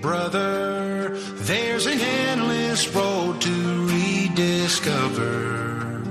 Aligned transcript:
brother, 0.00 1.16
there's 1.50 1.86
an 1.86 2.00
endless 2.00 2.88
road 2.94 3.40
to 3.40 3.86
rediscover. 3.86 6.02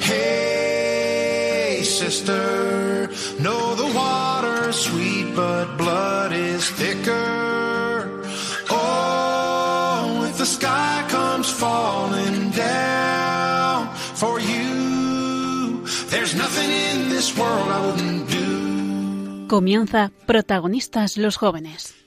Hey, 0.00 1.82
sister, 1.84 3.08
know 3.40 3.74
the 3.74 3.92
water's 3.94 4.76
sweet, 4.76 5.34
but 5.34 5.76
blood 5.76 6.32
is 6.32 6.68
thicker. 6.70 8.22
Oh, 8.70 10.26
if 10.28 10.38
the 10.38 10.46
sky 10.46 11.04
comes 11.08 11.50
falling 11.50 12.50
down 12.50 13.94
for 13.94 14.40
you, 14.40 15.84
there's 16.10 16.34
nothing 16.34 16.70
in 16.70 17.08
this 17.08 17.36
world 17.36 17.68
I 17.68 17.86
wouldn't 17.86 18.30
do. 18.30 19.46
Comienza 19.48 20.12
Protagonistas 20.26 21.16
los 21.16 21.36
jóvenes. 21.36 21.97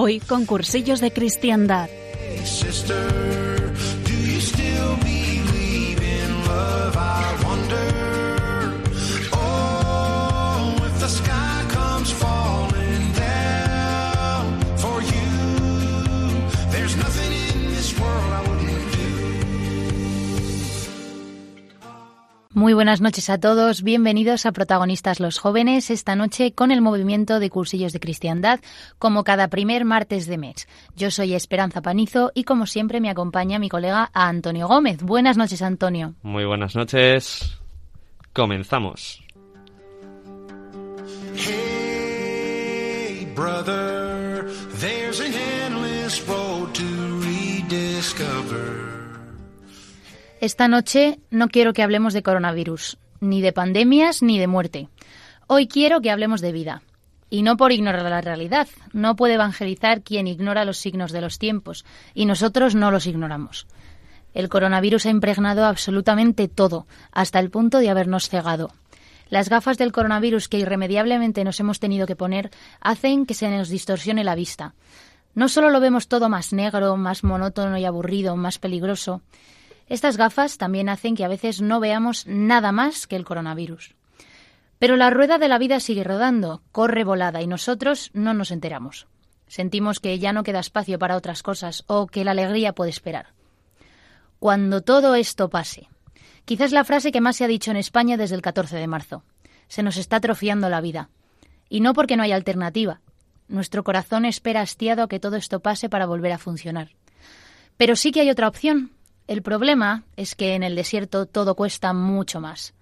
Hoy 0.00 0.20
con 0.20 0.46
cursillos 0.46 1.00
de 1.00 1.10
cristiandad. 1.10 1.90
Muy 22.58 22.74
buenas 22.74 23.00
noches 23.00 23.30
a 23.30 23.38
todos, 23.38 23.84
bienvenidos 23.84 24.44
a 24.44 24.50
Protagonistas 24.50 25.20
los 25.20 25.38
Jóvenes, 25.38 25.90
esta 25.90 26.16
noche 26.16 26.50
con 26.50 26.72
el 26.72 26.80
movimiento 26.80 27.38
de 27.38 27.50
cursillos 27.50 27.92
de 27.92 28.00
cristiandad, 28.00 28.58
como 28.98 29.22
cada 29.22 29.46
primer 29.46 29.84
martes 29.84 30.26
de 30.26 30.38
mes. 30.38 30.66
Yo 30.96 31.12
soy 31.12 31.34
Esperanza 31.34 31.82
Panizo 31.82 32.32
y 32.34 32.42
como 32.42 32.66
siempre 32.66 33.00
me 33.00 33.10
acompaña 33.10 33.60
mi 33.60 33.68
colega 33.68 34.10
Antonio 34.12 34.66
Gómez. 34.66 35.00
Buenas 35.04 35.36
noches, 35.36 35.62
Antonio. 35.62 36.14
Muy 36.22 36.46
buenas 36.46 36.74
noches. 36.74 37.60
Comenzamos. 38.32 39.22
Hey, 41.36 43.24
brother, 43.36 44.50
there's 44.80 45.20
an 45.20 45.32
endless 45.32 46.26
road 46.26 46.74
to 46.74 47.20
rediscover. 47.20 48.77
Esta 50.40 50.68
noche 50.68 51.18
no 51.30 51.48
quiero 51.48 51.72
que 51.72 51.82
hablemos 51.82 52.14
de 52.14 52.22
coronavirus, 52.22 52.96
ni 53.20 53.42
de 53.42 53.52
pandemias, 53.52 54.22
ni 54.22 54.38
de 54.38 54.46
muerte. 54.46 54.88
Hoy 55.48 55.66
quiero 55.66 56.00
que 56.00 56.12
hablemos 56.12 56.40
de 56.40 56.52
vida. 56.52 56.82
Y 57.28 57.42
no 57.42 57.56
por 57.56 57.72
ignorar 57.72 58.04
la 58.04 58.20
realidad. 58.20 58.68
No 58.92 59.16
puede 59.16 59.34
evangelizar 59.34 60.02
quien 60.02 60.28
ignora 60.28 60.64
los 60.64 60.78
signos 60.78 61.10
de 61.10 61.22
los 61.22 61.40
tiempos, 61.40 61.84
y 62.14 62.24
nosotros 62.24 62.76
no 62.76 62.92
los 62.92 63.06
ignoramos. 63.06 63.66
El 64.32 64.48
coronavirus 64.48 65.06
ha 65.06 65.10
impregnado 65.10 65.64
absolutamente 65.64 66.46
todo, 66.46 66.86
hasta 67.10 67.40
el 67.40 67.50
punto 67.50 67.80
de 67.80 67.90
habernos 67.90 68.28
cegado. 68.28 68.70
Las 69.30 69.48
gafas 69.48 69.76
del 69.76 69.90
coronavirus 69.90 70.48
que 70.48 70.60
irremediablemente 70.60 71.42
nos 71.42 71.58
hemos 71.58 71.80
tenido 71.80 72.06
que 72.06 72.14
poner 72.14 72.50
hacen 72.80 73.26
que 73.26 73.34
se 73.34 73.50
nos 73.50 73.70
distorsione 73.70 74.22
la 74.22 74.36
vista. 74.36 74.74
No 75.34 75.48
solo 75.48 75.70
lo 75.70 75.80
vemos 75.80 76.06
todo 76.06 76.28
más 76.28 76.52
negro, 76.52 76.96
más 76.96 77.24
monótono 77.24 77.76
y 77.76 77.84
aburrido, 77.84 78.36
más 78.36 78.58
peligroso. 78.58 79.20
Estas 79.88 80.16
gafas 80.16 80.58
también 80.58 80.88
hacen 80.88 81.16
que 81.16 81.24
a 81.24 81.28
veces 81.28 81.62
no 81.62 81.80
veamos 81.80 82.26
nada 82.26 82.72
más 82.72 83.06
que 83.06 83.16
el 83.16 83.24
coronavirus. 83.24 83.94
Pero 84.78 84.96
la 84.96 85.10
rueda 85.10 85.38
de 85.38 85.48
la 85.48 85.58
vida 85.58 85.80
sigue 85.80 86.04
rodando, 86.04 86.62
corre 86.72 87.04
volada 87.04 87.42
y 87.42 87.46
nosotros 87.46 88.10
no 88.12 88.34
nos 88.34 88.50
enteramos. 88.50 89.06
Sentimos 89.48 89.98
que 89.98 90.18
ya 90.18 90.32
no 90.32 90.44
queda 90.44 90.60
espacio 90.60 90.98
para 90.98 91.16
otras 91.16 91.42
cosas 91.42 91.84
o 91.86 92.06
que 92.06 92.24
la 92.24 92.32
alegría 92.32 92.74
puede 92.74 92.90
esperar. 92.90 93.32
Cuando 94.38 94.82
todo 94.82 95.14
esto 95.14 95.48
pase. 95.48 95.88
Quizás 96.44 96.70
la 96.72 96.84
frase 96.84 97.10
que 97.10 97.20
más 97.20 97.36
se 97.36 97.44
ha 97.44 97.48
dicho 97.48 97.70
en 97.70 97.76
España 97.76 98.16
desde 98.16 98.36
el 98.36 98.42
14 98.42 98.76
de 98.76 98.86
marzo. 98.86 99.24
Se 99.68 99.82
nos 99.82 99.96
está 99.96 100.16
atrofiando 100.16 100.68
la 100.68 100.80
vida. 100.80 101.08
Y 101.68 101.80
no 101.80 101.92
porque 101.92 102.16
no 102.16 102.22
haya 102.22 102.36
alternativa. 102.36 103.00
Nuestro 103.48 103.82
corazón 103.82 104.26
espera 104.26 104.60
hastiado 104.60 105.02
a 105.02 105.08
que 105.08 105.18
todo 105.18 105.36
esto 105.36 105.60
pase 105.60 105.88
para 105.88 106.06
volver 106.06 106.32
a 106.32 106.38
funcionar. 106.38 106.90
Pero 107.76 107.96
sí 107.96 108.12
que 108.12 108.20
hay 108.20 108.30
otra 108.30 108.48
opción. 108.48 108.92
El 109.28 109.42
problema 109.42 110.04
es 110.16 110.34
que 110.34 110.54
en 110.54 110.62
el 110.62 110.74
desierto 110.74 111.26
todo 111.26 111.54
cuesta 111.54 111.92
mucho 111.92 112.40
más. 112.40 112.74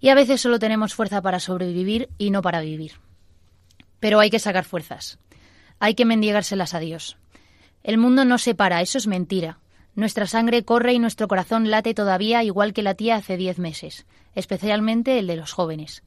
Y 0.00 0.08
a 0.08 0.16
veces 0.16 0.40
solo 0.40 0.58
tenemos 0.58 0.94
fuerza 0.94 1.22
para 1.22 1.38
sobrevivir 1.38 2.08
y 2.18 2.30
no 2.30 2.42
para 2.42 2.60
vivir. 2.60 2.94
Pero 4.00 4.18
hay 4.18 4.30
que 4.30 4.40
sacar 4.40 4.64
fuerzas. 4.64 5.20
Hay 5.78 5.94
que 5.94 6.04
mendigárselas 6.04 6.74
a 6.74 6.80
Dios. 6.80 7.18
El 7.84 7.98
mundo 7.98 8.24
no 8.24 8.36
se 8.38 8.56
para, 8.56 8.80
eso 8.80 8.98
es 8.98 9.06
mentira. 9.06 9.60
Nuestra 9.94 10.26
sangre 10.26 10.64
corre 10.64 10.92
y 10.92 10.98
nuestro 10.98 11.28
corazón 11.28 11.70
late 11.70 11.94
todavía 11.94 12.42
igual 12.42 12.72
que 12.72 12.82
latía 12.82 13.14
hace 13.14 13.36
diez 13.36 13.60
meses, 13.60 14.06
especialmente 14.34 15.20
el 15.20 15.28
de 15.28 15.36
los 15.36 15.52
jóvenes. 15.52 16.02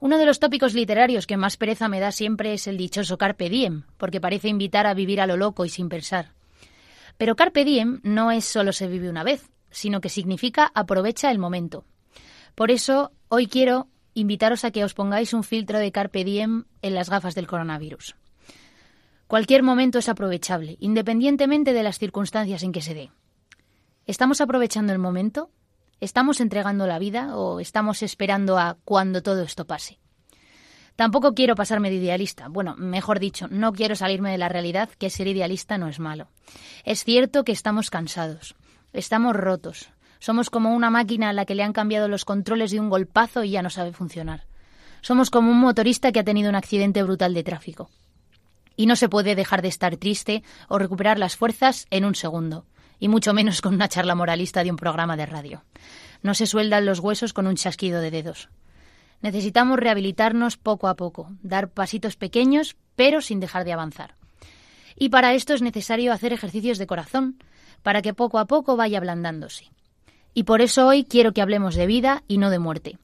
Uno 0.00 0.16
de 0.16 0.24
los 0.24 0.40
tópicos 0.40 0.72
literarios 0.72 1.26
que 1.26 1.36
más 1.36 1.58
pereza 1.58 1.88
me 1.88 2.00
da 2.00 2.10
siempre 2.10 2.54
es 2.54 2.66
el 2.66 2.78
dichoso 2.78 3.18
carpe 3.18 3.50
diem, 3.50 3.82
porque 3.98 4.20
parece 4.20 4.48
invitar 4.48 4.86
a 4.86 4.94
vivir 4.94 5.20
a 5.20 5.26
lo 5.26 5.36
loco 5.36 5.66
y 5.66 5.68
sin 5.68 5.90
pensar. 5.90 6.35
Pero 7.18 7.36
carpe 7.36 7.64
diem 7.64 8.00
no 8.02 8.30
es 8.30 8.44
solo 8.44 8.72
se 8.72 8.86
vive 8.86 9.08
una 9.08 9.24
vez, 9.24 9.50
sino 9.70 10.00
que 10.00 10.08
significa 10.08 10.70
aprovecha 10.74 11.30
el 11.30 11.38
momento. 11.38 11.84
Por 12.54 12.70
eso, 12.70 13.12
hoy 13.28 13.46
quiero 13.46 13.88
invitaros 14.14 14.64
a 14.64 14.70
que 14.70 14.84
os 14.84 14.94
pongáis 14.94 15.34
un 15.34 15.44
filtro 15.44 15.78
de 15.78 15.92
carpe 15.92 16.24
diem 16.24 16.64
en 16.80 16.94
las 16.94 17.10
gafas 17.10 17.34
del 17.34 17.46
coronavirus. 17.46 18.16
Cualquier 19.26 19.62
momento 19.62 19.98
es 19.98 20.08
aprovechable, 20.08 20.76
independientemente 20.80 21.72
de 21.72 21.82
las 21.82 21.98
circunstancias 21.98 22.62
en 22.62 22.72
que 22.72 22.80
se 22.80 22.94
dé. 22.94 23.10
¿Estamos 24.06 24.40
aprovechando 24.40 24.92
el 24.92 24.98
momento? 24.98 25.50
¿Estamos 26.00 26.40
entregando 26.40 26.86
la 26.86 26.98
vida 26.98 27.36
o 27.36 27.60
estamos 27.60 28.02
esperando 28.02 28.56
a 28.56 28.78
cuando 28.84 29.22
todo 29.22 29.42
esto 29.42 29.66
pase? 29.66 29.98
Tampoco 30.96 31.34
quiero 31.34 31.54
pasarme 31.54 31.90
de 31.90 31.96
idealista. 31.96 32.48
Bueno, 32.48 32.74
mejor 32.76 33.20
dicho, 33.20 33.46
no 33.50 33.72
quiero 33.72 33.94
salirme 33.94 34.32
de 34.32 34.38
la 34.38 34.48
realidad, 34.48 34.88
que 34.98 35.10
ser 35.10 35.28
idealista 35.28 35.78
no 35.78 35.88
es 35.88 36.00
malo. 36.00 36.28
Es 36.84 37.04
cierto 37.04 37.44
que 37.44 37.52
estamos 37.52 37.90
cansados, 37.90 38.54
estamos 38.92 39.36
rotos, 39.36 39.90
somos 40.18 40.50
como 40.50 40.74
una 40.74 40.90
máquina 40.90 41.28
a 41.28 41.32
la 41.32 41.44
que 41.44 41.54
le 41.54 41.62
han 41.62 41.72
cambiado 41.72 42.08
los 42.08 42.24
controles 42.24 42.70
de 42.70 42.80
un 42.80 42.90
golpazo 42.90 43.44
y 43.44 43.50
ya 43.50 43.62
no 43.62 43.70
sabe 43.70 43.92
funcionar. 43.92 44.44
Somos 45.00 45.30
como 45.30 45.50
un 45.50 45.60
motorista 45.60 46.10
que 46.10 46.20
ha 46.20 46.24
tenido 46.24 46.48
un 46.48 46.56
accidente 46.56 47.02
brutal 47.02 47.34
de 47.34 47.44
tráfico. 47.44 47.90
Y 48.76 48.86
no 48.86 48.96
se 48.96 49.08
puede 49.08 49.34
dejar 49.34 49.62
de 49.62 49.68
estar 49.68 49.96
triste 49.96 50.42
o 50.68 50.78
recuperar 50.78 51.18
las 51.18 51.36
fuerzas 51.36 51.86
en 51.90 52.04
un 52.04 52.14
segundo, 52.14 52.66
y 52.98 53.08
mucho 53.08 53.32
menos 53.32 53.60
con 53.60 53.74
una 53.74 53.88
charla 53.88 54.14
moralista 54.14 54.64
de 54.64 54.70
un 54.70 54.76
programa 54.76 55.16
de 55.16 55.26
radio. 55.26 55.62
No 56.22 56.34
se 56.34 56.46
sueldan 56.46 56.86
los 56.86 56.98
huesos 57.00 57.32
con 57.32 57.46
un 57.46 57.56
chasquido 57.56 58.00
de 58.00 58.10
dedos. 58.10 58.48
Necesitamos 59.22 59.78
rehabilitarnos 59.78 60.56
poco 60.56 60.88
a 60.88 60.94
poco, 60.94 61.30
dar 61.42 61.70
pasitos 61.70 62.16
pequeños, 62.16 62.76
pero 62.96 63.20
sin 63.20 63.40
dejar 63.40 63.64
de 63.64 63.72
avanzar. 63.72 64.14
Y 64.96 65.10
para 65.10 65.34
esto 65.34 65.54
es 65.54 65.62
necesario 65.62 66.12
hacer 66.12 66.32
ejercicios 66.32 66.78
de 66.78 66.86
corazón, 66.86 67.38
para 67.82 68.02
que 68.02 68.14
poco 68.14 68.38
a 68.38 68.46
poco 68.46 68.76
vaya 68.76 68.98
ablandándose. 68.98 69.70
Y 70.34 70.44
por 70.44 70.60
eso 70.60 70.86
hoy 70.86 71.04
quiero 71.04 71.32
que 71.32 71.42
hablemos 71.42 71.74
de 71.74 71.86
vida 71.86 72.22
y 72.28 72.38
no 72.38 72.50
de 72.50 72.58
muerte, 72.58 72.98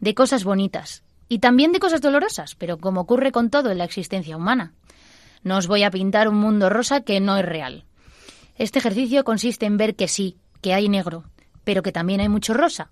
de 0.00 0.14
cosas 0.14 0.44
bonitas, 0.44 1.02
y 1.28 1.40
también 1.40 1.72
de 1.72 1.80
cosas 1.80 2.00
dolorosas, 2.00 2.54
pero 2.54 2.78
como 2.78 3.00
ocurre 3.00 3.32
con 3.32 3.50
todo 3.50 3.70
en 3.70 3.78
la 3.78 3.84
existencia 3.84 4.36
humana. 4.36 4.72
No 5.42 5.56
os 5.56 5.66
voy 5.66 5.82
a 5.82 5.90
pintar 5.90 6.28
un 6.28 6.36
mundo 6.36 6.68
rosa 6.68 7.00
que 7.00 7.20
no 7.20 7.36
es 7.36 7.44
real. 7.44 7.84
Este 8.56 8.78
ejercicio 8.78 9.24
consiste 9.24 9.66
en 9.66 9.76
ver 9.76 9.96
que 9.96 10.08
sí, 10.08 10.38
que 10.60 10.74
hay 10.74 10.88
negro, 10.88 11.24
pero 11.64 11.82
que 11.82 11.92
también 11.92 12.20
hay 12.20 12.28
mucho 12.28 12.54
rosa. 12.54 12.90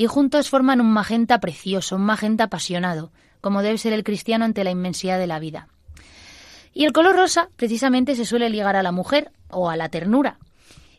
Y 0.00 0.06
juntos 0.06 0.48
forman 0.48 0.80
un 0.80 0.90
magenta 0.90 1.40
precioso, 1.40 1.96
un 1.96 2.06
magenta 2.06 2.44
apasionado, 2.44 3.12
como 3.42 3.60
debe 3.60 3.76
ser 3.76 3.92
el 3.92 4.02
cristiano 4.02 4.46
ante 4.46 4.64
la 4.64 4.70
inmensidad 4.70 5.18
de 5.18 5.26
la 5.26 5.38
vida. 5.38 5.68
Y 6.72 6.86
el 6.86 6.94
color 6.94 7.16
rosa 7.16 7.50
precisamente 7.56 8.16
se 8.16 8.24
suele 8.24 8.48
ligar 8.48 8.76
a 8.76 8.82
la 8.82 8.92
mujer 8.92 9.30
o 9.50 9.68
a 9.68 9.76
la 9.76 9.90
ternura. 9.90 10.38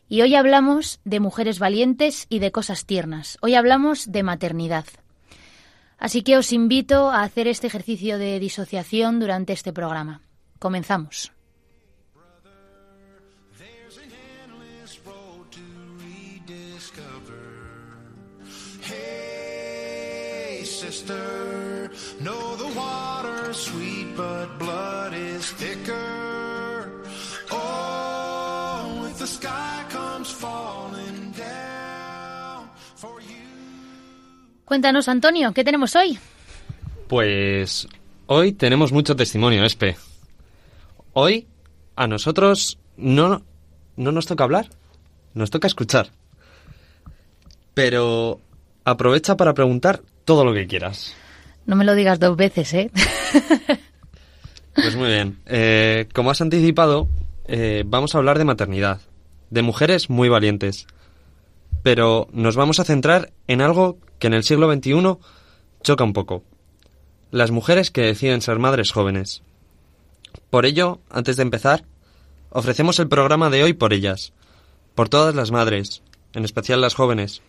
Y 0.08 0.22
hoy 0.22 0.36
hablamos 0.36 1.00
de 1.04 1.18
mujeres 1.18 1.58
valientes 1.58 2.26
y 2.28 2.38
de 2.38 2.52
cosas 2.52 2.86
tiernas. 2.86 3.38
Hoy 3.40 3.56
hablamos 3.56 4.12
de 4.12 4.22
maternidad. 4.22 4.84
Así 5.98 6.22
que 6.22 6.36
os 6.36 6.52
invito 6.52 7.10
a 7.10 7.24
hacer 7.24 7.48
este 7.48 7.66
ejercicio 7.66 8.18
de 8.18 8.38
disociación 8.38 9.18
durante 9.18 9.52
este 9.52 9.72
programa. 9.72 10.20
Comenzamos. 10.60 11.32
Sister, 21.02 21.90
know 22.20 22.56
the 22.56 22.70
water's 22.78 23.56
sweet, 23.56 24.16
but 24.16 24.58
blood 24.58 25.14
is 25.14 25.50
thicker. 25.52 27.02
Oh, 27.50 29.06
if 29.10 29.18
the 29.18 29.26
sky 29.26 29.84
comes 29.90 30.30
falling 30.30 31.32
down 31.32 32.70
for 32.96 33.20
you. 33.20 33.36
Cuéntanos, 34.64 35.08
Antonio, 35.08 35.52
¿qué 35.52 35.64
tenemos 35.64 35.94
hoy? 35.96 36.18
Pues 37.08 37.88
hoy 38.26 38.52
tenemos 38.52 38.92
mucho 38.92 39.16
testimonio, 39.16 39.64
Espe. 39.64 39.96
Hoy 41.12 41.46
a 41.96 42.06
nosotros 42.06 42.78
no, 42.96 43.42
no 43.96 44.12
nos 44.12 44.26
toca 44.26 44.44
hablar, 44.44 44.68
nos 45.34 45.50
toca 45.50 45.66
escuchar. 45.66 46.10
Pero 47.74 48.40
aprovecha 48.84 49.36
para 49.36 49.54
preguntar 49.54 50.02
todo 50.24 50.44
lo 50.44 50.54
que 50.54 50.66
quieras. 50.66 51.14
No 51.66 51.76
me 51.76 51.84
lo 51.84 51.94
digas 51.94 52.18
dos 52.18 52.36
veces, 52.36 52.72
¿eh? 52.74 52.90
Pues 54.74 54.96
muy 54.96 55.08
bien. 55.08 55.38
Eh, 55.46 56.08
como 56.14 56.30
has 56.30 56.40
anticipado, 56.40 57.06
eh, 57.46 57.84
vamos 57.86 58.14
a 58.14 58.18
hablar 58.18 58.38
de 58.38 58.46
maternidad, 58.46 59.00
de 59.50 59.62
mujeres 59.62 60.08
muy 60.08 60.30
valientes. 60.30 60.86
Pero 61.82 62.28
nos 62.32 62.56
vamos 62.56 62.80
a 62.80 62.84
centrar 62.84 63.32
en 63.48 63.60
algo 63.60 63.98
que 64.18 64.28
en 64.28 64.34
el 64.34 64.44
siglo 64.44 64.72
XXI 64.72 65.18
choca 65.82 66.04
un 66.04 66.12
poco. 66.12 66.42
Las 67.30 67.50
mujeres 67.50 67.90
que 67.90 68.02
deciden 68.02 68.40
ser 68.40 68.58
madres 68.58 68.92
jóvenes. 68.92 69.42
Por 70.48 70.64
ello, 70.64 71.00
antes 71.10 71.36
de 71.36 71.42
empezar, 71.42 71.84
ofrecemos 72.50 72.98
el 72.98 73.08
programa 73.08 73.50
de 73.50 73.62
hoy 73.62 73.72
por 73.72 73.92
ellas, 73.92 74.32
por 74.94 75.08
todas 75.08 75.34
las 75.34 75.50
madres, 75.50 76.02
en 76.34 76.44
especial 76.44 76.80
las 76.80 76.94
jóvenes, 76.94 77.42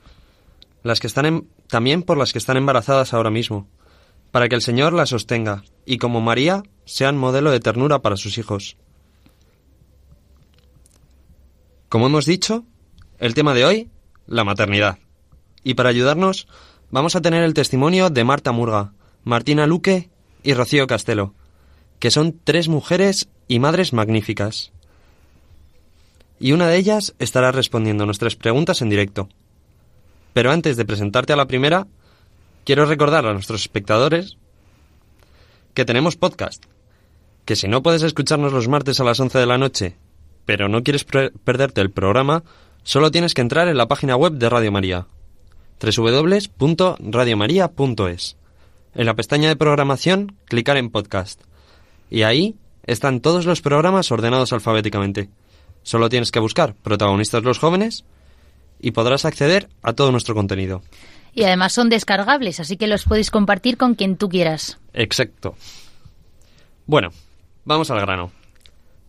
las 0.84 1.00
que 1.00 1.08
están 1.08 1.26
en, 1.26 1.48
también 1.74 2.04
por 2.04 2.20
las 2.20 2.34
que 2.34 2.38
están 2.38 2.56
embarazadas 2.58 3.16
ahora 3.16 3.32
mismo, 3.32 3.68
para 4.30 4.48
que 4.48 4.54
el 4.54 4.62
Señor 4.62 4.94
las 4.94 5.10
sostenga 5.10 5.64
y 5.88 5.98
como 5.98 6.22
María 6.22 6.62
sean 6.86 7.18
modelo 7.18 7.50
de 7.50 7.60
ternura 7.60 8.04
para 8.04 8.16
sus 8.16 8.38
hijos. 8.38 8.78
Como 11.90 12.06
hemos 12.06 12.28
dicho, 12.28 12.64
el 13.18 13.34
tema 13.34 13.56
de 13.56 13.66
hoy, 13.66 13.90
la 14.28 14.44
maternidad. 14.44 15.00
Y 15.64 15.74
para 15.74 15.90
ayudarnos, 15.90 16.48
vamos 16.92 17.16
a 17.16 17.22
tener 17.22 17.42
el 17.42 17.56
testimonio 17.56 18.12
de 18.12 18.24
Marta 18.24 18.52
Murga, 18.52 18.94
Martina 19.24 19.66
Luque 19.66 20.12
y 20.44 20.54
Rocío 20.54 20.86
Castelo, 20.86 21.34
que 21.98 22.12
son 22.12 22.40
tres 22.44 22.68
mujeres 22.68 23.30
y 23.48 23.58
madres 23.58 23.94
magníficas. 23.94 24.72
Y 26.40 26.52
una 26.52 26.68
de 26.68 26.78
ellas 26.78 27.16
estará 27.18 27.52
respondiendo 27.52 28.06
nuestras 28.06 28.36
preguntas 28.36 28.84
en 28.84 28.92
directo. 28.92 29.28
Pero 30.34 30.52
antes 30.52 30.78
de 30.78 30.86
presentarte 30.86 31.34
a 31.34 31.36
la 31.36 31.48
primera, 31.48 31.88
quiero 32.66 32.86
recordar 32.86 33.26
a 33.26 33.34
nuestros 33.34 33.62
espectadores 33.62 34.38
que 35.74 35.86
tenemos 35.86 36.16
podcast, 36.16 36.64
que 37.46 37.56
si 37.56 37.68
no 37.68 37.82
puedes 37.84 38.04
escucharnos 38.04 38.54
los 38.54 38.68
martes 38.68 39.00
a 39.00 39.04
las 39.04 39.20
11 39.20 39.40
de 39.40 39.46
la 39.46 39.58
noche, 39.58 39.98
pero 40.46 40.70
no 40.70 40.84
quieres 40.84 41.04
perderte 41.04 41.82
el 41.82 41.92
programa, 41.92 42.44
solo 42.84 43.12
tienes 43.12 43.34
que 43.34 43.42
entrar 43.42 43.68
en 43.68 43.78
la 43.78 43.88
página 43.88 44.16
web 44.16 44.34
de 44.34 44.50
Radio 44.50 44.72
María, 44.72 45.08
www.radiomaria.es. 45.82 48.38
En 48.96 49.08
la 49.08 49.16
pestaña 49.16 49.50
de 49.50 49.56
programación, 49.56 50.36
clicar 50.46 50.78
en 50.78 50.92
podcast. 50.92 51.42
Y 52.12 52.22
ahí 52.24 52.56
están 52.86 53.22
todos 53.22 53.46
los 53.46 53.62
programas 53.62 54.12
ordenados 54.12 54.54
alfabéticamente. 54.54 55.30
Solo 55.82 56.10
tienes 56.10 56.32
que 56.32 56.40
buscar 56.40 56.76
protagonistas 56.76 57.44
los 57.44 57.58
jóvenes 57.58 58.06
y 58.84 58.92
podrás 58.92 59.24
acceder 59.24 59.70
a 59.82 59.94
todo 59.94 60.12
nuestro 60.12 60.36
contenido. 60.36 60.84
Y 61.34 61.44
además 61.46 61.72
son 61.72 61.90
descargables, 61.90 62.60
así 62.60 62.76
que 62.76 62.86
los 62.86 63.06
puedes 63.06 63.32
compartir 63.32 63.78
con 63.78 63.96
quien 63.96 64.18
tú 64.18 64.28
quieras. 64.28 64.78
Exacto. 64.94 65.56
Bueno, 66.86 67.10
vamos 67.64 67.90
al 67.90 68.02
grano. 68.02 68.32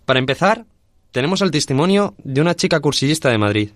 Para 0.06 0.21
empezar, 0.21 0.65
tenemos 1.11 1.43
el 1.43 1.50
testimonio 1.50 2.15
de 2.23 2.41
una 2.41 2.55
chica 2.55 2.79
cursillista 2.79 3.31
de 3.31 3.38
Madrid, 3.38 3.71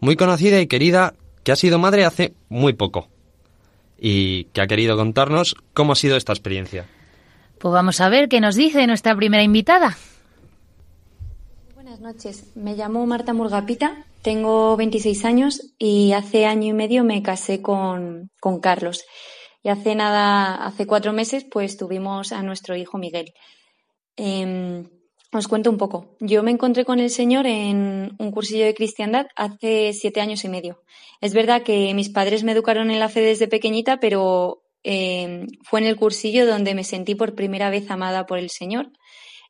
muy 0.00 0.16
conocida 0.16 0.60
y 0.60 0.66
querida, 0.66 1.14
que 1.44 1.52
ha 1.52 1.56
sido 1.56 1.78
madre 1.78 2.04
hace 2.04 2.34
muy 2.48 2.72
poco, 2.72 3.08
y 3.96 4.44
que 4.46 4.60
ha 4.60 4.66
querido 4.66 4.96
contarnos 4.96 5.54
cómo 5.72 5.92
ha 5.92 5.96
sido 5.96 6.16
esta 6.16 6.32
experiencia. 6.32 6.86
Pues 7.58 7.72
vamos 7.72 8.00
a 8.00 8.08
ver 8.08 8.28
qué 8.28 8.40
nos 8.40 8.56
dice 8.56 8.86
nuestra 8.88 9.14
primera 9.14 9.44
invitada. 9.44 9.96
Buenas 11.74 12.00
noches, 12.00 12.44
me 12.56 12.74
llamo 12.74 13.06
Marta 13.06 13.32
Murgapita, 13.32 14.04
tengo 14.22 14.76
26 14.76 15.24
años 15.24 15.74
y 15.78 16.12
hace 16.12 16.46
año 16.46 16.68
y 16.68 16.72
medio 16.72 17.04
me 17.04 17.22
casé 17.22 17.62
con, 17.62 18.30
con 18.40 18.60
Carlos. 18.60 19.04
Y 19.62 19.70
hace 19.70 19.94
nada, 19.94 20.54
hace 20.54 20.86
cuatro 20.86 21.12
meses, 21.12 21.44
pues 21.44 21.76
tuvimos 21.76 22.32
a 22.32 22.42
nuestro 22.42 22.76
hijo 22.76 22.98
Miguel. 22.98 23.32
Em, 24.16 24.88
os 25.32 25.48
cuento 25.48 25.70
un 25.70 25.76
poco. 25.76 26.16
Yo 26.20 26.42
me 26.42 26.50
encontré 26.50 26.84
con 26.84 27.00
el 27.00 27.10
Señor 27.10 27.46
en 27.46 28.16
un 28.18 28.30
cursillo 28.30 28.64
de 28.64 28.74
cristiandad 28.74 29.26
hace 29.36 29.92
siete 29.92 30.20
años 30.20 30.44
y 30.44 30.48
medio. 30.48 30.82
Es 31.20 31.34
verdad 31.34 31.62
que 31.62 31.92
mis 31.94 32.08
padres 32.08 32.44
me 32.44 32.52
educaron 32.52 32.90
en 32.90 33.00
la 33.00 33.08
fe 33.08 33.20
desde 33.20 33.48
pequeñita, 33.48 34.00
pero 34.00 34.62
em, 34.82 35.46
fue 35.64 35.80
en 35.80 35.86
el 35.86 35.96
cursillo 35.96 36.46
donde 36.46 36.74
me 36.74 36.84
sentí 36.84 37.14
por 37.14 37.34
primera 37.34 37.68
vez 37.70 37.90
amada 37.90 38.26
por 38.26 38.38
el 38.38 38.50
Señor 38.50 38.90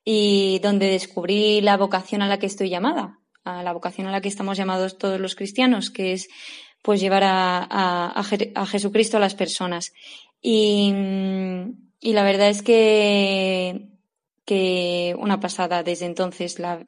y 0.04 0.58
donde 0.60 0.86
descubrí 0.86 1.60
la 1.60 1.76
vocación 1.76 2.22
a 2.22 2.28
la 2.28 2.38
que 2.38 2.46
estoy 2.46 2.70
llamada, 2.70 3.18
a 3.48 3.62
la 3.62 3.72
vocación 3.72 4.06
a 4.06 4.12
la 4.12 4.20
que 4.20 4.28
estamos 4.28 4.56
llamados 4.56 4.98
todos 4.98 5.20
los 5.20 5.34
cristianos, 5.34 5.90
que 5.90 6.12
es 6.12 6.28
pues 6.82 7.00
llevar 7.00 7.22
a, 7.24 8.22
Jesucristo 8.66 9.16
a 9.16 9.20
las 9.20 9.34
personas. 9.34 9.92
Y, 10.40 10.92
la 12.02 12.22
verdad 12.22 12.48
es 12.48 12.62
que, 12.62 13.88
que 14.44 15.14
una 15.18 15.40
pasada 15.40 15.82
desde 15.82 16.06
entonces, 16.06 16.58
la, 16.58 16.84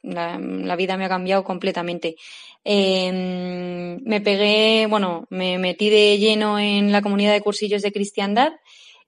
vida 0.75 0.97
me 0.97 1.05
ha 1.05 1.09
cambiado 1.09 1.43
completamente. 1.43 2.15
Em, 2.63 3.99
me 4.03 4.21
pegué, 4.21 4.87
bueno, 4.87 5.25
me 5.29 5.57
metí 5.57 5.89
de 5.89 6.17
lleno 6.17 6.59
en 6.59 6.91
la 6.91 7.01
comunidad 7.01 7.33
de 7.33 7.41
cursillos 7.41 7.81
de 7.81 7.91
cristiandad 7.91 8.53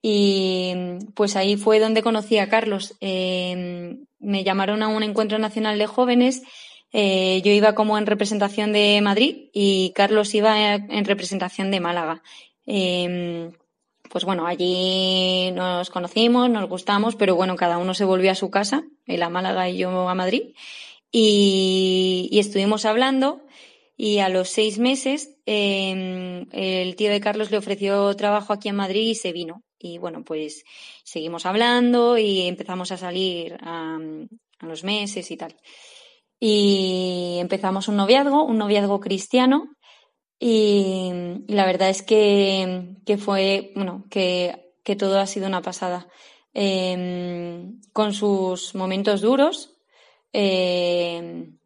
y 0.01 0.73
pues 1.15 1.35
ahí 1.35 1.55
fue 1.55 1.79
donde 1.79 2.03
conocí 2.03 2.37
a 2.37 2.49
Carlos. 2.49 2.95
Em, 2.99 4.05
me 4.19 4.43
llamaron 4.43 4.83
a 4.83 4.87
un 4.87 5.03
encuentro 5.03 5.37
nacional 5.39 5.77
de 5.77 5.87
jóvenes 5.87 6.43
eh, 6.93 7.41
yo 7.43 7.51
iba 7.51 7.73
como 7.73 7.97
en 7.97 8.05
representación 8.05 8.71
de 8.71 9.01
Madrid 9.01 9.49
y 9.51 9.91
Carlos 9.95 10.33
iba 10.35 10.75
en 10.75 11.05
representación 11.05 11.71
de 11.71 11.79
Málaga. 11.79 12.21
Em, 12.67 13.51
pues 14.11 14.25
bueno, 14.25 14.45
allí 14.45 15.51
nos 15.53 15.89
conocimos, 15.89 16.49
nos 16.49 16.69
gustamos, 16.69 17.15
pero 17.15 17.35
bueno, 17.35 17.55
cada 17.55 17.79
uno 17.79 17.95
se 17.95 18.05
volvió 18.05 18.31
a 18.31 18.35
su 18.35 18.51
casa, 18.51 18.83
él 19.07 19.23
a 19.23 19.29
Málaga 19.29 19.69
y 19.69 19.77
yo 19.77 20.07
a 20.07 20.13
Madrid, 20.13 20.53
y, 21.11 22.29
estuvimos 22.33 22.85
hablando 22.85 23.41
y 23.97 24.19
a 24.19 24.29
los 24.29 24.49
seis 24.49 24.77
meses 24.79 25.35
em, 25.45 26.47
el 26.51 26.95
tío 26.95 27.11
de 27.11 27.21
Carlos 27.21 27.51
le 27.51 27.57
ofreció 27.57 28.15
trabajo 28.15 28.53
aquí 28.53 28.69
en 28.69 28.75
Madrid 28.75 29.09
y 29.09 29.15
se 29.15 29.33
vino. 29.33 29.63
Y 29.79 29.97
bueno, 29.97 30.23
pues 30.23 30.63
seguimos 31.03 31.45
hablando 31.45 32.17
y 32.17 32.41
empezamos 32.47 32.91
a 32.91 32.97
salir 32.97 33.57
a 33.61 33.99
los 34.61 34.83
meses 34.83 35.29
y 35.31 35.37
tal 35.37 35.55
y 36.45 37.37
empezamos 37.39 37.87
un 37.87 37.95
noviazgo, 37.95 38.43
un 38.43 38.57
noviazgo 38.57 38.99
cristiano 38.99 39.77
y, 40.37 41.09
la 41.47 41.65
verdad 41.65 41.89
es 41.89 42.01
que, 42.01 42.97
fue, 43.17 43.71
bueno, 43.75 44.03
que, 44.09 44.73
todo 44.99 45.19
ha 45.19 45.25
sido 45.25 45.47
una 45.47 45.61
pasada. 45.61 46.09
Em, 46.53 47.79
con 47.93 48.11
sus 48.11 48.75
momentos 48.75 49.21
duros, 49.21 49.77
em, 50.33 51.59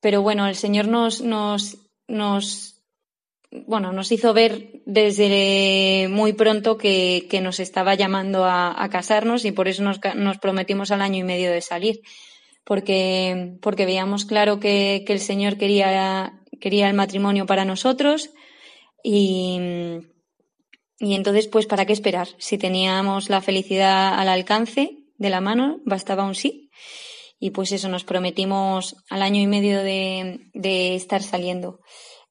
pero 0.00 0.22
bueno, 0.22 0.46
el 0.46 0.54
Señor 0.54 0.88
nos, 0.88 1.20
nos, 1.20 1.76
nos, 2.08 2.82
bueno, 3.50 3.92
nos 3.92 4.10
hizo 4.12 4.32
ver 4.32 4.80
desde 4.86 6.08
muy 6.08 6.32
pronto 6.32 6.78
que, 6.78 7.28
nos 7.42 7.60
estaba 7.60 7.94
llamando 7.94 8.46
a, 8.46 8.88
casarnos 8.90 9.44
y 9.44 9.52
por 9.52 9.68
eso 9.68 9.82
nos, 9.82 10.00
nos 10.14 10.38
prometimos 10.38 10.90
al 10.90 11.02
año 11.02 11.18
y 11.18 11.24
medio 11.24 11.52
de 11.52 11.60
salir 11.60 12.00
porque, 12.66 13.58
porque 13.62 13.86
veíamos 13.86 14.24
claro 14.24 14.58
que, 14.58 15.04
el 15.06 15.20
Señor 15.20 15.56
quería, 15.56 16.42
quería 16.60 16.88
el 16.88 16.96
matrimonio 16.96 17.46
para 17.46 17.64
nosotros 17.64 18.30
y, 19.04 19.60
y 20.98 21.14
entonces, 21.14 21.46
pues, 21.46 21.66
¿para 21.66 21.86
qué 21.86 21.92
esperar? 21.92 22.26
Si 22.38 22.58
teníamos 22.58 23.30
la 23.30 23.40
felicidad 23.40 24.18
al 24.18 24.28
alcance 24.28 24.96
de 25.16 25.30
la 25.30 25.40
mano, 25.40 25.78
bastaba 25.84 26.24
un 26.24 26.34
sí. 26.34 26.70
Y 27.38 27.50
pues 27.50 27.70
eso, 27.70 27.88
nos 27.88 28.02
prometimos 28.02 28.96
al 29.10 29.22
año 29.22 29.40
y 29.40 29.46
medio 29.46 29.84
de, 29.84 30.50
de 30.52 30.96
estar 30.96 31.22
saliendo. 31.22 31.78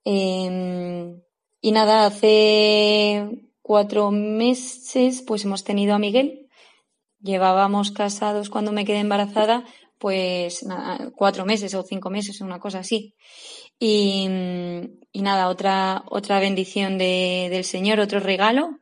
Em, 0.04 1.22
y 1.62 1.72
nada, 1.72 2.06
hace 2.06 3.30
cuatro 3.62 4.12
meses, 4.12 5.22
pues 5.26 5.46
hemos 5.46 5.64
tenido 5.64 5.96
a 5.96 6.00
Miguel. 6.00 6.50
Llevábamos 7.22 7.92
casados 7.92 8.50
cuando 8.50 8.74
me 8.74 8.84
quedé 8.84 9.00
embarazada 9.00 9.64
pues 9.98 10.66
cuatro 11.16 11.46
meses 11.46 11.74
o 11.74 11.84
cinco 11.84 12.10
meses, 12.10 12.42
una 12.42 12.60
cosa 12.60 12.80
así. 12.80 13.16
Y, 13.80 14.28
nada, 15.14 15.50
otra, 15.50 16.04
otra 16.08 16.40
bendición 16.40 16.98
de, 16.98 17.48
del 17.50 17.64
Señor, 17.64 18.00
otro 18.00 18.20
regalo, 18.20 18.80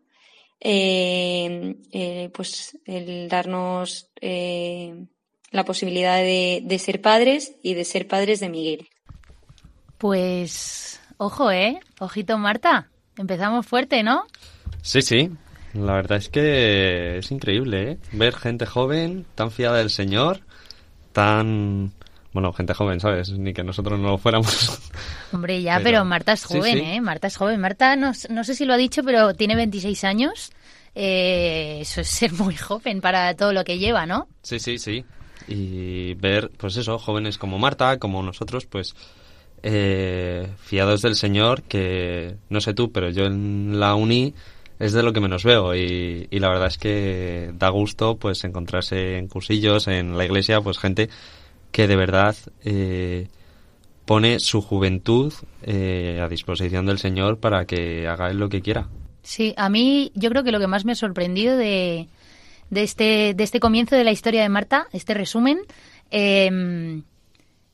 eh, 0.60 1.76
eh, 1.92 2.30
pues 2.34 2.78
el 2.86 3.28
darnos 3.28 4.10
eh, 4.22 5.06
la 5.52 5.66
posibilidad 5.66 6.18
de, 6.18 6.62
de, 6.64 6.80
ser 6.80 7.02
padres 7.02 7.56
y 7.62 7.74
de 7.74 7.86
ser 7.86 8.08
padres 8.08 8.40
de 8.40 8.50
Miguel. 8.50 8.88
Pues, 9.98 11.00
ojo, 11.18 11.52
¿eh? 11.52 11.80
Ojito, 12.00 12.38
Marta. 12.38 12.90
Empezamos 13.18 13.66
fuerte, 13.66 14.04
¿no? 14.04 14.26
Sí, 14.82 15.02
sí. 15.02 15.30
La 15.74 15.94
verdad 15.94 16.20
es 16.20 16.30
que 16.30 17.18
es 17.18 17.32
increíble, 17.32 17.92
¿eh? 17.92 17.98
Ver 18.12 18.36
gente 18.36 18.66
joven, 18.66 19.26
tan 19.34 19.50
fiada 19.50 19.80
del 19.80 19.90
Señor, 19.90 20.42
tan... 21.14 21.92
Bueno, 22.34 22.52
gente 22.52 22.74
joven, 22.74 23.00
¿sabes? 23.00 23.30
Ni 23.32 23.54
que 23.54 23.64
nosotros 23.64 24.00
no 24.00 24.10
lo 24.10 24.18
fuéramos. 24.18 24.82
Hombre, 25.32 25.62
ya, 25.62 25.80
pero, 25.84 26.04
Marta 26.04 26.34
es 26.34 26.44
joven, 26.44 26.80
¿eh? 26.80 27.00
Marta 27.00 27.28
es 27.28 27.38
joven. 27.38 27.62
Marta, 27.62 27.96
no, 27.96 28.12
no, 28.30 28.44
sé 28.44 28.56
si 28.56 28.66
lo 28.66 28.74
ha 28.74 28.78
dicho, 28.78 29.04
pero 29.04 29.36
tiene 29.36 29.56
26 29.56 30.04
años. 30.04 30.52
Eh, 30.96 31.78
eso 31.82 32.02
es 32.02 32.08
ser 32.10 32.34
muy 32.34 32.56
joven 32.56 33.02
para 33.02 33.36
todo 33.36 33.54
lo 33.54 33.64
que 33.64 33.78
lleva, 33.78 34.08
¿no? 34.08 34.28
Sí, 34.42 34.60
sí, 34.60 34.80
sí. 34.80 35.06
Y 35.48 36.16
ver, 36.16 36.50
pues 36.58 36.76
eso, 36.78 36.98
jóvenes 36.98 37.38
como 37.38 37.60
Marta, 37.60 38.00
como 38.00 38.24
nosotros, 38.24 38.66
pues 38.66 38.96
eh, 39.62 40.50
fiados 40.58 41.02
del 41.02 41.16
Señor, 41.16 41.64
que 41.64 42.36
no 42.50 42.62
sé 42.62 42.74
tú, 42.74 42.92
pero 42.92 43.10
yo 43.10 43.26
en 43.26 43.80
la 43.80 43.96
uni 43.96 44.34
es 44.80 44.94
de 44.94 45.04
lo 45.04 45.14
que 45.14 45.22
menos 45.22 45.44
veo 45.44 45.76
y, 45.76 46.28
la 46.32 46.50
verdad 46.50 46.68
es 46.68 46.78
que 46.78 47.52
da 47.54 47.70
gusto 47.70 48.18
pues 48.18 48.44
encontrarse 48.44 49.18
en 49.18 49.28
cursillos, 49.28 49.88
en 49.88 50.18
la 50.18 50.26
iglesia, 50.26 50.62
pues 50.62 50.78
gente 50.78 51.10
que 51.72 51.88
de 51.88 51.96
verdad 51.96 52.36
eh, 52.64 53.28
pone 54.06 54.40
su 54.40 54.62
juventud 54.62 55.34
eh, 55.62 56.20
a 56.22 56.28
disposición 56.28 56.86
del 56.86 57.00
Señor 57.00 57.40
para 57.40 57.66
que 57.66 58.08
haga 58.08 58.30
él 58.30 58.38
lo 58.38 58.50
que 58.50 58.62
quiera. 58.62 58.88
Sí, 59.22 59.54
a 59.58 59.70
mí 59.70 60.12
yo 60.16 60.30
creo 60.30 60.44
que 60.44 60.52
lo 60.52 60.60
que 60.60 60.68
más 60.68 60.86
me 60.86 60.92
ha 60.92 60.96
sorprendido 60.96 61.56
de, 61.56 62.08
de, 62.70 62.84
este, 62.84 63.34
de 63.34 63.44
este 63.44 63.60
comienzo 63.60 63.96
de 63.96 64.04
la 64.04 64.12
historia 64.12 64.42
de 64.42 64.50
Marta, 64.50 64.88
este 64.92 65.14
resumen, 65.14 65.60
eh, 66.12 67.02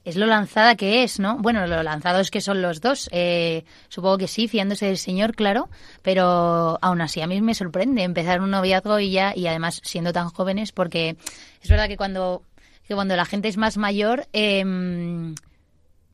es 0.06 0.16
lo 0.16 0.26
lanzada 0.26 0.76
que 0.76 1.04
es, 1.04 1.20
¿no? 1.20 1.38
Bueno, 1.38 1.68
lo 1.68 1.84
lanzados 1.84 2.32
que 2.32 2.42
son 2.42 2.62
los 2.62 2.82
dos. 2.82 3.10
Eh, 3.12 3.64
supongo 3.90 4.18
que 4.18 4.28
sí, 4.28 4.48
fiándose 4.48 4.86
del 4.86 4.98
Señor, 4.98 5.36
claro, 5.36 5.70
pero 6.02 6.80
aún 6.82 7.02
así 7.02 7.22
a 7.22 7.28
mí 7.28 7.42
me 7.42 7.54
sorprende 7.54 8.04
empezar 8.04 8.42
un 8.42 8.52
noviazgo 8.52 9.00
y 9.00 9.12
ya, 9.12 9.34
y 9.36 9.48
además 9.48 9.82
siendo 9.84 10.14
tan 10.14 10.30
jóvenes, 10.30 10.72
porque 10.72 11.18
es 11.62 11.70
verdad 11.70 11.88
que 11.88 11.98
cuando, 11.98 12.44
que 12.88 12.96
cuando 12.96 13.16
la 13.16 13.26
gente 13.26 13.50
es 13.50 13.58
más 13.58 13.78
mayor, 13.78 14.28
eh, 14.34 14.64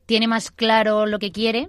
tiene 0.06 0.28
más 0.28 0.50
claro 0.50 1.06
lo 1.06 1.18
que 1.18 1.32
quiere. 1.32 1.68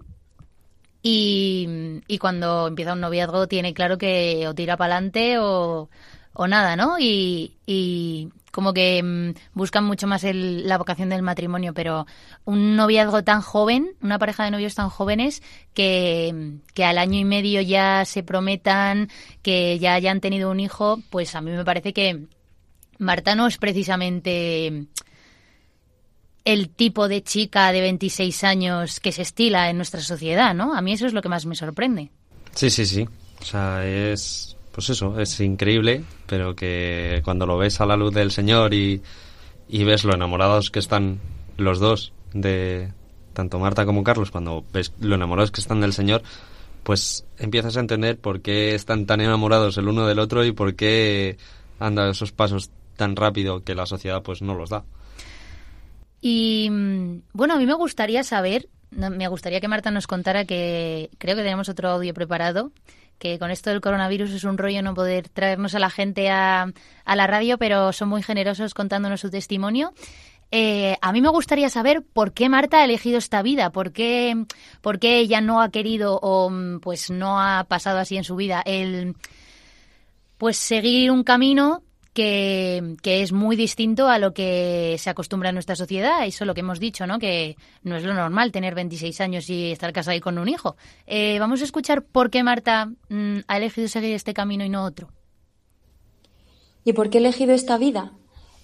Y, 1.03 2.01
y 2.07 2.17
cuando 2.17 2.67
empieza 2.67 2.93
un 2.93 2.99
noviazgo 2.99 3.47
tiene 3.47 3.73
claro 3.73 3.97
que 3.97 4.45
o 4.47 4.53
tira 4.55 4.75
para 4.75 4.95
adelante 4.95 5.37
o, 5.37 5.89
o 6.33 6.47
nada, 6.47 6.75
¿no? 6.75 6.97
Y 6.99 7.53
como 8.51 8.73
que 8.73 9.01
mm, 9.03 9.33
buscan 9.53 9.83
mucho 9.83 10.07
más 10.07 10.23
el, 10.23 10.67
la 10.67 10.77
vocación 10.77 11.09
del 11.09 11.21
matrimonio, 11.21 11.73
pero 11.73 12.05
un 12.45 12.75
noviazgo 12.75 13.23
tan 13.23 13.41
joven, 13.41 13.95
una 14.01 14.19
pareja 14.19 14.45
de 14.45 14.51
novios 14.51 14.75
tan 14.75 14.89
jóvenes 14.89 15.43
que, 15.73 16.57
que 16.73 16.83
al 16.83 16.97
año 16.97 17.19
y 17.19 17.25
medio 17.25 17.61
ya 17.61 18.05
se 18.05 18.23
prometan, 18.23 19.09
que 19.41 19.79
ya 19.79 19.93
hayan 19.93 20.21
tenido 20.21 20.49
un 20.49 20.59
hijo, 20.59 20.99
pues 21.09 21.35
a 21.35 21.41
mí 21.41 21.51
me 21.51 21.65
parece 21.65 21.93
que 21.93 22.25
Marta 22.99 23.35
no 23.35 23.47
es 23.47 23.57
precisamente 23.57 24.87
el 26.45 26.69
tipo 26.69 27.07
de 27.07 27.23
chica 27.23 27.71
de 27.71 27.81
26 27.81 28.43
años 28.43 28.99
que 28.99 29.11
se 29.11 29.21
estila 29.21 29.69
en 29.69 29.77
nuestra 29.77 30.01
sociedad, 30.01 30.55
¿no? 30.55 30.73
A 30.73 30.81
mí 30.81 30.93
eso 30.93 31.05
es 31.05 31.13
lo 31.13 31.21
que 31.21 31.29
más 31.29 31.45
me 31.45 31.55
sorprende. 31.55 32.09
Sí, 32.55 32.69
sí, 32.69 32.85
sí. 32.85 33.07
O 33.41 33.45
sea, 33.45 33.85
es 33.85 34.56
pues 34.77 34.91
eso, 34.91 35.19
es 35.19 35.39
increíble, 35.39 36.03
pero 36.27 36.55
que 36.55 37.21
cuando 37.25 37.47
lo 37.47 37.57
ves 37.57 37.81
a 37.81 37.87
la 37.87 37.97
luz 37.97 38.13
del 38.13 38.29
Señor 38.29 38.75
y, 38.75 39.01
ves 39.67 40.03
lo 40.03 40.13
enamorados 40.13 40.69
que 40.69 40.77
están 40.77 41.17
los 41.57 41.79
dos 41.79 42.13
de 42.31 42.93
tanto 43.33 43.57
Marta 43.57 43.87
como 43.87 44.03
Carlos, 44.03 44.29
cuando 44.29 44.63
ves 44.71 44.93
lo 44.99 45.15
enamorados 45.15 45.49
que 45.49 45.61
están 45.61 45.81
del 45.81 45.93
Señor, 45.93 46.21
pues 46.83 47.25
empiezas 47.39 47.75
a 47.75 47.79
entender 47.79 48.19
por 48.19 48.41
qué 48.41 48.75
están 48.75 49.07
tan 49.07 49.19
enamorados 49.19 49.79
el 49.79 49.87
uno 49.87 50.05
del 50.05 50.19
otro 50.19 50.45
y 50.45 50.51
por 50.51 50.75
qué 50.75 51.37
han 51.79 51.95
dado 51.95 52.11
esos 52.11 52.31
pasos 52.31 52.69
tan 52.97 53.15
rápido 53.15 53.63
que 53.63 53.73
la 53.73 53.87
sociedad 53.87 54.21
pues 54.21 54.43
no 54.43 54.53
los 54.53 54.69
da. 54.69 54.83
Y 56.21 56.69
mm, 56.69 57.21
bueno, 57.33 57.55
a 57.55 57.57
mí 57.57 57.65
me 57.65 57.73
gustaría 57.73 58.23
saber, 58.23 58.69
me 58.91 59.27
gustaría 59.27 59.59
que 59.59 59.67
Marta 59.67 59.89
nos 59.89 60.05
contara 60.05 60.45
que 60.45 61.09
creo 61.17 61.35
que 61.35 61.41
tenemos 61.41 61.67
otro 61.67 61.89
audio 61.89 62.13
preparado 62.13 62.71
que 63.19 63.39
con 63.39 63.51
esto 63.51 63.69
del 63.69 63.81
coronavirus 63.81 64.31
es 64.31 64.43
un 64.43 64.57
rollo 64.57 64.81
no 64.81 64.93
poder 64.93 65.29
traernos 65.29 65.75
a 65.75 65.79
la 65.79 65.89
gente 65.89 66.29
a, 66.29 66.71
a 67.05 67.15
la 67.15 67.27
radio, 67.27 67.57
pero 67.57 67.93
son 67.93 68.09
muy 68.09 68.23
generosos 68.23 68.73
contándonos 68.73 69.21
su 69.21 69.29
testimonio. 69.29 69.93
Eh, 70.49 70.97
a 71.01 71.11
mí 71.11 71.21
me 71.21 71.29
gustaría 71.29 71.69
saber 71.69 72.03
por 72.03 72.31
qué 72.31 72.47
Marta 72.47 72.77
ha 72.77 72.85
elegido 72.85 73.17
esta 73.17 73.41
vida, 73.41 73.69
por 73.71 73.91
qué, 73.91 74.45
por 74.81 74.97
qué 74.97 75.19
ella 75.19 75.41
no 75.41 75.61
ha 75.61 75.71
querido 75.71 76.19
o 76.21 76.49
pues 76.81 77.09
no 77.09 77.41
ha 77.41 77.65
pasado 77.65 77.99
así 77.99 78.15
en 78.15 78.23
su 78.23 78.37
vida 78.37 78.61
el 78.65 79.15
pues 80.37 80.55
seguir 80.57 81.11
un 81.11 81.23
camino 81.23 81.83
que, 82.17 83.21
es 83.21 83.31
muy 83.31 83.55
distinto 83.55 84.07
a 84.07 84.17
lo 84.17 84.33
que 84.33 84.95
se 84.97 85.11
acostumbra 85.11 85.49
en 85.49 85.55
nuestra 85.55 85.75
sociedad. 85.75 86.25
Eso 86.25 86.43
es 86.43 86.47
lo 86.47 86.55
que 86.55 86.61
hemos 86.61 86.79
dicho, 86.79 87.05
¿no? 87.05 87.19
Que 87.19 87.55
no 87.83 87.95
es 87.95 88.03
lo 88.03 88.15
normal 88.15 88.51
tener 88.51 88.73
26 88.73 89.21
años 89.21 89.49
y 89.51 89.71
estar 89.71 89.93
casada 89.93 90.15
y 90.15 90.19
con 90.19 90.39
un 90.39 90.49
hijo. 90.49 90.75
Eh, 91.05 91.37
vamos 91.39 91.61
a 91.61 91.65
escuchar 91.65 92.03
por 92.03 92.31
qué 92.31 92.41
Marta 92.41 92.87
mm, 93.09 93.39
ha 93.47 93.57
elegido 93.57 93.87
seguir 93.87 94.15
este 94.15 94.33
camino 94.33 94.65
y 94.65 94.69
no 94.69 94.83
otro. 94.83 95.09
¿Y 96.83 96.93
por 96.93 97.11
qué 97.11 97.19
he 97.19 97.21
elegido 97.21 97.53
esta 97.53 97.77
vida? 97.77 98.13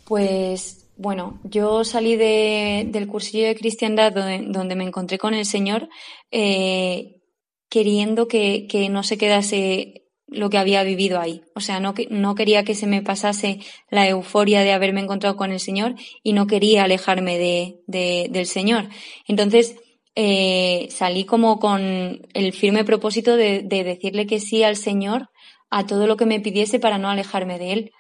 Pues 0.06 0.90
bueno, 0.98 1.40
yo 1.44 1.84
salí 1.84 2.16
del 2.16 3.08
cursillo 3.08 3.46
de 3.46 3.56
cristiandad 3.56 4.14
donde, 4.14 4.76
me 4.76 4.84
encontré 4.84 5.20
con 5.20 5.36
el 5.36 5.46
Señor 5.46 5.90
eh, 6.32 7.22
queriendo 7.70 8.28
que, 8.28 8.66
que, 8.68 8.90
no 8.90 9.04
se 9.04 9.18
quedase 9.18 10.03
lo 10.34 10.50
que 10.50 10.58
había 10.58 10.84
vivido 10.84 11.20
ahí. 11.20 11.42
O 11.56 11.60
sea, 11.60 11.80
no, 11.80 11.94
no 12.10 12.36
quería 12.36 12.64
que 12.64 12.76
se 12.76 12.88
me 12.88 13.02
pasase 13.02 13.60
la 13.90 14.08
euforia 14.08 14.62
de 14.62 14.72
haberme 14.72 15.02
encontrado 15.02 15.36
con 15.36 15.52
el 15.52 15.60
Señor 15.60 15.96
y 16.24 16.34
no 16.34 16.48
quería 16.48 16.84
alejarme 16.84 17.38
de, 17.38 18.30
del 18.30 18.46
Señor. 18.46 18.90
Entonces, 19.28 19.76
eh, 20.16 20.88
salí 20.92 21.26
como 21.26 21.60
con 21.60 22.28
el 22.34 22.54
firme 22.54 22.84
propósito 22.84 23.36
de, 23.36 23.64
decirle 23.64 24.28
que 24.28 24.40
sí 24.40 24.64
al 24.64 24.76
Señor 24.76 25.30
a 25.70 25.88
todo 25.88 26.06
lo 26.06 26.18
que 26.18 26.26
me 26.26 26.40
pidiese 26.40 26.80
para 26.80 26.98
no 26.98 27.10
alejarme 27.10 27.58
de 27.58 27.74
Él. 27.74 27.92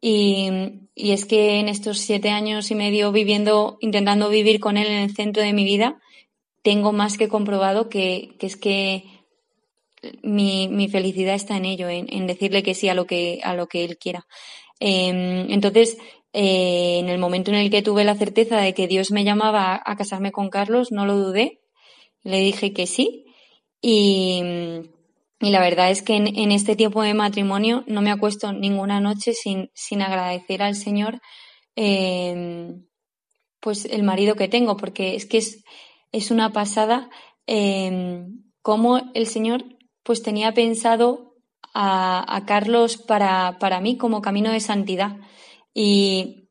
Y, 0.00 0.50
y, 0.94 1.12
es 1.12 1.24
que 1.24 1.58
en 1.58 1.68
estos 1.68 1.98
siete 1.98 2.30
años 2.30 2.70
y 2.70 2.74
medio 2.74 3.10
viviendo, 3.12 3.78
intentando 3.80 4.28
vivir 4.28 4.60
con 4.60 4.76
Él 4.76 4.86
en 4.86 5.02
el 5.02 5.14
centro 5.14 5.42
de 5.42 5.52
mi 5.52 5.64
vida, 5.64 6.00
tengo 6.62 6.92
más 6.92 7.16
que 7.16 7.28
comprobado 7.28 7.88
que, 7.88 8.34
que 8.38 8.46
es 8.46 8.56
que 8.56 9.04
mi, 10.22 10.88
felicidad 10.88 11.34
está 11.34 11.56
en 11.56 11.64
ello, 11.64 11.88
en, 11.88 12.26
decirle 12.26 12.62
que 12.62 12.74
sí 12.74 12.88
a 12.88 12.94
lo 12.94 13.06
que, 13.06 13.40
a 13.42 13.54
lo 13.54 13.66
que 13.66 13.84
él 13.84 13.98
quiera. 13.98 14.26
Em, 14.80 15.50
entonces, 15.50 15.98
eh, 16.32 16.98
en 16.98 17.08
el 17.08 17.18
momento 17.18 17.50
en 17.50 17.56
el 17.56 17.70
que 17.70 17.82
tuve 17.82 18.04
la 18.04 18.14
certeza 18.14 18.58
de 18.58 18.74
que 18.74 18.86
Dios 18.86 19.10
me 19.10 19.24
llamaba 19.24 19.80
a, 19.84 19.96
casarme 19.96 20.32
con 20.32 20.50
Carlos, 20.50 20.92
no 20.92 21.06
lo 21.06 21.16
dudé, 21.16 21.60
le 22.22 22.40
dije 22.40 22.72
que 22.72 22.86
sí. 22.86 23.26
Y, 23.80 24.42
la 25.40 25.60
verdad 25.60 25.90
es 25.90 26.02
que 26.02 26.16
en, 26.16 26.50
este 26.50 26.76
tiempo 26.76 27.02
de 27.02 27.14
matrimonio 27.14 27.84
no 27.86 28.02
me 28.02 28.10
acuesto 28.10 28.52
ninguna 28.52 29.00
noche 29.00 29.32
sin, 29.34 30.02
agradecer 30.02 30.62
al 30.62 30.74
Señor 30.74 31.20
em, 31.76 32.86
pues 33.60 33.84
el 33.84 34.02
marido 34.02 34.34
que 34.34 34.48
tengo, 34.48 34.76
porque 34.76 35.14
es 35.14 35.26
que 35.26 35.38
es, 35.38 35.62
es 36.12 36.30
una 36.30 36.52
pasada 36.52 37.10
eh, 37.46 38.26
cómo 38.62 39.12
el 39.14 39.26
Señor 39.26 39.64
pues 40.06 40.22
tenía 40.22 40.54
pensado 40.54 41.34
a, 41.74 42.44
Carlos 42.46 42.96
para, 42.96 43.58
para, 43.58 43.80
mí 43.80 43.98
como 43.98 44.22
camino 44.22 44.52
de 44.52 44.60
santidad. 44.60 45.16
Y, 45.74 46.48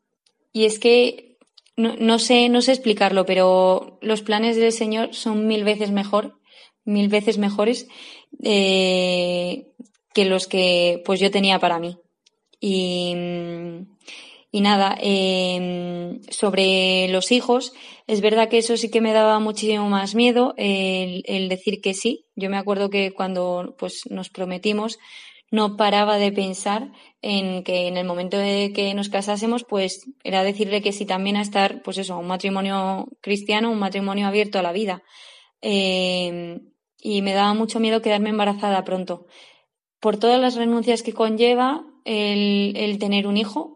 y 0.51 0.65
es 0.65 0.77
que 0.77 1.37
no, 1.77 1.95
no, 1.97 2.19
sé, 2.19 2.49
no 2.49 2.61
sé 2.61 2.73
explicarlo, 2.73 3.25
pero 3.25 3.97
los 4.01 4.21
planes 4.21 4.57
del 4.57 4.73
Señor 4.73 5.15
son 5.15 5.47
mil 5.47 5.63
veces 5.63 5.89
mejor, 5.91 6.37
mil 6.83 7.07
veces 7.07 7.37
mejores 7.37 7.87
eh, 8.43 9.71
que 10.13 10.25
los 10.25 10.47
que 10.47 11.01
pues 11.05 11.19
yo 11.21 11.31
tenía 11.31 11.57
para 11.57 11.79
mí. 11.79 11.97
Y, 12.59 13.15
y 14.55 14.61
nada, 14.61 14.95
em, 15.01 16.21
sobre 16.29 17.09
los 17.09 17.33
hijos, 17.33 17.73
es 18.07 18.21
verdad 18.21 18.47
que 18.47 18.59
eso 18.59 18.77
sí 18.77 18.89
que 18.89 19.01
me 19.01 19.11
daba 19.11 19.37
muchísimo 19.39 19.89
más 19.89 20.15
miedo, 20.15 20.53
el, 20.55 21.49
decir 21.49 21.81
que 21.81 21.93
sí. 21.93 22.27
Yo 22.37 22.49
me 22.49 22.55
acuerdo 22.55 22.89
que 22.89 23.11
cuando 23.11 23.75
pues, 23.77 24.03
nos 24.09 24.29
prometimos, 24.29 24.97
no 25.51 25.75
paraba 25.75 26.17
de 26.19 26.31
pensar 26.31 26.93
en 27.21 27.65
que 27.65 27.89
en 27.89 27.97
el 27.97 28.05
momento 28.07 28.37
de 28.37 28.71
que 28.73 28.93
nos 28.93 29.09
casásemos, 29.09 29.65
pues 29.65 30.05
era 30.23 30.41
decirle 30.41 30.81
que 30.81 30.93
sí 30.93 31.05
también 31.05 31.35
a 31.35 31.41
estar, 31.41 31.81
pues 31.83 31.97
eso, 31.97 32.17
un 32.17 32.27
matrimonio 32.27 33.07
cristiano, 33.19 33.69
un 33.69 33.79
matrimonio 33.79 34.25
abierto 34.25 34.57
a 34.57 34.61
la 34.61 34.71
vida. 34.71 35.03
Em, 35.59 36.71
y 36.97 37.21
me 37.21 37.33
daba 37.33 37.53
mucho 37.55 37.81
miedo 37.81 38.01
quedarme 38.01 38.29
embarazada 38.29 38.85
pronto. 38.85 39.27
Por 39.99 40.15
todas 40.15 40.39
las 40.39 40.55
renuncias 40.55 41.03
que 41.03 41.11
conlleva 41.11 41.83
el 42.05 42.97
tener 42.99 43.27
un 43.27 43.35
hijo, 43.35 43.74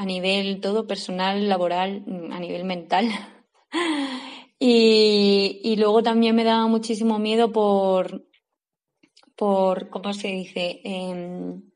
a 0.00 0.06
nivel 0.06 0.62
todo 0.62 0.86
personal, 0.86 1.46
laboral, 1.46 2.02
a 2.32 2.40
nivel 2.40 2.64
mental. 2.64 3.10
y, 4.58 5.76
luego 5.76 6.02
también 6.02 6.34
me 6.34 6.42
daba 6.42 6.66
muchísimo 6.68 7.18
miedo 7.18 7.52
por, 7.52 8.26
por 9.36 9.90
¿cómo 9.90 10.14
se 10.14 10.28
dice? 10.28 10.80
Em, 10.84 11.70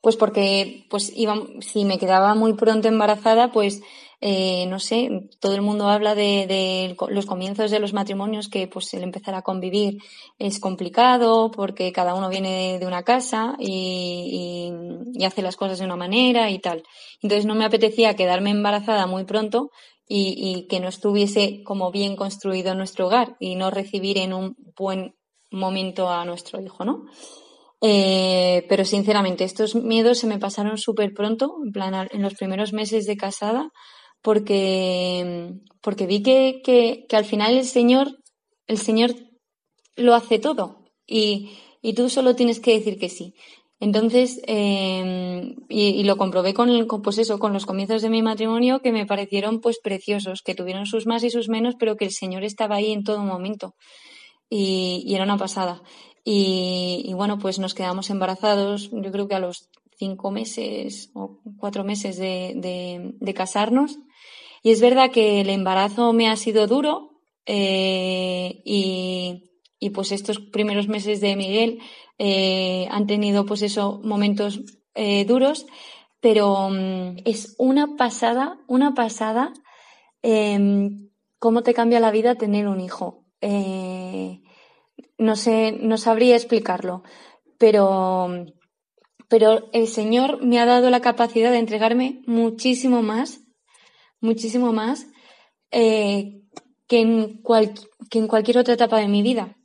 pues 0.00 0.16
porque 0.16 0.86
pues 0.88 1.12
iba, 1.14 1.34
si 1.60 1.84
me 1.84 1.98
quedaba 1.98 2.34
muy 2.34 2.54
pronto 2.54 2.88
embarazada, 2.88 3.52
pues 3.52 3.82
eh, 4.24 4.66
no 4.66 4.78
sé, 4.78 5.28
todo 5.40 5.56
el 5.56 5.62
mundo 5.62 5.88
habla 5.88 6.14
de, 6.14 6.96
los 7.08 7.26
comienzos 7.26 7.72
de 7.72 7.80
los 7.80 7.92
matrimonios 7.92 8.48
que 8.48 8.68
pues 8.68 8.94
el 8.94 9.02
empezar 9.02 9.34
a 9.34 9.42
convivir 9.42 9.98
es 10.38 10.60
complicado 10.60 11.50
porque 11.50 11.90
cada 11.90 12.14
uno 12.14 12.28
viene 12.28 12.78
de, 12.78 12.86
una 12.86 13.02
casa 13.02 13.56
y, 13.58 14.72
hace 15.26 15.42
las 15.42 15.56
cosas 15.56 15.80
de 15.80 15.86
una 15.86 15.96
manera 15.96 16.50
y 16.50 16.60
tal. 16.60 16.84
Entonces 17.20 17.46
no 17.46 17.56
me 17.56 17.64
apetecía 17.64 18.14
quedarme 18.14 18.50
embarazada 18.50 19.08
muy 19.08 19.24
pronto 19.24 19.72
y, 20.06 20.68
que 20.68 20.78
no 20.78 20.86
estuviese 20.86 21.64
como 21.64 21.90
bien 21.90 22.14
construido 22.14 22.76
nuestro 22.76 23.08
hogar 23.08 23.36
y 23.40 23.56
no 23.56 23.72
recibir 23.72 24.18
en 24.18 24.34
un 24.34 24.54
buen 24.76 25.16
momento 25.50 26.08
a 26.10 26.24
nuestro 26.24 26.60
hijo, 26.60 26.84
¿no? 26.84 27.06
Eh, 27.80 28.66
pero 28.68 28.84
sinceramente, 28.84 29.42
estos 29.42 29.74
miedos 29.74 30.20
se 30.20 30.28
me 30.28 30.38
pasaron 30.38 30.78
súper 30.78 31.12
pronto, 31.12 31.56
en 31.64 31.72
plan, 31.72 32.08
en 32.12 32.22
los 32.22 32.34
primeros 32.34 32.72
meses 32.72 33.06
de 33.06 33.16
casada, 33.16 33.72
porque, 34.22 35.54
porque 35.80 36.06
vi 36.06 36.22
que, 36.22 36.62
que, 36.64 37.06
que 37.08 37.16
al 37.16 37.24
final 37.24 37.56
el 37.56 37.66
Señor, 37.66 38.18
el 38.66 38.78
Señor 38.78 39.14
lo 39.96 40.14
hace 40.14 40.38
todo 40.38 40.84
y, 41.06 41.50
y 41.82 41.94
tú 41.94 42.08
solo 42.08 42.34
tienes 42.34 42.60
que 42.60 42.78
decir 42.78 42.98
que 42.98 43.08
sí. 43.08 43.34
Entonces, 43.80 44.40
eh, 44.46 45.56
y, 45.68 46.04
lo 46.04 46.16
comprobé 46.16 46.54
con, 46.54 46.86
con, 46.86 47.02
pues 47.02 47.18
eso, 47.18 47.40
con 47.40 47.52
los 47.52 47.66
comienzos 47.66 48.00
de 48.00 48.10
mi 48.10 48.22
matrimonio 48.22 48.80
que 48.80 48.92
me 48.92 49.06
parecieron 49.06 49.60
pues 49.60 49.80
preciosos, 49.82 50.42
que 50.42 50.54
tuvieron 50.54 50.86
sus 50.86 51.04
más 51.08 51.24
y 51.24 51.30
sus 51.30 51.48
menos, 51.48 51.74
pero 51.76 51.96
que 51.96 52.04
el 52.04 52.12
Señor 52.12 52.44
estaba 52.44 52.76
ahí 52.76 52.92
en 52.92 53.02
todo 53.02 53.18
momento. 53.24 53.74
Y, 54.48 55.02
y 55.04 55.16
era 55.16 55.24
una 55.24 55.36
pasada. 55.36 55.82
Y, 56.24 57.12
bueno, 57.14 57.38
pues 57.38 57.58
nos 57.58 57.74
quedamos 57.74 58.08
embarazados, 58.10 58.90
yo 58.92 59.10
creo 59.10 59.26
que 59.26 59.34
a 59.34 59.40
los 59.40 59.68
cinco 60.02 60.32
meses 60.32 61.10
o 61.14 61.38
cuatro 61.58 61.84
meses 61.84 62.16
de, 62.18 63.34
casarnos. 63.36 64.00
Y 64.64 64.70
es 64.72 64.80
verdad 64.80 65.12
que 65.12 65.40
el 65.40 65.48
embarazo 65.48 66.12
me 66.12 66.28
ha 66.28 66.34
sido 66.34 66.66
duro 66.66 67.20
eh, 67.46 68.62
y, 68.64 69.52
y, 69.78 69.90
pues 69.90 70.10
estos 70.10 70.40
primeros 70.40 70.88
meses 70.88 71.20
de 71.20 71.36
Miguel 71.36 71.78
eh, 72.18 72.88
han 72.90 73.06
tenido 73.06 73.46
pues 73.46 73.62
eso, 73.62 74.00
momentos 74.02 74.60
eh, 74.96 75.24
duros, 75.24 75.66
pero 76.20 76.68
mm, 76.68 77.18
es 77.24 77.54
una 77.58 77.96
pasada, 77.96 78.58
una 78.66 78.94
pasada 78.94 79.52
em, 80.22 81.10
cómo 81.38 81.62
te 81.62 81.74
cambia 81.74 82.00
la 82.00 82.10
vida 82.10 82.34
tener 82.34 82.66
un 82.66 82.80
hijo. 82.80 83.24
No 85.18 85.36
sé, 85.36 85.72
no 85.80 85.96
sabría 85.96 86.34
explicarlo, 86.36 87.02
pero, 87.58 88.28
pero 89.32 89.70
el 89.72 89.88
Señor 89.88 90.44
me 90.44 90.58
ha 90.58 90.66
dado 90.66 90.90
la 90.90 91.00
capacidad 91.00 91.50
de 91.50 91.56
entregarme 91.56 92.20
muchísimo 92.26 93.00
más, 93.00 93.40
muchísimo 94.20 94.74
más 94.74 95.06
eh, 95.70 96.42
que, 96.86 97.00
en 97.00 97.42
que 98.10 98.18
en 98.18 98.26
cualquier 98.28 98.58
otra 98.58 98.74
etapa 98.74 98.98
de 98.98 99.08
mi 99.08 99.22
vida. 99.22 99.56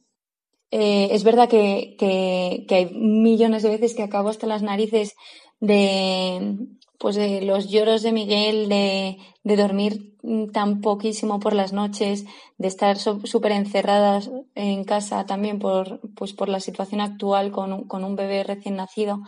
Eh, 0.72 1.10
es 1.12 1.26
verdad 1.26 1.50
que, 1.50 1.98
que, 2.00 2.66
hay 2.74 2.94
millones 2.94 3.62
de 3.62 3.72
veces 3.72 3.94
que 3.94 4.04
acabo 4.04 4.30
hasta 4.30 4.48
las 4.48 4.64
narices 4.64 5.16
de, 5.60 6.60
pues 6.98 7.18
de 7.18 7.42
los 7.42 7.70
lloros 7.70 8.04
de 8.04 8.14
Miguel, 8.14 8.70
de, 8.70 9.18
de 9.44 9.56
dormir 9.58 10.16
tan 10.54 10.80
poquísimo 10.80 11.42
por 11.42 11.52
las 11.52 11.74
noches, 11.74 12.24
de 12.58 12.70
estar 12.70 12.98
súper 12.98 13.52
encerradas 13.52 14.32
en 14.56 14.86
casa 14.86 15.26
también 15.26 15.60
por, 15.60 16.00
pues 16.16 16.32
por 16.32 16.48
la 16.48 16.62
situación 16.62 17.02
actual 17.02 17.52
con, 17.52 17.86
con 17.90 18.06
un 18.06 18.16
bebé 18.16 18.46
recién 18.46 18.78
nacido. 18.78 19.24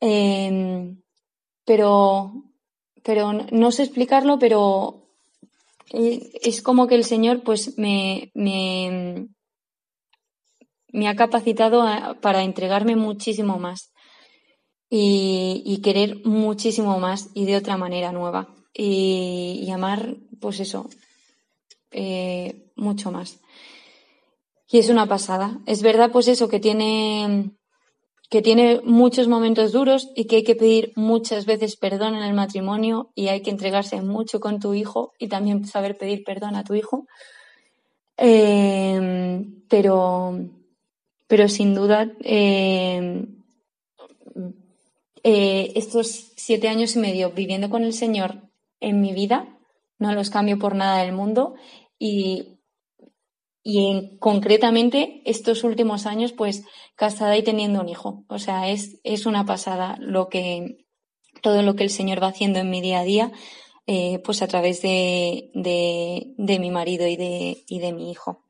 Eh, 0.00 0.94
pero, 1.64 2.32
pero 3.02 3.32
no 3.32 3.70
sé 3.72 3.84
explicarlo, 3.84 4.38
pero 4.38 5.08
eh, 5.92 6.30
es 6.42 6.62
como 6.62 6.86
que 6.86 6.94
el 6.94 7.04
Señor 7.04 7.42
pues 7.42 7.78
me, 7.78 8.30
me, 8.34 9.28
me 10.88 11.08
ha 11.08 11.16
capacitado 11.16 11.84
para 12.20 12.42
entregarme 12.42 12.96
muchísimo 12.96 13.58
más 13.58 13.92
y, 14.96 15.80
querer 15.82 16.24
muchísimo 16.24 16.98
más 17.00 17.30
y 17.34 17.46
de 17.46 17.56
otra 17.56 17.76
manera 17.76 18.12
nueva. 18.12 18.54
Y, 18.72 19.68
amar, 19.70 20.16
pues 20.40 20.60
eso, 20.60 20.88
eh, 21.90 22.70
mucho 22.76 23.10
más. 23.10 23.40
Y 24.68 24.78
es 24.78 24.88
una 24.88 25.06
pasada. 25.06 25.60
Es 25.66 25.82
verdad, 25.82 26.10
pues 26.12 26.28
eso, 26.28 26.48
que 26.48 26.60
tiene, 26.60 27.50
que 28.30 28.42
tiene 28.42 28.80
muchos 28.84 29.28
momentos 29.28 29.72
duros 29.72 30.10
y 30.14 30.24
que 30.24 30.36
hay 30.36 30.44
que 30.44 30.56
pedir 30.56 30.92
muchas 30.96 31.46
veces 31.46 31.76
perdón 31.76 32.14
en 32.14 32.22
el 32.22 32.34
matrimonio 32.34 33.10
y 33.14 33.28
hay 33.28 33.42
que 33.42 33.50
entregarse 33.50 34.00
mucho 34.00 34.40
con 34.40 34.60
tu 34.60 34.74
hijo 34.74 35.12
y 35.18 35.28
también 35.28 35.66
saber 35.66 35.96
pedir 35.96 36.24
perdón 36.24 36.56
a 36.56 36.64
tu 36.64 36.74
hijo. 36.74 37.06
Eh, 38.16 39.44
pero, 39.68 40.38
pero 41.26 41.48
sin 41.48 41.74
duda, 41.74 42.12
eh, 42.20 43.26
eh, 45.22 45.72
estos 45.74 46.32
siete 46.36 46.68
años 46.68 46.96
y 46.96 46.98
medio 46.98 47.30
viviendo 47.30 47.70
con 47.70 47.82
el 47.82 47.92
Señor 47.92 48.36
en 48.80 49.00
mi 49.00 49.12
vida, 49.12 49.48
no 49.98 50.12
los 50.12 50.30
cambio 50.30 50.58
por 50.58 50.74
nada 50.74 51.02
del 51.02 51.12
mundo 51.12 51.54
y, 51.98 52.54
y 53.66 53.90
en, 53.90 54.18
concretamente 54.18 55.22
estos 55.24 55.64
últimos 55.64 56.04
años, 56.04 56.32
pues 56.32 56.64
casada 56.94 57.36
y 57.36 57.42
teniendo 57.42 57.80
un 57.80 57.88
hijo. 57.88 58.24
O 58.28 58.38
sea, 58.38 58.68
es, 58.68 59.00
es 59.02 59.24
una 59.24 59.46
pasada 59.46 59.96
lo 59.98 60.28
que, 60.28 60.86
todo 61.40 61.62
lo 61.62 61.74
que 61.74 61.82
el 61.82 61.90
Señor 61.90 62.22
va 62.22 62.28
haciendo 62.28 62.60
en 62.60 62.68
mi 62.68 62.82
día 62.82 63.00
a 63.00 63.04
día, 63.04 63.32
eh, 63.86 64.20
pues 64.22 64.42
a 64.42 64.48
través 64.48 64.82
de, 64.82 65.50
de, 65.54 66.58
mi 66.58 66.70
marido 66.70 67.08
y 67.08 67.16
de, 67.16 67.64
y 67.66 67.78
de 67.80 67.92
mi 67.94 68.10
hijo, 68.10 68.44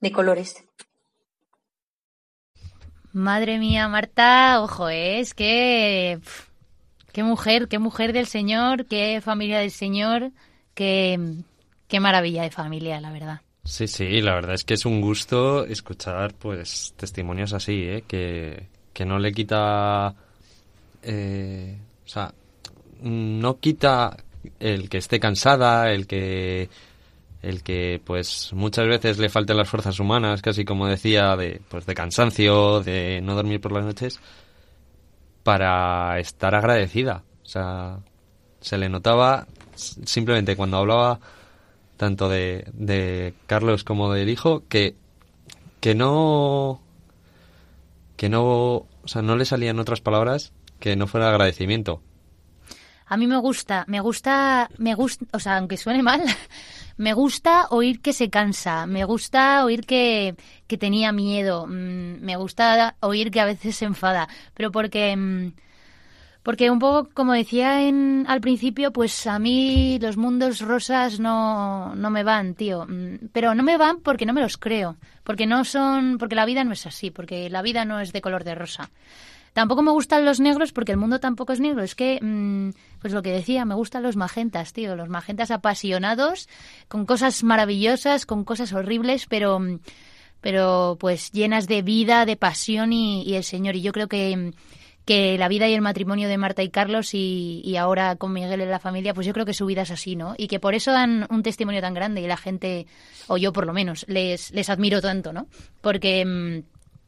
de 0.00 0.12
colores. 0.12 0.64
Madre 3.12 3.58
mía, 3.58 3.88
Marta, 3.88 4.62
ojo, 4.62 4.88
¿eh? 4.88 5.18
es 5.18 5.34
que... 5.34 6.20
qué 7.12 7.24
mujer, 7.24 7.66
qué 7.66 7.80
mujer 7.80 8.12
del 8.12 8.28
Señor, 8.28 8.86
qué 8.86 9.20
familia 9.20 9.58
del 9.58 9.72
Señor, 9.72 10.30
qué, 10.74 11.18
qué 11.88 11.98
maravilla 11.98 12.42
de 12.42 12.52
familia, 12.52 13.00
la 13.00 13.10
verdad. 13.10 13.40
Sí, 13.70 13.86
sí, 13.86 14.20
la 14.20 14.34
verdad 14.34 14.54
es 14.54 14.64
que 14.64 14.74
es 14.74 14.84
un 14.84 15.00
gusto 15.00 15.64
escuchar 15.64 16.34
pues 16.34 16.92
testimonios 16.96 17.52
así, 17.52 17.84
¿eh? 17.84 18.04
que, 18.04 18.66
que 18.92 19.04
no 19.04 19.20
le 19.20 19.30
quita... 19.30 20.12
Eh, 21.04 21.78
o 22.04 22.08
sea, 22.08 22.34
no 23.00 23.60
quita 23.60 24.16
el 24.58 24.88
que 24.90 24.98
esté 24.98 25.20
cansada, 25.20 25.92
el 25.92 26.08
que 26.08 26.68
el 27.42 27.62
que 27.62 28.02
pues 28.04 28.50
muchas 28.54 28.88
veces 28.88 29.18
le 29.18 29.28
falten 29.28 29.56
las 29.56 29.68
fuerzas 29.68 30.00
humanas, 30.00 30.42
casi 30.42 30.64
como 30.64 30.88
decía, 30.88 31.36
de, 31.36 31.62
pues, 31.68 31.86
de 31.86 31.94
cansancio, 31.94 32.80
de 32.82 33.20
no 33.22 33.36
dormir 33.36 33.60
por 33.60 33.70
las 33.70 33.84
noches, 33.84 34.18
para 35.44 36.18
estar 36.18 36.56
agradecida. 36.56 37.22
O 37.44 37.48
sea, 37.48 38.00
se 38.60 38.78
le 38.78 38.88
notaba 38.88 39.46
simplemente 39.76 40.56
cuando 40.56 40.78
hablaba 40.78 41.20
tanto 42.00 42.30
de, 42.30 42.64
de 42.72 43.34
Carlos 43.46 43.84
como 43.84 44.10
del 44.10 44.30
hijo 44.30 44.62
que, 44.70 44.96
que 45.80 45.94
no 45.94 46.80
que 48.16 48.30
no 48.30 48.42
o 48.42 48.88
sea 49.04 49.20
no 49.20 49.36
le 49.36 49.44
salían 49.44 49.78
otras 49.78 50.00
palabras 50.00 50.54
que 50.78 50.96
no 50.96 51.06
fuera 51.06 51.28
agradecimiento. 51.28 52.00
A 53.04 53.18
mí 53.18 53.26
me 53.26 53.36
gusta 53.36 53.84
me 53.86 54.00
gusta 54.00 54.70
me 54.78 54.94
gusta 54.94 55.26
o 55.34 55.38
sea 55.38 55.58
aunque 55.58 55.76
suene 55.76 56.02
mal 56.02 56.22
me 56.96 57.12
gusta 57.12 57.66
oír 57.68 58.00
que 58.00 58.14
se 58.14 58.30
cansa, 58.30 58.86
me 58.86 59.04
gusta 59.04 59.62
oír 59.66 59.84
que, 59.84 60.36
que 60.66 60.78
tenía 60.78 61.12
miedo, 61.12 61.66
mm, 61.66 62.22
me 62.22 62.36
gusta 62.36 62.96
oír 63.00 63.30
que 63.30 63.40
a 63.40 63.44
veces 63.44 63.76
se 63.76 63.84
enfada, 63.84 64.26
pero 64.54 64.72
porque... 64.72 65.52
Porque 66.42 66.70
un 66.70 66.78
poco, 66.78 67.10
como 67.12 67.34
decía 67.34 67.82
en, 67.86 68.24
al 68.26 68.40
principio, 68.40 68.92
pues 68.92 69.26
a 69.26 69.38
mí 69.38 69.98
los 70.00 70.16
mundos 70.16 70.60
rosas 70.60 71.20
no, 71.20 71.94
no 71.94 72.10
me 72.10 72.24
van, 72.24 72.54
tío. 72.54 72.86
Mm, 72.88 73.28
pero 73.32 73.54
no 73.54 73.62
me 73.62 73.76
van 73.76 74.00
porque 74.00 74.24
no 74.24 74.32
me 74.32 74.40
los 74.40 74.56
creo. 74.56 74.96
Porque 75.22 75.46
no 75.46 75.64
son. 75.64 76.16
Porque 76.18 76.34
la 76.34 76.46
vida 76.46 76.64
no 76.64 76.72
es 76.72 76.86
así. 76.86 77.10
Porque 77.10 77.50
la 77.50 77.60
vida 77.60 77.84
no 77.84 78.00
es 78.00 78.12
de 78.12 78.22
color 78.22 78.44
de 78.44 78.54
rosa. 78.54 78.90
Tampoco 79.52 79.82
me 79.82 79.90
gustan 79.90 80.24
los 80.24 80.38
negros 80.38 80.72
porque 80.72 80.92
el 80.92 80.98
mundo 80.98 81.18
tampoco 81.18 81.52
es 81.52 81.60
negro. 81.60 81.82
Es 81.82 81.94
que, 81.94 82.20
mm, 82.22 82.70
pues 83.00 83.12
lo 83.12 83.22
que 83.22 83.32
decía, 83.32 83.64
me 83.64 83.74
gustan 83.74 84.02
los 84.02 84.16
magentas, 84.16 84.72
tío. 84.72 84.94
Los 84.96 85.08
magentas 85.08 85.50
apasionados, 85.50 86.48
con 86.88 87.04
cosas 87.04 87.42
maravillosas, 87.42 88.26
con 88.26 88.44
cosas 88.44 88.72
horribles, 88.72 89.26
pero, 89.26 89.58
mm, 89.58 89.80
pero 90.40 90.96
pues 91.00 91.32
llenas 91.32 91.66
de 91.66 91.82
vida, 91.82 92.24
de 92.26 92.36
pasión 92.36 92.92
y, 92.92 93.34
el 93.34 93.44
Señor. 93.44 93.76
Y 93.76 93.82
yo 93.82 93.92
creo 93.92 94.08
que, 94.08 94.52
que 95.10 95.36
la 95.38 95.48
vida 95.48 95.66
y 95.68 95.74
el 95.74 95.80
matrimonio 95.80 96.28
de 96.28 96.38
Marta 96.38 96.62
y 96.62 96.68
Carlos 96.68 97.14
y, 97.14 97.62
y, 97.64 97.74
ahora 97.74 98.14
con 98.14 98.32
Miguel 98.32 98.60
en 98.60 98.70
la 98.70 98.78
familia, 98.78 99.12
pues 99.12 99.26
yo 99.26 99.32
creo 99.32 99.44
que 99.44 99.54
su 99.54 99.66
vida 99.66 99.82
es 99.82 99.90
así, 99.90 100.14
¿no? 100.14 100.36
Y 100.38 100.46
que 100.46 100.60
por 100.60 100.76
eso 100.76 100.92
dan 100.92 101.26
un 101.30 101.42
testimonio 101.42 101.80
tan 101.80 101.94
grande 101.94 102.20
y 102.20 102.28
la 102.28 102.36
gente, 102.36 102.86
o 103.26 103.36
yo 103.36 103.52
por 103.52 103.66
lo 103.66 103.72
menos, 103.72 104.04
les, 104.06 104.52
les 104.52 104.70
admiro 104.70 105.00
tanto, 105.00 105.32
¿no? 105.32 105.48
Porque 105.80 106.62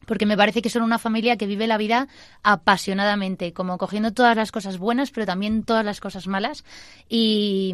porque 0.04 0.26
me 0.26 0.36
parece 0.36 0.62
que 0.62 0.68
son 0.68 0.82
una 0.82 0.98
familia 0.98 1.36
que 1.36 1.46
vive 1.46 1.68
la 1.68 1.78
vida 1.78 2.08
apasionadamente, 2.42 3.52
como 3.52 3.78
cogiendo 3.78 4.12
todas 4.12 4.36
las 4.36 4.50
cosas 4.50 4.78
buenas, 4.78 5.12
pero 5.12 5.24
también 5.24 5.62
todas 5.62 5.84
las 5.84 6.00
cosas 6.00 6.26
malas 6.26 6.64
y, 7.08 7.72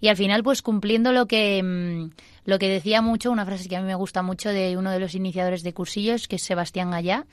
y 0.00 0.08
al 0.08 0.16
final 0.16 0.42
pues 0.42 0.62
cumpliendo 0.62 1.12
lo 1.12 1.26
que 1.28 1.62
mm, 1.62 2.10
lo 2.44 2.58
que 2.58 2.68
decía 2.68 3.02
mucho, 3.02 3.30
una 3.30 3.46
frase 3.46 3.68
que 3.68 3.76
a 3.76 3.80
mí 3.80 3.86
me 3.86 3.94
gusta 3.94 4.20
mucho 4.20 4.48
de 4.48 4.76
uno 4.76 4.90
de 4.90 4.98
los 4.98 5.14
iniciadores 5.14 5.62
de 5.62 5.74
cursillos, 5.74 6.26
que 6.26 6.36
es 6.36 6.42
Sebastián 6.42 6.90
Gallá, 6.90 7.24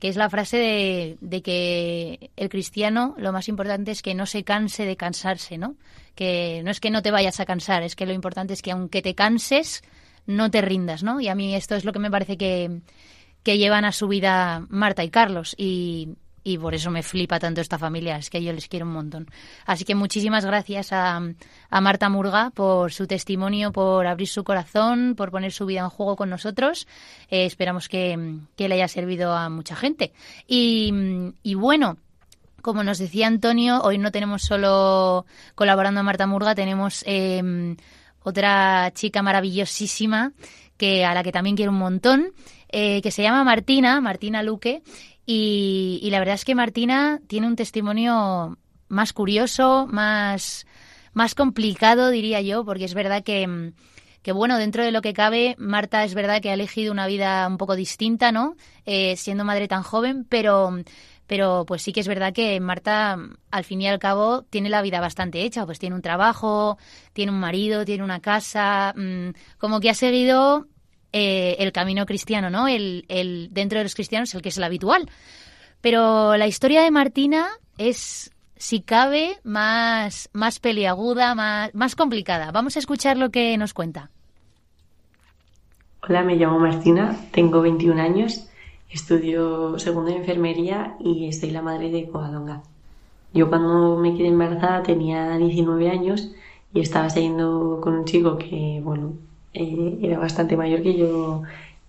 que 0.00 0.08
es 0.08 0.16
la 0.16 0.30
frase 0.30 0.56
de, 0.56 1.18
de, 1.20 1.42
que 1.42 2.30
el 2.36 2.48
cristiano 2.48 3.14
lo 3.18 3.32
más 3.32 3.48
importante 3.48 3.90
es 3.90 4.02
que 4.02 4.14
no 4.14 4.26
se 4.26 4.44
canse 4.44 4.84
de 4.84 4.96
cansarse, 4.96 5.58
¿no? 5.58 5.76
Que 6.14 6.62
no 6.64 6.70
es 6.70 6.80
que 6.80 6.90
no 6.90 7.02
te 7.02 7.10
vayas 7.10 7.38
a 7.38 7.46
cansar, 7.46 7.82
es 7.82 7.94
que 7.94 8.06
lo 8.06 8.12
importante 8.12 8.54
es 8.54 8.62
que 8.62 8.72
aunque 8.72 9.02
te 9.02 9.14
canses, 9.14 9.82
no 10.26 10.50
te 10.50 10.62
rindas, 10.62 11.02
¿no? 11.02 11.20
Y 11.20 11.28
a 11.28 11.34
mí 11.34 11.54
esto 11.54 11.76
es 11.76 11.84
lo 11.84 11.92
que 11.92 11.98
me 11.98 12.10
parece 12.10 12.36
que, 12.36 12.80
que 13.42 13.58
llevan 13.58 13.84
a 13.84 13.92
su 13.92 14.08
vida 14.08 14.66
Marta 14.70 15.04
y 15.04 15.10
Carlos 15.10 15.54
y, 15.58 16.16
y 16.42 16.58
por 16.58 16.74
eso 16.74 16.90
me 16.90 17.02
flipa 17.02 17.38
tanto 17.38 17.60
esta 17.60 17.78
familia, 17.78 18.16
es 18.16 18.30
que 18.30 18.42
yo 18.42 18.52
les 18.52 18.68
quiero 18.68 18.86
un 18.86 18.92
montón. 18.92 19.30
Así 19.66 19.84
que 19.84 19.94
muchísimas 19.94 20.44
gracias 20.44 20.92
a, 20.92 21.20
a, 21.70 21.80
Marta 21.80 22.08
Murga 22.08 22.50
por 22.50 22.92
su 22.92 23.06
testimonio, 23.06 23.72
por 23.72 24.06
abrir 24.06 24.28
su 24.28 24.44
corazón, 24.44 25.14
por 25.16 25.30
poner 25.30 25.52
su 25.52 25.66
vida 25.66 25.80
en 25.80 25.90
juego 25.90 26.16
con 26.16 26.30
nosotros. 26.30 26.86
Eh, 27.30 27.44
esperamos 27.44 27.88
que, 27.88 28.38
que, 28.56 28.68
le 28.68 28.76
haya 28.76 28.88
servido 28.88 29.34
a 29.34 29.48
mucha 29.48 29.76
gente. 29.76 30.12
Y, 30.46 30.92
y 31.42 31.54
bueno, 31.54 31.98
como 32.62 32.84
nos 32.84 32.98
decía 32.98 33.26
Antonio, 33.26 33.80
hoy 33.82 33.98
no 33.98 34.10
tenemos 34.10 34.42
solo 34.42 35.26
colaborando 35.54 36.00
a 36.00 36.02
Marta 36.02 36.26
Murga, 36.26 36.54
tenemos 36.54 37.04
eh, 37.06 37.76
otra 38.22 38.90
chica 38.94 39.22
maravillosísima 39.22 40.32
que 40.76 41.04
a 41.04 41.12
la 41.12 41.22
que 41.22 41.32
también 41.32 41.56
quiero 41.56 41.72
un 41.72 41.78
montón, 41.78 42.32
eh, 42.70 43.02
que 43.02 43.10
se 43.10 43.22
llama 43.22 43.44
Martina, 43.44 44.00
Martina 44.00 44.42
Luque, 44.42 44.82
y, 45.32 46.10
la 46.10 46.18
verdad 46.18 46.34
es 46.34 46.44
que 46.44 46.56
Martina 46.56 47.20
tiene 47.28 47.46
un 47.46 47.54
testimonio 47.54 48.58
más 48.88 49.12
curioso, 49.12 49.86
más, 49.86 50.66
más 51.12 51.36
complicado, 51.36 52.10
diría 52.10 52.40
yo, 52.40 52.64
porque 52.64 52.84
es 52.84 52.94
verdad 52.94 53.22
que, 53.22 53.72
que, 54.22 54.32
bueno, 54.32 54.58
dentro 54.58 54.82
de 54.82 54.90
lo 54.90 55.02
que 55.02 55.12
cabe, 55.12 55.54
Marta 55.56 56.02
es 56.02 56.14
verdad 56.14 56.42
que 56.42 56.50
ha 56.50 56.54
elegido 56.54 56.90
una 56.90 57.06
vida 57.06 57.46
un 57.46 57.58
poco 57.58 57.76
distinta, 57.76 58.32
¿no? 58.32 58.56
Eh, 58.86 59.16
siendo 59.16 59.44
madre 59.44 59.68
tan 59.68 59.84
joven, 59.84 60.26
pero, 60.28 60.82
pero 61.28 61.64
pues 61.64 61.82
sí 61.82 61.92
que 61.92 62.00
es 62.00 62.08
verdad 62.08 62.32
que 62.32 62.58
Marta, 62.58 63.16
al 63.52 63.64
fin 63.64 63.80
y 63.82 63.86
al 63.86 64.00
cabo, 64.00 64.42
tiene 64.50 64.68
la 64.68 64.82
vida 64.82 64.98
bastante 65.00 65.42
hecha, 65.42 65.64
pues 65.64 65.78
tiene 65.78 65.94
un 65.94 66.02
trabajo, 66.02 66.76
tiene 67.12 67.30
un 67.30 67.38
marido, 67.38 67.84
tiene 67.84 68.02
una 68.02 68.18
casa, 68.18 68.94
mm, 68.96 69.30
como 69.58 69.78
que 69.78 69.90
ha 69.90 69.94
seguido 69.94 70.66
eh, 71.12 71.56
el 71.58 71.72
camino 71.72 72.06
cristiano, 72.06 72.50
¿no? 72.50 72.68
El, 72.68 73.04
el, 73.08 73.48
dentro 73.52 73.78
de 73.78 73.84
los 73.84 73.94
cristianos, 73.94 74.34
el 74.34 74.42
que 74.42 74.50
es 74.50 74.58
el 74.58 74.64
habitual. 74.64 75.08
Pero 75.80 76.36
la 76.36 76.46
historia 76.46 76.82
de 76.82 76.90
Martina 76.90 77.48
es, 77.78 78.30
si 78.56 78.80
cabe, 78.80 79.38
más, 79.42 80.28
más 80.32 80.60
peliaguda, 80.60 81.34
más, 81.34 81.74
más 81.74 81.96
complicada. 81.96 82.50
Vamos 82.52 82.76
a 82.76 82.78
escuchar 82.78 83.16
lo 83.16 83.30
que 83.30 83.56
nos 83.56 83.72
cuenta. 83.72 84.10
Hola, 86.02 86.22
me 86.22 86.36
llamo 86.36 86.58
Martina, 86.58 87.16
tengo 87.30 87.60
21 87.60 88.00
años, 88.00 88.48
estudio 88.88 89.78
segundo 89.78 90.10
de 90.10 90.16
enfermería 90.16 90.96
y 90.98 91.30
soy 91.32 91.50
la 91.50 91.60
madre 91.60 91.90
de 91.90 92.08
Covadonga. 92.08 92.62
Yo 93.32 93.48
cuando 93.48 93.96
me 93.96 94.16
quedé 94.16 94.28
embarazada 94.28 94.82
tenía 94.82 95.36
19 95.36 95.90
años 95.90 96.30
y 96.72 96.80
estaba 96.80 97.10
saliendo 97.10 97.80
con 97.82 97.94
un 97.94 98.04
chico 98.06 98.38
que, 98.38 98.80
bueno, 98.82 99.12
eh, 99.54 99.98
era 100.02 100.18
bastante 100.18 100.56
mayor 100.56 100.82
que 100.82 100.96
yo 100.96 101.42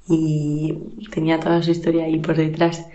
y 0.08 0.74
tenía 1.14 1.40
toda 1.40 1.62
su 1.62 1.72
historia 1.72 2.06
ahí 2.06 2.20
por 2.20 2.36
detrás. 2.36 2.88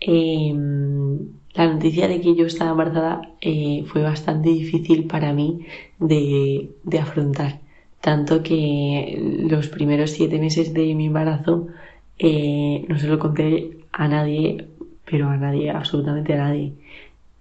Em, 0.00 1.18
la 1.54 1.66
noticia 1.72 2.08
de 2.08 2.20
que 2.20 2.34
yo 2.34 2.46
estaba 2.46 2.70
embarazada 2.72 3.22
eh, 3.40 3.84
fue 3.88 4.02
bastante 4.02 4.50
difícil 4.50 5.06
para 5.06 5.32
mí 5.32 5.66
de, 5.98 6.70
de, 6.84 6.98
afrontar. 6.98 7.60
Tanto 8.00 8.42
que 8.42 9.18
los 9.50 9.68
primeros 9.68 10.10
siete 10.10 10.38
meses 10.38 10.72
de 10.74 10.94
mi 10.94 11.06
embarazo 11.06 11.68
eh, 12.18 12.84
no 12.88 12.98
se 12.98 13.08
lo 13.08 13.18
conté 13.18 13.78
a 13.92 14.08
nadie, 14.08 14.68
pero 15.10 15.28
a 15.28 15.36
nadie, 15.36 15.70
absolutamente 15.70 16.34
a 16.34 16.38
nadie. 16.38 16.72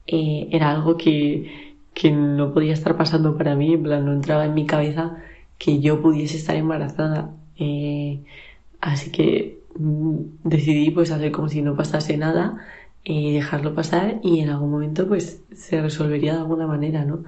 era 0.07 0.71
algo 0.71 0.97
que, 0.97 1.75
que 1.93 2.11
no 2.11 2.53
podía 2.53 2.73
estar 2.73 2.97
pasando 2.97 3.37
para 3.37 3.55
mí, 3.55 3.73
en 3.73 3.83
plan, 3.83 4.05
no 4.05 4.13
entraba 4.13 4.45
en 4.45 4.53
mi 4.53 4.65
cabeza 4.65 5.17
que 5.57 5.79
yo 5.79 6.01
pudiese 6.01 6.37
estar 6.37 6.55
embarazada. 6.55 7.31
Eh, 7.57 8.21
así 8.81 9.11
que 9.11 9.59
mm, 9.77 10.15
decidí 10.43 10.91
pues 10.91 11.11
hacer 11.11 11.31
como 11.31 11.49
si 11.49 11.61
no 11.61 11.75
pasase 11.75 12.17
nada, 12.17 12.65
eh, 13.05 13.33
dejarlo 13.33 13.75
pasar 13.75 14.19
y 14.23 14.39
en 14.41 14.49
algún 14.49 14.71
momento 14.71 15.07
pues 15.07 15.41
se 15.53 15.81
resolvería 15.81 16.33
de 16.33 16.39
alguna 16.39 16.67
manera, 16.67 17.05
¿no? 17.05 17.23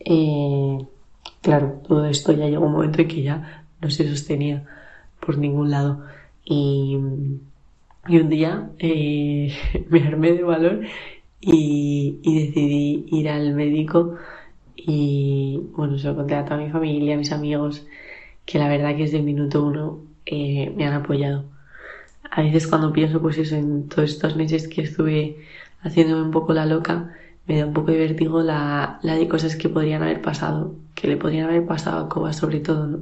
Eh, 0.00 0.78
claro, 1.42 1.80
todo 1.86 2.06
esto 2.06 2.32
ya 2.32 2.48
llegó 2.48 2.66
un 2.66 2.72
momento 2.72 3.02
en 3.02 3.08
que 3.08 3.22
ya 3.22 3.66
no 3.80 3.90
se 3.90 4.08
sostenía 4.08 4.64
por 5.20 5.38
ningún 5.38 5.70
lado. 5.70 6.04
Y, 6.44 6.98
y 8.08 8.18
un 8.18 8.28
día 8.28 8.70
me 9.90 10.02
armé 10.06 10.32
de 10.32 10.42
valor 10.42 10.80
y, 11.40 12.18
y 12.22 12.46
decidí 12.46 13.06
ir 13.10 13.28
al 13.28 13.54
médico 13.54 14.16
y 14.76 15.60
bueno, 15.76 15.98
se 15.98 16.08
lo 16.08 16.16
conté 16.16 16.34
a 16.34 16.44
toda 16.44 16.58
mi 16.58 16.70
familia, 16.70 17.14
a 17.14 17.18
mis 17.18 17.32
amigos, 17.32 17.86
que 18.46 18.58
la 18.58 18.68
verdad 18.68 18.96
que 18.96 19.02
desde 19.04 19.18
el 19.18 19.24
minuto 19.24 19.64
uno 19.64 20.00
eh, 20.26 20.72
me 20.76 20.86
han 20.86 20.94
apoyado. 20.94 21.44
A 22.30 22.42
veces 22.42 22.66
cuando 22.66 22.92
pienso 22.92 23.20
pues 23.20 23.38
eso, 23.38 23.56
en 23.56 23.88
todos 23.88 24.10
estos 24.10 24.36
meses 24.36 24.68
que 24.68 24.82
estuve 24.82 25.38
haciéndome 25.82 26.22
un 26.22 26.30
poco 26.30 26.54
la 26.54 26.66
loca, 26.66 27.14
me 27.46 27.58
da 27.58 27.66
un 27.66 27.72
poco 27.74 27.90
de 27.92 27.98
vértigo 27.98 28.42
la, 28.42 28.98
la 29.02 29.16
de 29.16 29.28
cosas 29.28 29.56
que 29.56 29.68
podrían 29.68 30.02
haber 30.02 30.22
pasado, 30.22 30.74
que 30.94 31.08
le 31.08 31.16
podrían 31.16 31.48
haber 31.48 31.66
pasado 31.66 32.04
a 32.04 32.08
Coba 32.08 32.32
sobre 32.32 32.60
todo, 32.60 32.86
¿no? 32.86 33.00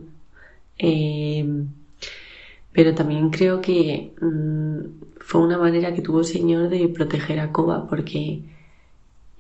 Eh, 0.79 1.47
pero 2.73 2.95
también 2.95 3.31
creo 3.31 3.61
que 3.61 4.15
mmm, 4.21 4.79
fue 5.21 5.43
una 5.43 5.59
manera 5.59 5.95
que 5.95 6.03
tuvo 6.03 6.21
el 6.21 6.25
Señor 6.27 6.69
de 6.69 6.89
proteger 6.89 7.41
a 7.41 7.53
Coba, 7.53 7.89
porque 7.89 8.43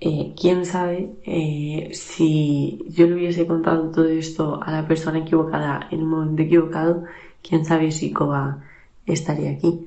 eh, 0.00 0.34
quién 0.40 0.64
sabe 0.64 1.14
eh, 1.26 1.90
si 1.92 2.82
yo 2.88 3.06
le 3.06 3.14
hubiese 3.16 3.46
contado 3.46 3.90
todo 3.90 4.06
esto 4.06 4.58
a 4.62 4.72
la 4.72 4.88
persona 4.88 5.18
equivocada 5.18 5.88
en 5.90 6.02
un 6.02 6.08
momento 6.08 6.42
equivocado, 6.42 7.04
quién 7.46 7.66
sabe 7.66 7.90
si 7.92 8.10
Koba 8.12 8.64
estaría 9.04 9.50
aquí. 9.50 9.86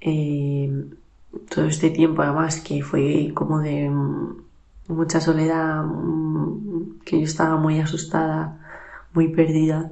Eh, 0.00 0.84
todo 1.52 1.64
este 1.66 1.90
tiempo 1.90 2.22
además 2.22 2.60
que 2.60 2.82
fue 2.82 3.32
como 3.34 3.60
de 3.60 3.90
mucha 4.88 5.20
soledad, 5.20 5.84
mm, 5.84 7.00
que 7.04 7.18
yo 7.18 7.24
estaba 7.24 7.56
muy 7.56 7.80
asustada, 7.80 8.58
muy 9.12 9.28
perdida, 9.28 9.90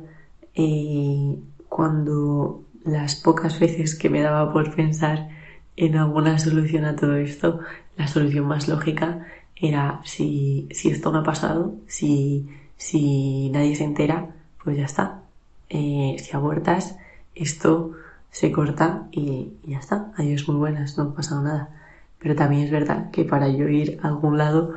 cuando 1.68 2.64
las 2.84 3.14
pocas 3.16 3.58
veces 3.58 3.94
que 3.98 4.10
me 4.10 4.20
daba 4.20 4.52
por 4.52 4.74
pensar 4.74 5.28
en 5.76 5.96
alguna 5.96 6.38
solución 6.38 6.84
a 6.84 6.96
todo 6.96 7.16
esto, 7.16 7.60
la 7.96 8.06
solución 8.08 8.46
más 8.46 8.68
lógica 8.68 9.26
era 9.61 10.01
si, 10.05 10.68
si 10.70 10.90
esto 10.90 11.12
no 11.12 11.18
ha 11.20 11.25
pasado, 11.25 11.75
si, 11.87 12.49
si 12.77 13.51
nadie 13.51 13.77
se 13.77 13.85
entera, 13.85 14.29
pues 14.62 14.77
ya 14.77 14.85
está. 14.85 15.23
Eh, 15.68 16.16
si 16.18 16.37
abortas, 16.37 16.96
esto 17.35 17.92
se 18.31 18.51
corta 18.53 19.09
y, 19.12 19.53
ya 19.64 19.79
está. 19.79 20.12
Adiós, 20.16 20.49
muy 20.49 20.57
buenas, 20.57 20.96
no 20.96 21.05
ha 21.05 21.14
pasado 21.14 21.42
nada. 21.42 21.70
Pero 22.18 22.35
también 22.35 22.62
es 22.62 22.70
verdad 22.70 23.11
que 23.11 23.25
para 23.25 23.49
yo 23.49 23.68
ir 23.68 23.99
a 24.03 24.09
algún 24.09 24.38
lado 24.38 24.75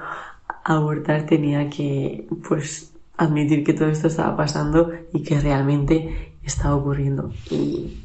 a 0.47 0.73
abortar 0.73 1.25
tenía 1.25 1.69
que, 1.69 2.27
pues, 2.47 2.93
admitir 3.17 3.63
que 3.63 3.73
todo 3.73 3.89
esto 3.89 4.07
estaba 4.07 4.35
pasando 4.35 4.91
y 5.13 5.23
que 5.23 5.39
realmente 5.39 6.33
estaba 6.43 6.75
ocurriendo. 6.75 7.31
Y 7.49 7.99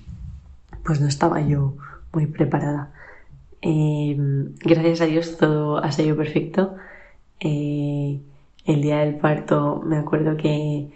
pues 0.84 1.00
no 1.00 1.08
estaba 1.08 1.40
yo 1.40 1.74
muy 2.12 2.26
preparada. 2.26 2.92
Em, 3.60 4.54
gracias 4.60 5.00
a 5.00 5.06
Dios 5.06 5.36
todo 5.36 5.78
ha 5.78 5.90
salido 5.92 6.16
perfecto. 6.16 6.76
Eh, 7.40 8.20
el 8.66 8.82
día 8.82 8.98
del 8.98 9.16
parto 9.16 9.82
me 9.84 9.96
acuerdo 9.98 10.36
que 10.36 10.88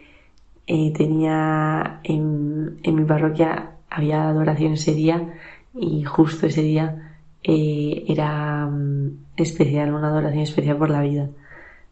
eh, 0.66 0.92
tenía 0.92 2.00
en, 2.04 2.80
mi 2.82 3.04
parroquia 3.04 3.72
había 3.90 4.28
adoración 4.28 4.74
ese 4.74 4.94
día 4.94 5.34
y 5.74 6.04
justo 6.04 6.46
ese 6.46 6.62
día 6.62 7.16
eh, 7.42 8.04
era 8.08 8.66
mm, 8.66 9.24
especial, 9.36 9.94
una 9.94 10.08
adoración 10.08 10.42
especial 10.42 10.76
por 10.78 10.90
la 10.90 11.02
vida. 11.02 11.30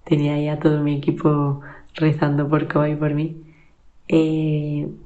Tenía 0.04 0.38
ya 0.40 0.58
todo 0.60 0.82
mi 0.82 0.96
equipo 0.96 1.60
rezando 1.94 2.48
por 2.48 2.68
Coba 2.68 2.88
y 2.88 2.96
por 2.96 3.14
mí. 3.14 3.36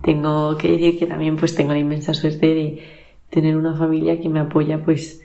tengo 0.02 0.56
que 0.58 0.68
decir 0.72 0.98
que 0.98 1.06
también 1.06 1.36
pues 1.36 1.54
tengo 1.54 1.72
la 1.72 1.78
inmensa 1.78 2.14
suerte 2.14 2.46
de 2.46 2.82
tener 3.30 3.56
una 3.56 3.74
familia 3.76 4.20
que 4.20 4.28
me 4.28 4.40
apoya 4.40 4.82
pues 4.84 5.23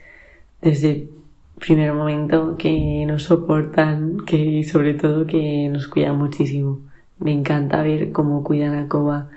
desde 0.62 0.90
el 0.90 1.10
primer 1.58 1.92
momento 1.92 2.56
que 2.56 3.04
nos 3.06 3.24
soportan, 3.24 4.18
que 4.26 4.64
sobre 4.64 4.94
todo 4.94 5.26
que 5.26 5.68
nos 5.68 5.88
cuidan 5.88 6.18
muchísimo. 6.18 6.80
Me 7.18 7.32
encanta 7.32 7.82
ver 7.82 8.12
cómo 8.12 8.42
cuidan 8.42 8.74
a 8.74 8.88
Coba 8.88 9.28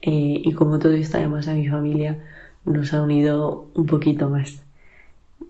eh, 0.00 0.42
y 0.44 0.52
cómo 0.52 0.78
todo 0.78 0.92
esto 0.92 1.18
además 1.18 1.48
a 1.48 1.54
mi 1.54 1.68
familia 1.68 2.18
nos 2.64 2.92
ha 2.94 3.02
unido 3.02 3.66
un 3.74 3.86
poquito 3.86 4.28
más. 4.28 4.62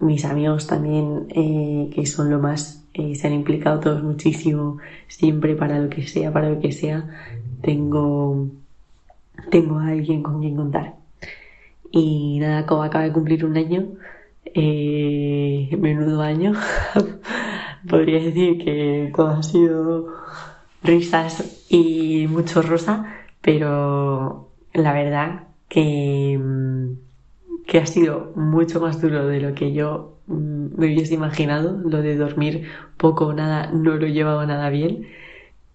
Mis 0.01 0.25
amigos 0.25 0.67
también, 0.67 1.27
eh, 1.31 1.91
que 1.95 2.07
son 2.07 2.31
lo 2.31 2.39
más, 2.39 2.83
eh, 2.95 3.15
se 3.15 3.27
han 3.27 3.35
implicado 3.35 3.81
todos 3.81 4.03
muchísimo, 4.03 4.79
siempre 5.07 5.55
para 5.55 5.79
lo 5.79 5.89
que 5.89 6.07
sea, 6.07 6.33
para 6.33 6.51
lo 6.51 6.61
que 6.61 6.73
sea, 6.73 7.09
tengo, 7.61 8.49
tengo 9.51 9.79
a 9.79 9.89
alguien 9.89 10.23
con 10.23 10.41
quien 10.41 10.57
contar. 10.57 10.95
Y 11.91 12.39
nada, 12.41 12.67
como 12.67 12.83
acaba 12.83 13.05
de 13.05 13.13
cumplir 13.13 13.45
un 13.45 13.57
año, 13.57 13.87
eh, 14.55 15.77
menudo 15.79 16.23
año, 16.23 16.53
podría 17.89 18.21
decir 18.21 18.65
que 18.65 19.13
todo 19.15 19.29
ha 19.29 19.43
sido 19.43 20.09
risas 20.83 21.67
y 21.71 22.27
mucho 22.29 22.63
rosa, 22.63 23.07
pero 23.41 24.51
la 24.75 24.93
verdad 24.93 25.49
que, 25.69 26.39
mm, 26.43 26.93
que 27.67 27.79
ha 27.79 27.87
sido 27.87 28.33
mucho 28.37 28.81
más 28.81 29.01
duro 29.01 29.27
de 29.27 29.41
lo 29.41 29.55
que 29.55 29.73
yo 29.73 30.19
mm, 30.27 30.79
me 30.79 30.87
hubiese 30.87 31.15
imaginado. 31.15 31.79
Lo 31.85 32.03
de 32.03 32.17
dormir 32.17 32.69
poco 32.97 33.27
o 33.29 33.33
nada 33.33 33.71
no 33.73 33.97
lo 33.97 34.07
he 34.07 34.13
llevado 34.13 34.45
nada 34.47 34.71
bien, 34.71 35.07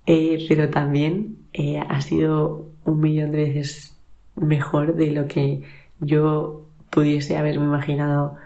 eh, 0.05 0.45
pero 0.49 0.69
también 0.69 1.37
eh, 1.53 1.79
ha 1.79 2.01
sido 2.01 2.69
un 2.85 3.01
millón 3.01 3.31
de 3.31 3.45
veces 3.45 3.97
mejor 4.35 4.95
de 4.95 5.11
lo 5.11 5.27
que 5.27 5.63
yo 5.99 6.65
pudiese 6.91 7.37
haberme 7.37 7.65
imaginado 7.65 8.37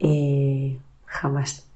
eh, 0.00 0.78
jamás. 1.06 1.70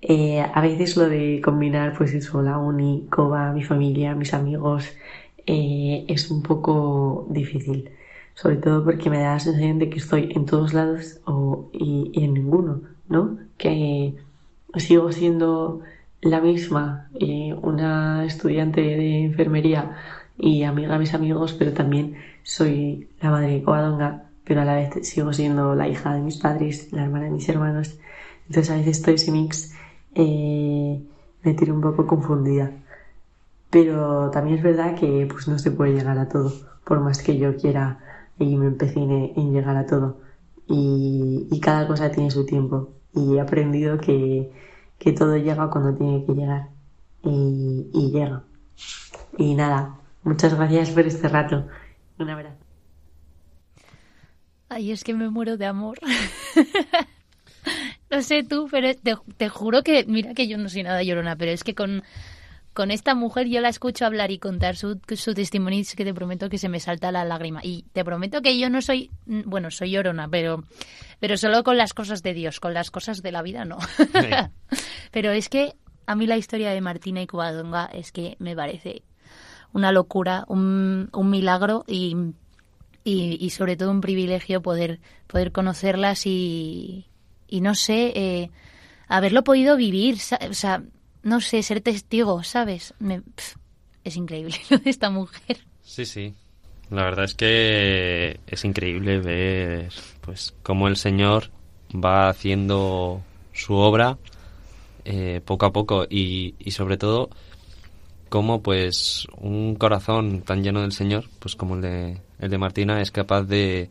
Eh, 0.00 0.40
a 0.40 0.60
veces 0.60 0.96
lo 0.96 1.08
de 1.08 1.40
combinar 1.42 1.94
pues 1.96 2.14
eso, 2.14 2.42
la 2.42 2.58
uni, 2.58 3.06
Coba, 3.10 3.52
mi 3.52 3.64
familia, 3.64 4.14
mis 4.14 4.32
amigos, 4.34 4.96
eh, 5.46 6.04
es 6.08 6.30
un 6.30 6.42
poco 6.42 7.26
difícil. 7.30 7.90
Sobre 8.34 8.56
todo 8.56 8.84
porque 8.84 9.10
me 9.10 9.18
da 9.18 9.34
la 9.34 9.40
sensación 9.40 9.78
de 9.80 9.90
que 9.90 9.98
estoy 9.98 10.30
en 10.34 10.46
todos 10.46 10.72
lados 10.74 11.20
o, 11.26 11.70
y, 11.72 12.12
en 12.14 12.34
ninguno, 12.34 12.82
¿no? 13.08 13.38
Que 13.56 14.14
sigo 14.76 15.10
siendo 15.12 15.82
la 16.20 16.40
misma, 16.40 17.08
eh, 17.20 17.54
una 17.62 18.24
estudiante 18.24 18.80
de 18.80 19.24
enfermería 19.24 19.96
y 20.38 20.62
amiga 20.64 20.92
de 20.92 20.98
mis 21.00 21.14
amigos, 21.14 21.54
pero 21.54 21.72
también 21.72 22.16
soy 22.42 23.08
la 23.20 23.30
madre 23.30 23.52
de 23.54 23.62
Covadonga, 23.62 24.27
pero 24.48 24.62
a 24.62 24.64
la 24.64 24.76
vez 24.76 25.06
sigo 25.06 25.32
siendo 25.34 25.74
la 25.74 25.88
hija 25.88 26.14
de 26.14 26.22
mis 26.22 26.38
padres, 26.38 26.90
la 26.90 27.04
hermana 27.04 27.26
de 27.26 27.32
mis 27.32 27.48
hermanos. 27.50 27.98
Entonces 28.48 28.70
a 28.70 28.76
veces 28.76 28.96
estoy 28.96 29.14
ese 29.14 29.30
mix 29.30 29.74
eh, 30.14 31.02
me 31.42 31.54
tiene 31.54 31.74
un 31.74 31.82
poco 31.82 32.06
confundida. 32.06 32.72
Pero 33.70 34.30
también 34.30 34.56
es 34.56 34.62
verdad 34.62 34.94
que 34.94 35.28
pues 35.30 35.48
no 35.48 35.58
se 35.58 35.70
puede 35.70 35.92
llegar 35.92 36.18
a 36.18 36.30
todo, 36.30 36.50
por 36.84 37.00
más 37.00 37.22
que 37.22 37.36
yo 37.36 37.56
quiera 37.56 37.98
y 38.38 38.56
me 38.56 38.66
empecine 38.66 39.34
en 39.36 39.52
llegar 39.52 39.76
a 39.76 39.86
todo. 39.86 40.20
Y, 40.66 41.60
cada 41.60 41.86
cosa 41.86 42.10
tiene 42.10 42.30
su 42.30 42.46
tiempo. 42.46 42.90
Y 43.14 43.36
he 43.36 43.40
aprendido 43.40 43.98
que, 43.98 44.50
todo 45.18 45.36
llega 45.36 45.70
cuando 45.70 45.94
tiene 45.94 46.24
que 46.24 46.32
llegar. 46.32 46.68
Y, 47.22 47.90
y 47.92 48.10
llega. 48.12 48.44
Y 49.36 49.54
nada, 49.54 49.96
muchas 50.22 50.54
gracias 50.54 50.90
por 50.90 51.06
este 51.06 51.28
rato. 51.28 51.66
Un 52.18 52.30
abrazo. 52.30 52.57
Ay, 54.68 54.92
es 54.92 55.04
que 55.04 55.14
me 55.14 55.30
muero 55.30 55.56
de 55.56 55.66
amor. 55.66 55.98
No 58.10 58.22
sé 58.22 58.42
tú, 58.42 58.68
pero 58.70 58.88
te, 59.36 59.48
juro 59.48 59.82
que, 59.82 60.04
mira 60.06 60.32
que 60.34 60.48
yo 60.48 60.56
no 60.56 60.68
soy 60.68 60.82
nada 60.82 61.02
llorona, 61.02 61.36
pero 61.36 61.50
es 61.50 61.62
que 61.62 61.74
con, 61.74 62.02
con 62.72 62.90
esta 62.90 63.14
mujer 63.14 63.48
yo 63.48 63.60
la 63.60 63.68
escucho 63.68 64.06
hablar 64.06 64.30
y 64.30 64.38
contar 64.38 64.76
su, 64.76 64.98
su 65.14 65.34
testimonio 65.34 65.78
y 65.78 65.82
es 65.82 65.94
que 65.94 66.04
te 66.04 66.14
prometo 66.14 66.48
que 66.48 66.56
se 66.56 66.70
me 66.70 66.80
salta 66.80 67.12
la 67.12 67.24
lágrima. 67.24 67.60
Y 67.62 67.84
te 67.92 68.04
prometo 68.04 68.40
que 68.40 68.58
yo 68.58 68.70
no 68.70 68.80
soy, 68.80 69.10
bueno, 69.26 69.70
soy 69.70 69.90
llorona, 69.90 70.28
pero, 70.28 70.64
pero 71.20 71.36
solo 71.36 71.62
con 71.62 71.76
las 71.76 71.92
cosas 71.92 72.22
de 72.22 72.32
Dios, 72.32 72.60
con 72.60 72.72
las 72.72 72.90
cosas 72.90 73.22
de 73.22 73.32
la 73.32 73.42
vida 73.42 73.64
no. 73.66 73.78
pero 75.10 75.32
es 75.32 75.50
que 75.50 75.74
a 76.06 76.14
mí 76.14 76.26
la 76.26 76.38
historia 76.38 76.70
de 76.70 76.80
Martina 76.80 77.20
y 77.20 77.26
Covadonga 77.26 77.86
es 77.92 78.10
que 78.12 78.36
me 78.38 78.56
parece 78.56 79.02
una 79.74 79.92
locura, 79.92 80.44
un, 80.48 81.10
un 81.12 81.30
milagro 81.30 81.84
y, 81.86 82.16
y, 83.08 83.50
sobre 83.50 83.76
todo 83.76 83.90
un 83.90 84.00
privilegio 84.00 84.60
poder, 84.60 85.00
poder 85.26 85.52
conocerlas 85.52 86.26
y, 86.26 87.06
y 87.48 87.60
no 87.60 87.74
sé, 87.74 88.12
eh, 88.14 88.50
haberlo 89.08 89.44
podido 89.44 89.76
vivir, 89.76 90.18
o 90.48 90.54
sea, 90.54 90.82
no 91.22 91.40
sé, 91.40 91.62
ser 91.62 91.80
testigo, 91.80 92.42
¿sabes? 92.42 92.94
es 94.04 94.16
increíble 94.16 94.56
lo 94.70 94.78
de 94.78 94.90
esta 94.90 95.10
mujer. 95.10 95.58
Sí, 95.82 96.04
sí. 96.04 96.34
La 96.90 97.04
verdad 97.04 97.26
es 97.26 97.34
que 97.34 98.40
es 98.46 98.64
increíble 98.64 99.18
ver 99.20 99.92
pues 100.22 100.54
cómo 100.62 100.88
el 100.88 100.96
Señor 100.96 101.50
va 101.94 102.30
haciendo 102.30 103.22
su 103.52 103.74
obra 103.74 104.16
eh, 105.04 105.42
poco 105.44 105.66
a 105.66 105.72
poco 105.72 106.06
y, 106.08 106.54
y 106.58 106.70
sobre 106.70 106.96
todo 106.96 107.28
cómo 108.30 108.62
pues 108.62 109.26
un 109.36 109.74
corazón 109.74 110.40
tan 110.40 110.62
lleno 110.62 110.80
del 110.80 110.92
Señor 110.92 111.26
pues 111.40 111.56
como 111.56 111.74
el 111.74 111.82
de, 111.82 112.20
el 112.40 112.50
de 112.50 112.58
Martina 112.58 113.00
es 113.00 113.10
capaz 113.10 113.42
de, 113.42 113.90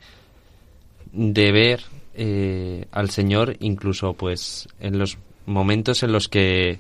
de 1.12 1.52
ver 1.52 1.82
eh, 2.14 2.86
al 2.92 3.10
Señor 3.10 3.56
incluso 3.60 4.14
pues 4.14 4.68
en 4.80 4.98
los 4.98 5.18
momentos 5.46 6.04
en 6.04 6.12
los 6.12 6.28
que 6.28 6.80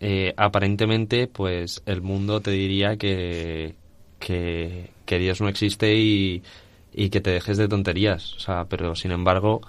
eh, 0.00 0.34
aparentemente 0.36 1.26
pues 1.26 1.82
el 1.86 2.02
mundo 2.02 2.40
te 2.40 2.50
diría 2.50 2.96
que, 2.96 3.74
que, 4.18 4.90
Dios 5.06 5.40
no 5.40 5.48
existe 5.48 5.94
y, 5.94 6.42
y, 6.92 7.08
que 7.10 7.20
te 7.20 7.30
dejes 7.30 7.56
de 7.56 7.68
tonterías. 7.68 8.34
O 8.34 8.40
sea, 8.40 8.66
pero 8.68 8.94
sin 8.94 9.12
embargo, 9.12 9.62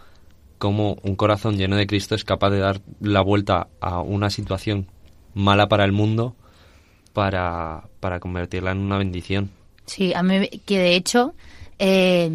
como 0.57 0.97
un 1.03 1.15
corazón 1.15 1.57
lleno 1.57 1.77
de 1.77 1.87
Cristo 1.87 2.15
es 2.15 2.25
capaz 2.25 2.49
de 2.49 2.59
dar 2.59 2.81
la 2.99 3.21
vuelta 3.21 3.67
a 3.79 4.01
una 4.01 4.29
situación 4.29 4.87
mala 5.33 5.67
para 5.67 5.85
el 5.85 5.91
mundo 5.91 6.35
para, 7.13 7.83
para 7.99 8.19
convertirla 8.19 8.71
en 8.71 8.79
una 8.79 8.97
bendición. 8.97 9.51
Sí, 9.87 10.13
a 10.13 10.21
mí 10.21 10.47
que 10.65 10.77
de 10.77 10.95
hecho 10.95 11.33
eh, 11.79 12.29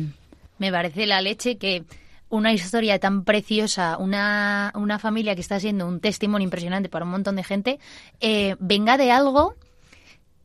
me 0.59 0.73
parece 0.73 1.07
la 1.07 1.21
leche 1.21 1.57
que 1.57 1.85
una 2.31 2.53
historia 2.53 2.99
tan 2.99 3.25
preciosa, 3.25 3.99
una, 3.99 4.73
una 4.75 4.99
familia 4.99 5.35
que 5.35 5.43
está 5.43 5.61
siendo 5.61 5.87
un 5.87 6.01
testimonio 6.01 6.45
impresionante 6.45 6.89
para 6.89 7.05
un 7.05 7.11
montón 7.11 7.37
de 7.37 7.45
gente, 7.45 7.79
eh, 8.21 8.57
venga 8.59 8.97
de 8.97 9.13
algo 9.13 9.55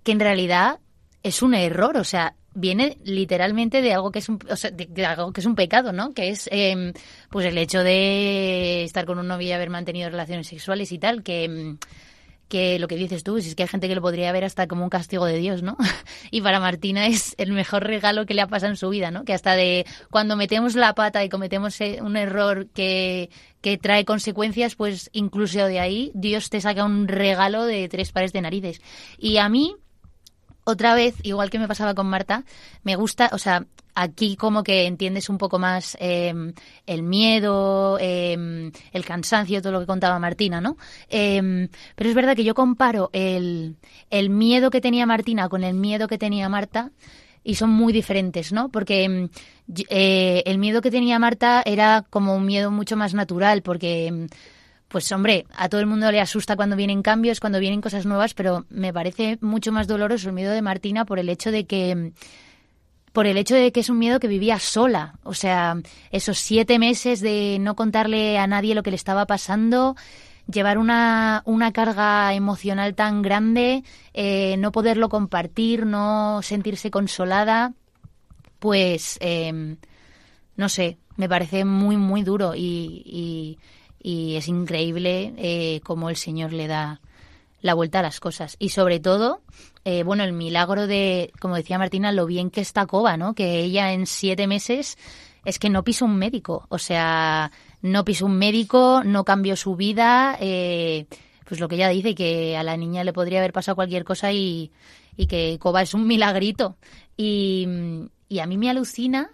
que 0.04 0.12
en 0.12 0.20
realidad 0.20 0.80
es 1.24 1.42
un 1.42 1.54
error, 1.54 1.96
o 1.96 2.04
sea, 2.04 2.36
viene 2.54 2.98
literalmente 3.06 3.82
de 3.82 3.94
algo 3.94 4.12
que 4.12 4.20
es 4.20 4.28
un, 4.28 4.40
o 4.50 4.56
sea, 4.58 4.72
de, 4.72 5.06
algo 5.06 5.32
que 5.32 5.40
es 5.40 5.46
un 5.46 5.56
pecado, 5.56 5.94
¿no? 5.94 6.14
Que 6.14 6.30
es 6.30 6.50
em, 6.52 6.92
pues 7.30 7.46
el 7.46 7.58
hecho 7.58 7.84
de 7.84 8.84
estar 8.84 9.06
con 9.06 9.20
un 9.20 9.28
novio 9.28 9.48
y 9.48 9.52
haber 9.54 9.70
mantenido 9.70 10.10
relaciones 10.10 10.48
sexuales 10.48 10.92
y 10.92 11.00
tal, 11.00 11.24
que 11.24 11.46
em, 11.46 11.78
que 12.48 12.80
lo 12.80 12.88
que 12.88 12.96
dices 12.96 13.24
tú, 13.24 13.40
si 13.42 13.50
es 13.50 13.56
que 13.56 13.64
hay 13.64 13.70
gente 13.70 13.88
que 13.88 13.96
lo 13.96 14.02
podría 14.02 14.32
ver 14.32 14.44
hasta 14.44 14.68
como 14.68 14.84
un 14.84 14.90
castigo 14.90 15.26
de 15.26 15.38
Dios, 15.38 15.64
¿no? 15.64 15.78
y 16.32 16.42
para 16.42 16.60
Martina 16.60 17.08
es 17.08 17.36
el 17.38 17.52
mejor 17.52 17.84
regalo 17.84 18.26
que 18.26 18.34
le 18.34 18.42
ha 18.42 18.48
pasado 18.48 18.72
en 18.72 18.78
su 18.78 18.90
vida, 18.90 19.12
¿no? 19.12 19.24
Que 19.24 19.34
hasta 19.34 19.56
de 19.56 19.86
cuando 20.10 20.36
metemos 20.36 20.76
la 20.76 20.94
pata 20.94 21.24
y 21.24 21.30
cometemos 21.30 21.80
eh, 21.82 22.00
un 22.02 22.18
error 22.18 22.68
que, 22.74 23.30
que 23.62 23.78
trae 23.78 24.06
consecuencias, 24.06 24.76
pues 24.76 25.10
incluso 25.14 25.66
de 25.66 25.80
ahí 25.80 26.12
Dios 26.14 26.50
te 26.50 26.62
saca 26.62 26.86
un 26.86 27.08
regalo 27.08 27.66
de 27.66 27.90
tres 27.90 28.12
pares 28.12 28.34
de 28.34 28.42
narices. 28.42 28.82
Y 29.18 29.38
a 29.38 29.50
mí, 29.50 29.76
otra 30.68 30.96
vez, 30.96 31.16
igual 31.24 31.50
que 31.50 31.60
me 31.60 31.68
pasaba 31.68 31.96
con 31.96 32.08
Marta, 32.08 32.44
me 32.84 32.98
gusta, 32.98 33.30
o 33.32 33.38
sea, 33.38 33.66
aquí 33.96 34.36
como 34.36 34.64
que 34.64 34.86
entiendes 34.86 35.30
un 35.30 35.38
poco 35.38 35.60
más 35.60 35.96
em, 36.02 36.54
el 36.86 37.04
miedo, 37.04 37.98
em, 38.02 38.74
el 38.92 39.06
cansancio, 39.06 39.62
todo 39.62 39.72
lo 39.72 39.80
que 39.80 39.86
contaba 39.86 40.20
Martina, 40.20 40.60
¿no? 40.60 40.76
Em, 41.10 41.70
pero 41.96 42.10
es 42.10 42.16
verdad 42.18 42.36
que 42.36 42.44
yo 42.44 42.54
comparo 42.54 43.10
el, 43.14 43.78
miedo 44.30 44.70
que 44.70 44.82
tenía 44.82 45.06
Martina 45.06 45.48
con 45.48 45.64
el 45.64 45.74
miedo 45.74 46.10
que 46.10 46.18
tenía 46.18 46.50
Marta 46.50 46.92
y 47.46 47.56
son 47.56 47.70
muy 47.70 47.94
diferentes, 47.94 48.52
¿no? 48.52 48.68
Porque 48.68 49.30
eh, 49.90 50.44
el 50.46 50.58
miedo 50.58 50.82
que 50.82 50.92
tenía 50.92 51.18
Marta 51.18 51.64
era 51.66 52.06
como 52.10 52.36
un 52.36 52.46
miedo 52.46 52.72
mucho 52.72 52.98
más 52.98 53.14
natural, 53.14 53.62
porque 53.62 54.28
pues 54.88 55.12
hombre, 55.12 55.46
a 55.56 55.70
todo 55.70 55.82
el 55.82 55.88
mundo 55.88 56.12
le 56.12 56.22
asusta 56.22 56.56
cuando 56.56 56.76
vienen 56.76 57.02
cambios, 57.02 57.40
cuando 57.40 57.60
vienen 57.60 57.82
cosas 57.82 58.06
nuevas, 58.06 58.34
pero 58.34 58.66
me 58.70 58.94
parece 58.94 59.38
mucho 59.42 59.72
más 59.72 59.88
doloroso 59.88 60.30
el 60.30 60.36
miedo 60.36 60.54
de 60.54 60.62
Martina 60.62 61.06
por 61.06 61.20
el 61.20 61.30
hecho 61.30 61.52
de 61.52 61.66
que 61.66 62.14
por 63.12 63.26
el 63.26 63.38
hecho 63.38 63.56
de 63.56 63.72
que 63.72 63.80
es 63.80 63.90
un 63.90 63.98
miedo 63.98 64.20
que 64.20 64.28
vivía 64.28 64.60
sola. 64.60 65.16
O 65.24 65.34
sea, 65.34 65.76
esos 66.12 66.38
siete 66.38 66.78
meses 66.78 67.20
de 67.20 67.58
no 67.60 67.76
contarle 67.76 68.38
a 68.38 68.46
nadie 68.46 68.76
lo 68.76 68.84
que 68.84 68.92
le 68.92 68.96
estaba 68.96 69.26
pasando, 69.26 69.96
llevar 70.52 70.78
una, 70.78 71.42
una 71.46 71.72
carga 71.72 72.34
emocional 72.36 72.94
tan 72.94 73.24
grande, 73.24 73.84
eh, 74.14 74.56
no 74.58 74.72
poderlo 74.72 75.10
compartir, 75.10 75.88
no 75.88 76.42
sentirse 76.44 76.92
consolada, 76.92 77.74
pues, 78.60 79.18
em, 79.20 79.78
no 80.56 80.70
sé, 80.70 80.98
me 81.16 81.28
parece 81.28 81.66
muy, 81.66 81.98
muy 81.98 82.24
duro 82.24 82.54
y, 82.56 83.02
y, 83.04 83.58
es 84.02 84.48
increíble 84.48 85.34
eh, 85.38 85.82
cómo 85.84 86.10
el 86.10 86.16
Señor 86.16 86.54
le 86.54 86.68
da 86.68 87.02
la 87.62 87.74
vuelta 87.74 88.00
a 88.00 88.04
las 88.04 88.20
cosas. 88.20 88.56
Y 88.60 88.70
sobre 88.70 89.00
todo, 89.00 89.42
eh, 89.84 90.04
bueno, 90.04 90.24
el 90.24 90.34
milagro 90.34 90.88
de, 90.88 91.32
como 91.40 91.56
decía 91.56 91.78
Martina, 91.78 92.12
lo 92.12 92.26
bien 92.26 92.50
que 92.50 92.62
está 92.62 92.86
Coba, 92.86 93.18
¿no? 93.18 93.34
Que 93.34 93.60
ella 93.62 93.94
en 93.94 94.06
siete 94.06 94.48
meses 94.48 94.98
es 95.46 95.60
que 95.60 95.70
no 95.70 95.84
piso 95.84 96.06
un 96.06 96.18
médico. 96.18 96.66
O 96.70 96.78
sea, 96.78 97.52
no 97.82 98.06
piso 98.06 98.26
un 98.26 98.38
médico, 98.38 99.02
no 99.04 99.24
cambió 99.24 99.56
su 99.56 99.76
vida. 99.76 100.38
Eh, 100.40 101.08
pues 101.46 101.60
lo 101.60 101.68
que 101.68 101.76
ella 101.76 101.90
dice, 101.90 102.16
que 102.16 102.58
a 102.58 102.64
la 102.64 102.78
niña 102.78 103.04
le 103.04 103.14
podría 103.14 103.40
haber 103.40 103.54
pasado 103.54 103.76
cualquier 103.76 104.04
cosa 104.04 104.32
y, 104.32 104.72
y 105.16 105.28
que 105.28 105.58
Coba 105.60 105.82
es 105.82 105.94
un 105.94 106.06
milagrito. 106.06 106.78
Y, 107.16 107.68
y 108.30 108.40
a 108.40 108.46
mí 108.46 108.58
me 108.58 108.70
alucina 108.70 109.32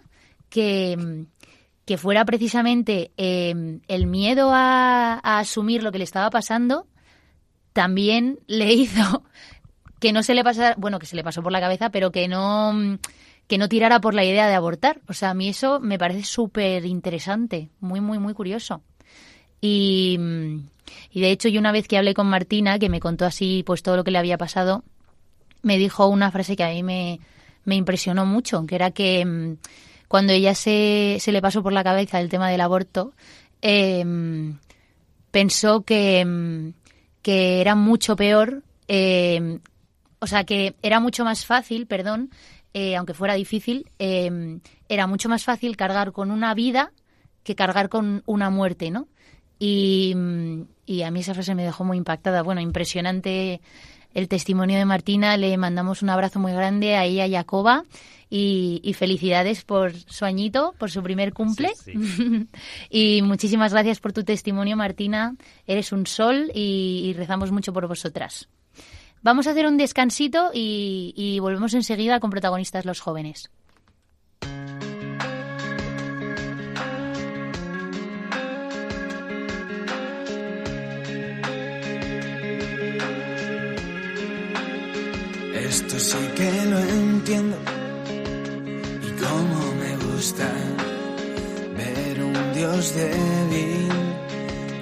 que, 0.48 1.26
que 1.84 1.98
fuera 1.98 2.24
precisamente 2.24 3.12
eh, 3.16 3.80
el 3.88 4.06
miedo 4.06 4.50
a, 4.52 5.20
asumir 5.38 5.82
lo 5.82 5.92
que 5.92 5.98
le 5.98 6.04
estaba 6.04 6.30
pasando 6.30 6.86
también 7.72 8.38
le 8.46 8.72
hizo 8.72 9.24
que 10.00 10.12
no 10.12 10.22
se 10.22 10.34
le 10.34 10.44
pasara, 10.44 10.74
bueno, 10.78 10.98
que 10.98 11.06
se 11.06 11.16
le 11.16 11.24
pasó 11.24 11.42
por 11.42 11.52
la 11.52 11.60
cabeza, 11.60 11.90
pero 11.90 12.12
que 12.12 12.28
no 12.28 12.98
que 13.46 13.58
no 13.58 13.68
tirara 13.68 14.00
por 14.00 14.14
la 14.14 14.24
idea 14.24 14.48
de 14.48 14.54
abortar. 14.54 15.02
O 15.06 15.12
sea, 15.12 15.30
a 15.30 15.34
mí 15.34 15.48
eso 15.48 15.80
me 15.80 15.98
parece 15.98 16.24
súper 16.24 16.86
interesante, 16.86 17.68
muy, 17.80 18.00
muy, 18.00 18.18
muy 18.18 18.32
curioso. 18.32 18.82
Y, 19.60 20.18
y 21.10 21.20
de 21.20 21.30
hecho, 21.30 21.48
yo 21.48 21.60
una 21.60 21.72
vez 21.72 21.86
que 21.86 21.98
hablé 21.98 22.14
con 22.14 22.26
Martina, 22.26 22.78
que 22.78 22.88
me 22.88 23.00
contó 23.00 23.26
así 23.26 23.62
pues 23.66 23.82
todo 23.82 23.96
lo 23.96 24.04
que 24.04 24.10
le 24.10 24.18
había 24.18 24.38
pasado, 24.38 24.82
me 25.62 25.78
dijo 25.78 26.06
una 26.06 26.30
frase 26.30 26.56
que 26.56 26.64
a 26.64 26.70
mí 26.70 26.82
me, 26.82 27.20
me 27.64 27.74
impresionó 27.74 28.26
mucho, 28.26 28.64
que 28.66 28.74
era 28.74 28.90
que 28.90 29.24
mm, 29.24 29.56
cuando 30.08 30.32
ella 30.32 30.54
se, 30.54 31.18
se 31.20 31.32
le 31.32 31.42
pasó 31.42 31.62
por 31.62 31.72
la 31.72 31.84
cabeza 31.84 32.20
el 32.20 32.28
tema 32.28 32.50
del 32.50 32.60
aborto, 32.60 33.12
eh, 33.62 34.04
pensó 35.30 35.82
que, 35.82 36.24
mm, 36.24 36.74
que 37.22 37.60
era 37.60 37.74
mucho 37.74 38.14
peor, 38.14 38.62
eh, 38.88 39.58
o 40.18 40.26
sea, 40.26 40.44
que 40.44 40.74
era 40.82 41.00
mucho 41.00 41.24
más 41.24 41.46
fácil, 41.46 41.86
perdón, 41.86 42.30
eh, 42.74 42.96
aunque 42.96 43.14
fuera 43.14 43.34
difícil, 43.34 43.88
era 43.98 45.06
mucho 45.06 45.28
más 45.28 45.44
fácil 45.44 45.76
cargar 45.76 46.12
con 46.12 46.30
una 46.30 46.54
vida 46.54 46.92
que 47.42 47.54
cargar 47.54 47.88
con 47.88 48.22
una 48.26 48.50
muerte, 48.50 48.90
¿no? 48.90 49.06
Y, 49.58 50.14
y 50.86 51.02
a 51.02 51.10
mí 51.10 51.20
esa 51.20 51.34
frase 51.34 51.54
me 51.54 51.64
dejó 51.64 51.84
muy 51.84 51.96
impactada. 51.96 52.42
Bueno, 52.42 52.60
impresionante 52.60 53.60
el 54.14 54.28
testimonio 54.28 54.78
de 54.78 54.84
Martina. 54.84 55.36
Le 55.36 55.56
mandamos 55.56 56.02
un 56.02 56.10
abrazo 56.10 56.40
muy 56.40 56.52
grande 56.52 56.96
a 56.96 57.04
ella 57.04 57.26
y 57.26 57.34
a 57.34 57.38
Jacoba. 57.38 57.84
Y, 58.36 58.80
y 58.82 58.94
felicidades 58.94 59.62
por 59.62 59.94
su 59.94 60.24
añito, 60.24 60.74
por 60.76 60.90
su 60.90 61.04
primer 61.04 61.32
cumple. 61.32 61.72
Sí, 61.76 61.92
sí. 62.04 62.48
y 62.90 63.22
muchísimas 63.22 63.72
gracias 63.72 64.00
por 64.00 64.12
tu 64.12 64.24
testimonio, 64.24 64.76
Martina. 64.76 65.36
Eres 65.68 65.92
un 65.92 66.04
sol 66.04 66.50
y, 66.52 67.02
y 67.04 67.12
rezamos 67.12 67.52
mucho 67.52 67.72
por 67.72 67.86
vosotras. 67.86 68.48
Vamos 69.22 69.46
a 69.46 69.52
hacer 69.52 69.66
un 69.66 69.76
descansito 69.76 70.50
y, 70.52 71.14
y 71.16 71.38
volvemos 71.38 71.74
enseguida 71.74 72.18
con 72.18 72.30
protagonistas 72.30 72.84
los 72.84 72.98
jóvenes. 72.98 73.50
Esto 85.54 85.98
sí 86.00 86.18
que 86.36 86.64
lo 86.66 86.78
entiendo 86.80 87.83
cómo 89.20 89.74
me 89.80 89.96
gusta 90.06 90.48
ver 91.76 92.22
un 92.22 92.54
Dios 92.54 92.94
débil, 92.94 93.88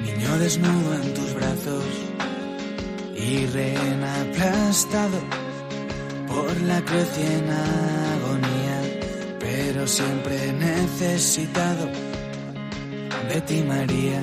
niño 0.05 0.39
desnudo 0.39 0.95
en 0.95 1.15
tus 1.15 1.35
brazos 1.35 1.85
y 3.17 3.47
rehén 3.47 4.05
aplastado 4.05 5.19
por 6.29 6.61
la 6.63 6.81
cruz 6.83 7.09
y 7.19 7.23
en 7.23 7.51
agonía, 7.51 8.79
pero 9.41 9.87
siempre 9.87 10.53
necesitado 10.53 11.87
de 13.29 13.41
ti 13.43 13.63
María. 13.63 14.23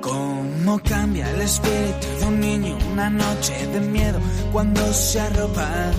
Cómo 0.00 0.80
cambia 0.82 1.28
el 1.30 1.40
espíritu 1.42 2.06
de 2.20 2.24
un 2.26 2.40
niño 2.40 2.78
una 2.92 3.10
noche 3.10 3.66
de 3.66 3.80
miedo 3.80 4.20
cuando 4.52 4.92
se 4.92 5.20
arropa 5.20 5.90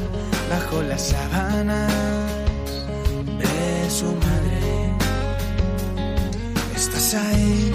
bajo 0.49 0.81
las 0.81 1.01
sábanas 1.09 1.93
de 3.37 3.89
su 3.89 4.05
madre. 4.05 4.93
Estás 6.75 7.13
ahí, 7.13 7.71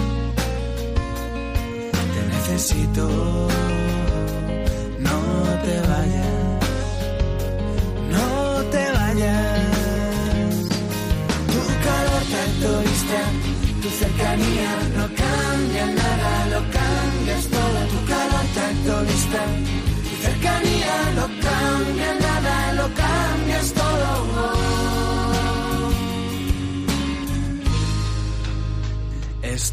te 2.13 2.21
necesito, 2.35 3.47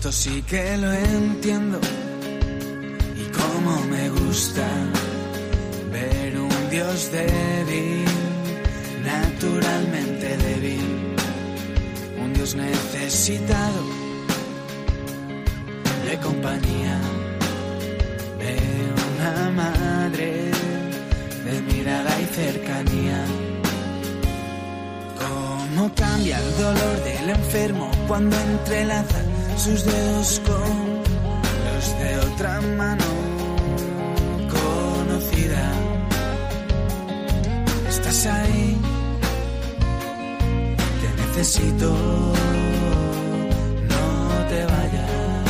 Esto 0.02 0.10
sí 0.10 0.42
que 0.42 0.76
lo 0.78 0.92
entiendo. 0.92 1.78
Y 3.16 3.24
cómo 3.30 3.84
me 3.88 4.10
gusta 4.10 4.66
ver 5.92 6.40
un 6.40 6.70
Dios 6.72 7.12
débil, 7.12 8.04
naturalmente 9.04 10.36
débil. 10.38 11.14
Un 12.20 12.32
Dios 12.32 12.56
necesitado 12.56 13.80
de 16.04 16.18
compañía, 16.18 16.98
de 18.40 18.56
una 19.06 19.50
madre 19.50 20.50
de 21.44 21.62
mirada 21.72 22.20
y 22.20 22.24
cercanía. 22.24 23.24
Cómo 25.16 25.94
cambia 25.94 26.40
el 26.40 26.56
dolor 26.56 27.04
del 27.04 27.30
enfermo 27.30 27.88
cuando 28.08 28.36
entrelaza 28.36 29.21
sus 29.64 29.84
dedos 29.84 30.40
con 30.44 31.02
los 31.66 31.86
de 32.00 32.18
otra 32.18 32.60
mano 32.76 33.04
conocida. 34.50 35.66
Estás 37.88 38.26
ahí 38.26 38.76
te 41.00 41.08
necesito, 41.22 41.88
no 43.92 44.04
te 44.50 44.60
vayas, 44.72 45.44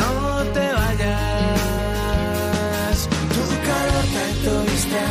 no 0.00 0.12
te 0.52 0.66
vayas. 0.80 1.88
Tu 3.36 3.42
calor 3.68 4.06
tanto 4.16 4.50
vista, 4.70 5.02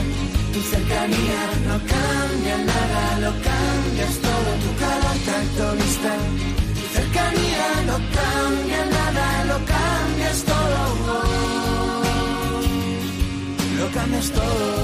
tu 0.54 0.60
cercanía 0.74 1.42
no 1.68 1.76
cambia 1.94 2.58
nada, 2.74 3.04
lo 3.26 3.32
cambias 3.50 4.16
todo. 4.28 4.50
Tu 4.64 4.72
calor 4.84 5.18
tanto 5.26 5.64
vista, 5.84 6.14
Lo 14.00 14.06
cambias 14.06 14.79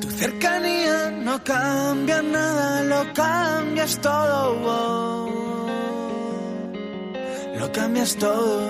Tu 0.00 0.10
cercanía 0.10 1.10
no 1.10 1.42
cambia 1.44 2.22
nada, 2.22 2.82
lo 2.82 3.12
cambias 3.12 4.00
todo. 4.00 5.28
Lo 7.58 7.72
cambias 7.72 8.16
todo. 8.16 8.60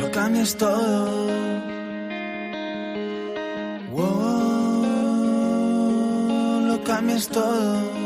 Lo 0.00 0.10
cambias 0.10 0.56
todo. 0.56 1.30
Lo 6.68 6.84
cambias 6.84 7.28
todo. 7.28 8.00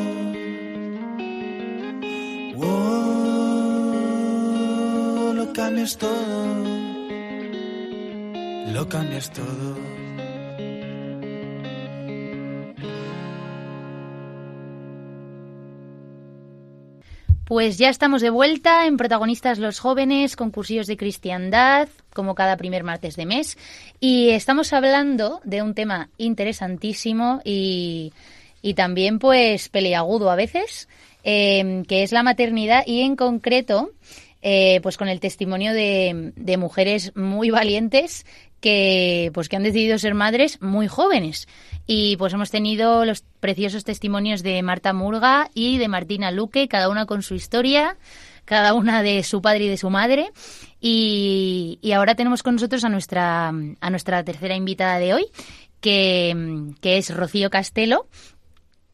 Cambias 5.55 5.97
todo. 5.97 6.84
Pues 17.45 17.77
ya 17.77 17.91
estamos 17.91 18.23
de 18.23 18.31
vuelta 18.31 18.87
en 18.87 18.97
Protagonistas 18.97 19.59
los 19.59 19.79
Jóvenes, 19.79 20.35
concursillos 20.35 20.87
de 20.87 20.97
cristiandad, 20.97 21.89
como 22.15 22.35
cada 22.35 22.57
primer 22.57 22.85
martes 22.85 23.17
de 23.17 23.27
mes. 23.27 23.59
Y 24.01 24.31
estamos 24.31 24.73
hablando 24.73 25.41
de 25.45 25.61
un 25.61 25.75
tema 25.75 26.09
interesantísimo 26.17 27.43
y, 27.45 28.15
y 28.63 28.73
también 28.75 29.19
pues 29.19 29.69
peleagudo 29.69 30.31
a 30.31 30.37
veces, 30.37 30.89
eh, 31.23 31.83
que 31.87 32.03
es 32.03 32.13
la 32.13 32.23
maternidad 32.23 32.83
y 32.87 33.03
en 33.03 33.15
concreto 33.15 33.91
eh, 34.41 34.81
pues 34.83 34.97
con 34.97 35.09
el 35.09 35.21
testimonio 35.21 35.73
de 35.73 36.57
mujeres 36.59 37.17
muy 37.17 37.49
valientes 37.51 38.27
que 38.65 39.31
pues 39.35 39.51
que 39.51 39.57
han 39.57 39.63
decidido 39.63 39.99
ser 39.99 40.15
madres 40.15 40.59
muy 40.63 40.89
jóvenes 40.89 41.49
y 41.87 42.17
pues 42.17 42.33
hemos 42.33 42.51
tenido 42.51 43.05
los 43.05 43.23
preciosos 43.39 43.85
testimonios 43.85 44.43
de 44.43 44.63
Marta 44.63 44.95
Murga 44.95 45.51
y 45.53 45.77
de 45.77 45.87
Martina 45.87 46.31
Luque, 46.31 46.67
cada 46.67 46.89
una 46.89 47.05
con 47.05 47.23
su 47.23 47.35
historia, 47.35 47.99
cada 48.47 48.73
una 48.73 49.03
de 49.03 49.23
su 49.23 49.43
padre 49.43 49.65
y 49.65 49.69
de 49.69 49.77
su 49.77 49.91
madre. 49.91 50.33
Y, 50.81 51.79
y 51.83 51.93
ahora 51.93 52.15
tenemos 52.15 52.43
con 52.43 52.55
nosotros 52.55 52.83
a 52.85 52.89
nuestra, 52.89 53.49
a 53.49 53.91
nuestra 53.91 54.25
tercera 54.25 54.57
invitada 54.57 54.99
de 54.99 55.13
hoy, 55.13 55.27
que, 55.83 56.73
que 56.81 56.97
es 56.97 57.15
Rocío 57.15 57.51
Castelo, 57.51 58.09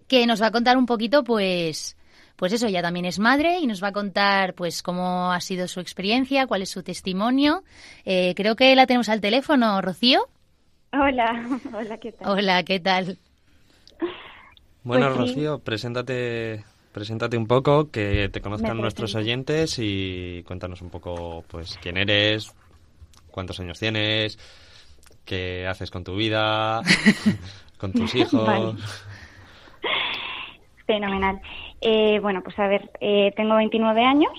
que 0.09 0.27
nos 0.27 0.43
va 0.43 0.47
a 0.47 0.51
contar 0.51 0.79
un 0.79 0.87
poquito, 0.87 1.23
pues, 1.23 1.97
pues 2.41 2.55
eso, 2.55 2.69
ella 2.69 2.81
también 2.81 3.05
es 3.05 3.19
madre 3.19 3.59
y 3.59 3.67
nos 3.67 3.83
va 3.85 3.89
a 3.89 3.93
contar, 3.93 4.55
pues, 4.55 4.83
cómo 4.83 5.31
ha 5.31 5.43
sido 5.43 5.69
su 5.69 5.79
experiencia, 5.79 6.47
cuál 6.47 6.63
es 6.63 6.71
su 6.71 6.83
testimonio. 6.83 7.65
Eh, 8.07 8.33
creo 8.35 8.57
que 8.57 8.75
la 8.75 8.87
tenemos 8.87 9.11
al 9.11 9.21
teléfono, 9.21 9.83
Rocío. 9.83 10.23
Hola, 10.95 11.47
hola, 11.75 11.99
¿qué 11.99 12.13
tal? 12.13 12.29
Hola, 12.31 12.63
¿qué 12.63 12.81
tal? 12.81 13.19
Bueno, 14.85 15.15
Pues 15.15 15.29
sí. 15.29 15.35
Rocío, 15.35 15.59
preséntate, 15.59 16.65
preséntate 16.93 17.37
un 17.37 17.47
poco, 17.47 17.91
que 17.91 18.31
te 18.31 18.41
conozcan 18.41 18.75
Me 18.75 18.85
nuestros 18.85 19.13
presento. 19.13 19.27
oyentes 19.27 19.77
y 19.79 20.43
cuéntanos 20.47 20.81
un 20.81 20.89
poco, 20.89 21.45
pues, 21.47 21.79
quién 21.83 21.99
eres, 21.99 22.55
cuántos 23.31 23.61
años 23.61 23.79
tienes, 23.79 24.39
qué 25.27 25.67
haces 25.67 25.91
con 25.91 26.05
tu 26.05 26.17
vida, 26.17 26.81
con 27.77 27.93
tus 27.93 28.15
hijos. 28.15 28.47
Vale. 28.47 28.77
Fenomenal. 30.87 31.39
Eh, 31.81 32.19
bueno, 32.21 32.43
pues 32.43 32.59
a 32.59 32.69
ver, 32.69 32.91
eh, 33.01 33.33
tengo 33.37 33.57
29 33.57 34.05
años 34.05 34.33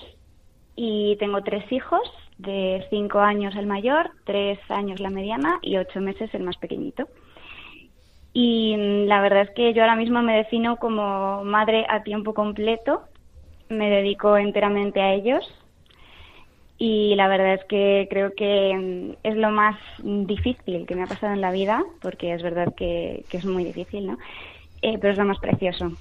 y 0.76 1.16
tengo 1.18 1.42
tres 1.42 1.70
hijos, 1.72 2.02
de 2.38 2.86
5 2.90 3.20
años 3.20 3.56
el 3.56 3.68
mayor, 3.68 4.12
3 4.26 4.60
años 4.70 5.00
la 5.00 5.10
mediana 5.10 5.60
y 5.62 5.78
8 5.78 6.02
meses 6.02 6.34
el 6.34 6.44
más 6.44 6.58
pequeñito. 6.58 7.08
Y 8.34 8.76
mm, 8.78 9.06
la 9.08 9.22
verdad 9.22 9.44
es 9.44 9.52
que 9.52 9.74
yo 9.74 9.82
ahora 9.84 9.96
mismo 9.96 10.22
me 10.22 10.38
defino 10.38 10.78
como 10.78 11.44
madre 11.44 11.86
a 11.90 12.04
tiempo 12.04 12.34
completo, 12.34 13.04
me 13.70 13.90
dedico 13.90 14.38
enteramente 14.38 15.02
a 15.02 15.14
ellos 15.14 15.44
y 16.78 17.14
la 17.16 17.28
verdad 17.28 17.54
es 17.56 17.66
que 17.66 18.08
creo 18.10 18.34
que 18.36 18.74
mm, 18.76 19.28
es 19.28 19.36
lo 19.36 19.52
más 19.52 19.78
difícil 20.00 20.86
que 20.88 20.96
me 20.96 21.04
ha 21.04 21.08
pasado 21.08 21.34
en 21.34 21.42
la 21.42 21.52
vida, 21.52 21.84
porque 22.02 22.34
es 22.34 22.42
verdad 22.42 22.74
que, 22.76 23.26
que 23.30 23.38
es 23.38 23.46
muy 23.46 23.64
difícil, 23.64 24.08
¿no? 24.08 24.18
Eh, 24.82 24.98
pero 25.00 25.14
es 25.14 25.20
lo 25.20 25.26
más 25.26 25.38
precioso 25.40 25.92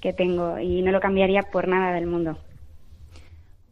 que 0.00 0.12
tengo 0.12 0.58
y 0.58 0.82
no 0.82 0.92
lo 0.92 1.00
cambiaría 1.00 1.42
por 1.42 1.68
nada 1.68 1.92
del 1.92 2.06
mundo. 2.06 2.38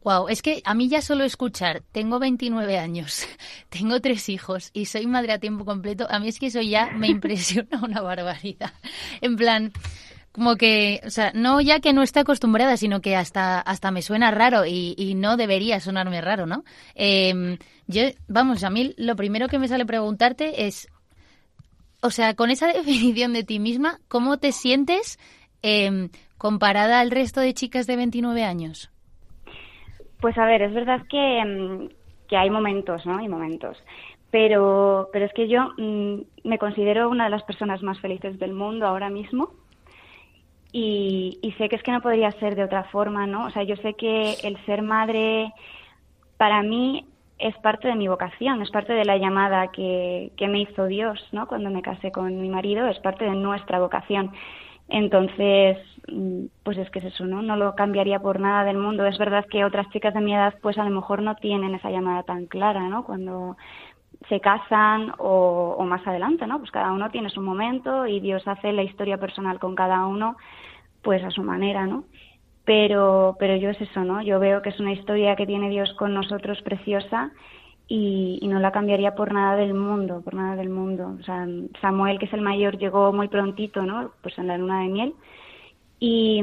Wow, 0.05 0.29
es 0.29 0.43
que 0.43 0.63
a 0.65 0.75
mí 0.75 0.89
ya 0.89 1.03
solo 1.03 1.25
escuchar, 1.25 1.83
tengo 1.93 2.19
29 2.19 2.79
años, 2.79 3.27
tengo 3.69 4.01
tres 4.01 4.29
hijos 4.29 4.71
y 4.73 4.87
soy 4.87 5.07
madre 5.07 5.33
a 5.33 5.39
tiempo 5.39 5.65
completo, 5.65 6.07
a 6.09 6.19
mí 6.19 6.29
es 6.29 6.39
que 6.39 6.47
eso 6.47 6.61
ya 6.61 6.91
me 6.93 7.09
impresiona 7.09 7.83
una 7.83 8.01
barbaridad. 8.01 8.73
En 9.21 9.37
plan, 9.37 9.73
como 10.33 10.57
que, 10.57 11.01
o 11.05 11.11
sea, 11.11 11.33
no 11.35 11.61
ya 11.61 11.81
que 11.81 11.93
no 11.93 12.03
esté 12.03 12.21
acostumbrada, 12.21 12.77
sino 12.77 13.01
que 13.01 13.17
hasta, 13.17 13.61
hasta 13.61 13.91
me 13.91 14.03
suena 14.03 14.31
raro 14.31 14.65
y, 14.65 14.95
y 14.97 15.15
no 15.15 15.37
debería 15.37 15.81
sonarme 15.81 16.21
raro, 16.21 16.47
¿no? 16.47 16.65
Eh, 16.95 17.59
yo, 17.89 18.03
vamos, 18.29 18.63
a 18.65 18.71
mí 18.71 18.95
lo 18.97 19.17
primero 19.17 19.49
que 19.49 19.59
me 19.59 19.67
sale 19.67 19.85
preguntarte 19.85 20.67
es, 20.67 20.89
o 22.01 22.11
sea, 22.11 22.35
con 22.35 22.51
esa 22.51 22.67
definición 22.73 23.33
de 23.33 23.45
ti 23.45 23.59
misma, 23.59 24.01
¿cómo 24.09 24.39
te 24.39 24.53
sientes 24.53 25.19
eh, 25.63 26.09
comparada 26.37 27.01
al 27.01 27.11
resto 27.11 27.41
de 27.41 27.55
chicas 27.55 27.87
de 27.87 27.97
29 27.97 28.45
años? 28.45 28.91
Pues 30.21 30.37
a 30.39 30.47
ver, 30.47 30.63
es 30.63 30.75
verdad 30.75 31.03
que, 31.09 31.45
mm, 31.45 31.89
que 32.29 32.37
hay 32.37 32.51
momentos, 32.51 33.05
¿no? 33.07 33.19
Hay 33.19 33.29
momentos. 33.29 33.77
Pero, 34.31 35.09
pero 35.13 35.25
es 35.25 35.33
que 35.33 35.49
yo 35.49 35.71
mm, 35.79 36.21
me 36.45 36.59
considero 36.59 37.09
una 37.09 37.25
de 37.25 37.31
las 37.31 37.43
personas 37.45 37.83
más 37.83 38.01
felices 38.01 38.39
del 38.39 38.53
mundo 38.53 38.87
ahora 38.87 39.11
mismo. 39.11 39.51
Y, 40.71 41.39
y 41.41 41.53
sé 41.53 41.69
que 41.69 41.77
es 41.77 41.83
que 41.83 41.93
no 41.93 42.03
podría 42.03 42.31
ser 42.33 42.55
de 42.55 42.65
otra 42.65 42.85
forma, 42.85 43.27
¿no? 43.27 43.47
O 43.47 43.51
sea, 43.51 43.63
yo 43.63 43.77
sé 43.77 43.95
que 43.95 44.35
el 44.43 44.63
ser 44.67 44.83
madre 44.83 45.53
para 46.37 46.63
mí 46.63 47.07
es 47.39 47.57
parte 47.59 47.89
de 47.89 47.95
mi 47.95 48.09
vocación, 48.09 48.61
es 48.61 48.71
parte 48.71 48.93
de 48.93 49.05
la 49.05 49.17
llamada 49.17 49.69
que, 49.69 50.33
que 50.37 50.49
me 50.49 50.61
hizo 50.61 50.87
Dios, 50.87 51.27
¿no? 51.33 51.47
Cuando 51.47 51.71
me 51.71 51.83
casé 51.83 52.11
con 52.11 52.41
mi 52.41 52.49
marido, 52.49 52.87
es 52.89 52.99
parte 52.99 53.25
de 53.25 53.35
nuestra 53.35 53.79
vocación. 53.79 54.33
Entonces, 54.89 55.79
mm, 56.11 56.47
pues 56.63 56.79
es 56.79 56.91
que 56.91 57.01
es 57.01 57.07
eso, 57.07 57.27
¿no? 57.27 57.43
No 57.43 57.57
lo 57.57 57.75
cambiaría 57.75 58.21
por 58.21 58.41
nada 58.41 58.65
del 58.65 58.79
mundo. 58.79 59.07
Es 59.07 59.19
verdad 59.19 59.45
que 59.51 59.65
otras 59.65 59.89
chicas 59.91 60.15
de 60.15 60.21
mi 60.21 60.35
edad, 60.35 60.55
pues 60.63 60.79
a 60.79 60.85
lo 60.85 60.91
mejor 60.91 61.23
no 61.23 61.35
tienen 61.37 61.75
esa 61.75 61.91
llamada 61.91 62.23
tan 62.23 62.47
clara, 62.47 62.89
¿no? 62.89 63.05
Cuando 63.05 63.57
se 64.29 64.41
casan 64.41 65.13
o, 65.19 65.77
o 65.79 65.85
más 65.85 66.07
adelante, 66.07 66.47
¿no? 66.47 66.59
Pues 66.59 66.71
cada 66.71 66.93
uno 66.93 67.11
tiene 67.11 67.31
su 67.31 67.41
momento 67.41 68.07
y 68.07 68.21
Dios 68.21 68.43
hace 68.47 68.73
la 68.73 68.83
historia 68.83 69.19
personal 69.19 69.59
con 69.59 69.75
cada 69.75 70.07
uno, 70.07 70.37
pues 71.03 71.23
a 71.23 71.31
su 71.31 71.43
manera, 71.43 71.87
¿no? 71.87 72.05
Pero, 72.65 73.37
pero 73.39 73.57
yo 73.57 73.71
es 73.71 73.81
eso, 73.81 74.05
¿no? 74.05 74.23
Yo 74.23 74.39
veo 74.41 74.61
que 74.63 74.71
es 74.71 74.81
una 74.81 74.93
historia 74.93 75.37
que 75.37 75.47
tiene 75.47 75.71
Dios 75.71 75.93
con 75.95 76.15
nosotros 76.15 76.61
preciosa 76.63 77.31
y, 77.89 78.39
y 78.43 78.49
no 78.49 78.61
la 78.61 78.71
cambiaría 78.71 79.15
por 79.15 79.33
nada 79.33 79.57
del 79.57 79.73
mundo, 79.75 80.21
por 80.23 80.35
nada 80.35 80.57
del 80.57 80.69
mundo. 80.69 81.17
O 81.19 81.23
sea, 81.25 81.47
Samuel, 81.81 82.19
que 82.19 82.27
es 82.27 82.33
el 82.35 82.43
mayor, 82.43 82.79
llegó 82.79 83.13
muy 83.13 83.29
prontito, 83.29 83.83
¿no? 83.83 84.13
Pues 84.23 84.39
en 84.39 84.47
la 84.47 84.59
luna 84.59 84.83
de 84.83 84.89
miel. 84.89 85.15
Y, 85.99 86.43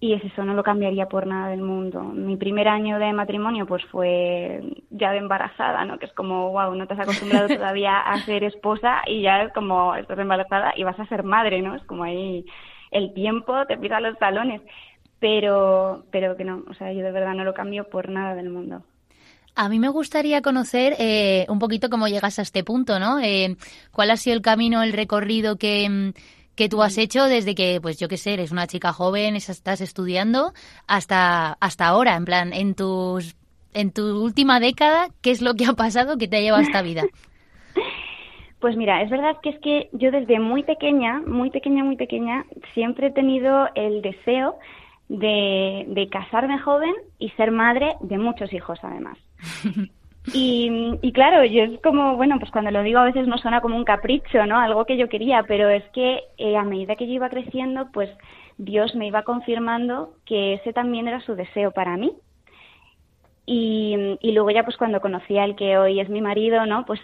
y 0.00 0.12
es 0.12 0.24
eso, 0.24 0.44
no 0.44 0.54
lo 0.54 0.62
cambiaría 0.62 1.08
por 1.08 1.26
nada 1.26 1.48
del 1.48 1.62
mundo. 1.62 2.02
Mi 2.02 2.36
primer 2.36 2.68
año 2.68 2.98
de 2.98 3.12
matrimonio, 3.12 3.66
pues 3.66 3.84
fue 3.86 4.60
ya 4.90 5.12
de 5.12 5.18
embarazada, 5.18 5.84
¿no? 5.86 5.98
Que 5.98 6.06
es 6.06 6.12
como, 6.12 6.52
wow, 6.52 6.74
no 6.74 6.86
te 6.86 6.94
has 6.94 7.00
acostumbrado 7.00 7.48
todavía 7.56 7.98
a 7.98 8.18
ser 8.20 8.44
esposa 8.44 9.02
y 9.06 9.22
ya 9.22 9.42
es 9.42 9.52
como, 9.54 9.94
estás 9.96 10.18
embarazada 10.18 10.72
y 10.76 10.84
vas 10.84 11.00
a 11.00 11.06
ser 11.06 11.24
madre, 11.24 11.62
¿no? 11.62 11.74
Es 11.74 11.84
como 11.84 12.04
ahí 12.04 12.44
el 12.90 13.14
tiempo 13.14 13.66
te 13.66 13.78
pisa 13.78 14.00
los 14.00 14.18
talones. 14.18 14.60
Pero, 15.20 16.04
pero 16.12 16.36
que 16.36 16.44
no, 16.44 16.62
o 16.68 16.74
sea, 16.74 16.92
yo 16.92 17.02
de 17.02 17.10
verdad 17.10 17.34
no 17.34 17.44
lo 17.44 17.54
cambio 17.54 17.88
por 17.88 18.08
nada 18.08 18.36
del 18.36 18.50
mundo. 18.50 18.82
A 19.60 19.68
mí 19.68 19.80
me 19.80 19.88
gustaría 19.88 20.40
conocer 20.40 20.94
eh, 21.00 21.44
un 21.48 21.58
poquito 21.58 21.90
cómo 21.90 22.06
llegas 22.06 22.38
a 22.38 22.42
este 22.42 22.62
punto, 22.62 23.00
¿no? 23.00 23.18
Eh, 23.18 23.56
¿Cuál 23.90 24.12
ha 24.12 24.16
sido 24.16 24.36
el 24.36 24.40
camino, 24.40 24.84
el 24.84 24.92
recorrido 24.92 25.56
que, 25.56 25.88
mm, 25.88 26.12
que 26.54 26.68
tú 26.68 26.80
has 26.80 26.96
hecho 26.96 27.24
desde 27.24 27.56
que, 27.56 27.80
pues 27.82 27.98
yo 27.98 28.06
qué 28.06 28.18
sé, 28.18 28.34
eres 28.34 28.52
una 28.52 28.68
chica 28.68 28.92
joven, 28.92 29.34
es- 29.34 29.48
estás 29.48 29.80
estudiando, 29.80 30.52
hasta, 30.86 31.54
hasta 31.60 31.88
ahora, 31.88 32.14
en 32.14 32.24
plan, 32.24 32.52
en 32.52 32.74
tus 32.76 33.34
en 33.74 33.92
tu 33.92 34.22
última 34.22 34.60
década, 34.60 35.08
¿qué 35.22 35.32
es 35.32 35.42
lo 35.42 35.54
que 35.54 35.66
ha 35.66 35.72
pasado 35.72 36.18
que 36.18 36.28
te 36.28 36.36
ha 36.36 36.40
llevado 36.40 36.62
a 36.62 36.66
esta 36.66 36.82
vida? 36.82 37.02
Pues 38.60 38.76
mira, 38.76 39.02
es 39.02 39.10
verdad 39.10 39.36
que 39.42 39.50
es 39.50 39.58
que 39.60 39.88
yo 39.92 40.10
desde 40.10 40.40
muy 40.40 40.64
pequeña, 40.64 41.20
muy 41.20 41.50
pequeña, 41.50 41.84
muy 41.84 41.96
pequeña, 41.96 42.44
siempre 42.74 43.08
he 43.08 43.12
tenido 43.12 43.68
el 43.76 44.02
deseo 44.02 44.56
de, 45.08 45.84
de 45.88 46.08
casarme 46.08 46.58
joven 46.58 46.92
y 47.20 47.30
ser 47.30 47.52
madre 47.52 47.94
de 48.00 48.18
muchos 48.18 48.52
hijos 48.52 48.78
además. 48.82 49.16
Y, 50.32 51.12
claro, 51.12 51.44
yo 51.44 51.62
es 51.64 51.80
como, 51.80 52.16
bueno, 52.16 52.38
pues 52.38 52.50
cuando 52.50 52.70
lo 52.70 52.82
digo 52.82 52.98
a 52.98 53.04
veces 53.04 53.26
no 53.26 53.38
suena 53.38 53.60
como 53.60 53.76
un 53.76 53.84
capricho, 53.84 54.44
¿no? 54.46 54.58
Algo 54.58 54.84
que 54.84 54.96
yo 54.96 55.08
quería, 55.08 55.44
pero 55.44 55.68
es 55.68 55.84
que 55.92 56.20
eh, 56.36 56.56
a 56.56 56.64
medida 56.64 56.96
que 56.96 57.06
yo 57.06 57.14
iba 57.14 57.30
creciendo, 57.30 57.88
pues 57.92 58.10
Dios 58.58 58.94
me 58.94 59.06
iba 59.06 59.22
confirmando 59.22 60.14
que 60.26 60.54
ese 60.54 60.72
también 60.72 61.08
era 61.08 61.20
su 61.20 61.34
deseo 61.34 61.70
para 61.70 61.96
mí. 61.96 62.12
Y, 63.46 64.18
y 64.20 64.32
luego 64.32 64.50
ya 64.50 64.64
pues 64.64 64.76
cuando 64.76 65.00
conocí 65.00 65.38
al 65.38 65.56
que 65.56 65.78
hoy 65.78 66.00
es 66.00 66.10
mi 66.10 66.20
marido, 66.20 66.66
¿no? 66.66 66.84
Pues 66.84 67.00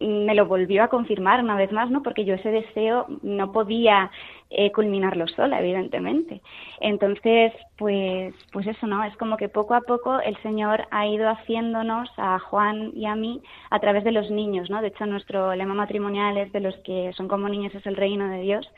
me 0.00 0.34
lo 0.34 0.46
volvió 0.46 0.84
a 0.84 0.88
confirmar 0.88 1.42
una 1.42 1.56
vez 1.56 1.72
más, 1.72 1.90
¿no? 1.90 2.02
Porque 2.02 2.24
yo 2.24 2.34
ese 2.34 2.50
deseo 2.50 3.06
no 3.22 3.50
podía 3.50 4.10
eh, 4.50 4.70
culminarlo 4.70 5.26
sola, 5.26 5.60
evidentemente. 5.60 6.40
Entonces, 6.80 7.52
pues, 7.76 8.34
pues 8.52 8.66
eso, 8.66 8.86
¿no? 8.86 9.02
Es 9.04 9.16
como 9.16 9.36
que 9.36 9.48
poco 9.48 9.74
a 9.74 9.80
poco 9.80 10.20
el 10.20 10.36
Señor 10.42 10.86
ha 10.90 11.06
ido 11.06 11.28
haciéndonos 11.28 12.08
a 12.16 12.38
Juan 12.38 12.92
y 12.94 13.06
a 13.06 13.16
mí 13.16 13.42
a 13.70 13.80
través 13.80 14.04
de 14.04 14.12
los 14.12 14.30
niños, 14.30 14.70
¿no? 14.70 14.80
De 14.80 14.88
hecho, 14.88 15.04
nuestro 15.06 15.54
lema 15.54 15.74
matrimonial 15.74 16.38
es 16.38 16.52
de 16.52 16.60
los 16.60 16.76
que 16.78 17.12
son 17.16 17.26
como 17.26 17.48
niños 17.48 17.74
es 17.74 17.86
el 17.86 17.96
reino 17.96 18.28
de 18.28 18.40
Dios. 18.40 18.70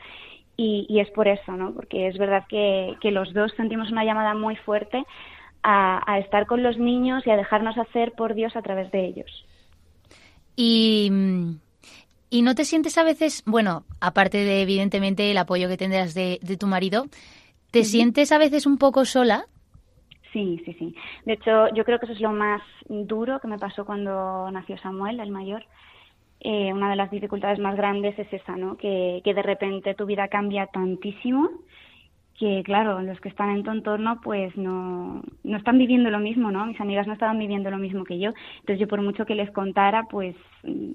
Y, 0.57 0.85
y 0.89 0.99
es 0.99 1.09
por 1.11 1.27
eso, 1.27 1.51
¿no? 1.53 1.73
Porque 1.73 2.07
es 2.07 2.17
verdad 2.17 2.45
que, 2.49 2.95
que 2.99 3.11
los 3.11 3.33
dos 3.33 3.51
sentimos 3.53 3.91
una 3.91 4.03
llamada 4.03 4.33
muy 4.33 4.55
fuerte 4.57 5.05
a, 5.63 6.01
a 6.11 6.19
estar 6.19 6.45
con 6.47 6.63
los 6.63 6.77
niños 6.77 7.25
y 7.25 7.31
a 7.31 7.37
dejarnos 7.37 7.77
hacer 7.77 8.13
por 8.13 8.33
Dios 8.33 8.55
a 8.55 8.61
través 8.61 8.91
de 8.91 9.05
ellos. 9.05 9.45
Y, 10.55 11.11
y 12.29 12.41
no 12.41 12.55
te 12.55 12.65
sientes 12.65 12.97
a 12.97 13.03
veces, 13.03 13.43
bueno, 13.45 13.83
aparte 13.99 14.39
de 14.39 14.61
evidentemente 14.61 15.29
el 15.31 15.37
apoyo 15.37 15.67
que 15.67 15.77
tendrás 15.77 16.13
de, 16.13 16.39
de 16.41 16.57
tu 16.57 16.67
marido, 16.67 17.05
¿te 17.71 17.83
sientes 17.83 18.31
a 18.31 18.37
veces 18.37 18.65
un 18.65 18.77
poco 18.77 19.05
sola? 19.05 19.45
Sí, 20.33 20.61
sí, 20.65 20.73
sí. 20.79 20.95
De 21.25 21.33
hecho, 21.33 21.67
yo 21.73 21.83
creo 21.83 21.99
que 21.99 22.05
eso 22.05 22.13
es 22.13 22.21
lo 22.21 22.31
más 22.31 22.61
duro 22.87 23.39
que 23.39 23.47
me 23.47 23.59
pasó 23.59 23.85
cuando 23.85 24.49
nació 24.51 24.77
Samuel, 24.77 25.19
el 25.19 25.31
mayor. 25.31 25.65
Eh, 26.39 26.73
una 26.73 26.89
de 26.89 26.95
las 26.95 27.11
dificultades 27.11 27.59
más 27.59 27.75
grandes 27.75 28.17
es 28.17 28.31
esa, 28.33 28.55
¿no? 28.55 28.77
Que, 28.77 29.21
que 29.23 29.33
de 29.33 29.43
repente 29.43 29.93
tu 29.93 30.05
vida 30.05 30.27
cambia 30.27 30.67
tantísimo 30.67 31.49
que 32.41 32.63
claro, 32.63 32.99
los 33.03 33.21
que 33.21 33.29
están 33.29 33.51
en 33.51 33.63
tu 33.63 33.69
entorno 33.69 34.19
pues 34.23 34.57
no, 34.57 35.21
no 35.43 35.57
están 35.57 35.77
viviendo 35.77 36.09
lo 36.09 36.17
mismo, 36.17 36.49
¿no? 36.49 36.65
Mis 36.65 36.81
amigas 36.81 37.05
no 37.05 37.13
estaban 37.13 37.37
viviendo 37.37 37.69
lo 37.69 37.77
mismo 37.77 38.03
que 38.03 38.17
yo. 38.17 38.31
Entonces 38.61 38.79
yo 38.79 38.87
por 38.87 38.99
mucho 39.03 39.27
que 39.27 39.35
les 39.35 39.51
contara, 39.51 40.05
pues 40.09 40.35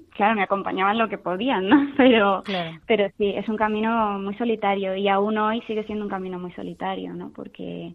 claro, 0.09 0.35
me 0.35 0.43
acompañaban 0.43 0.97
lo 0.97 1.07
que 1.07 1.17
podían, 1.17 1.69
¿no? 1.69 1.87
Pero, 1.97 2.43
pero 2.85 3.09
sí, 3.17 3.29
es 3.29 3.47
un 3.47 3.55
camino 3.55 4.19
muy 4.19 4.35
solitario 4.35 4.93
y 4.95 5.07
aún 5.07 5.37
hoy 5.37 5.61
sigue 5.67 5.85
siendo 5.85 6.03
un 6.03 6.11
camino 6.11 6.37
muy 6.37 6.51
solitario, 6.51 7.13
¿no? 7.13 7.31
Porque 7.33 7.93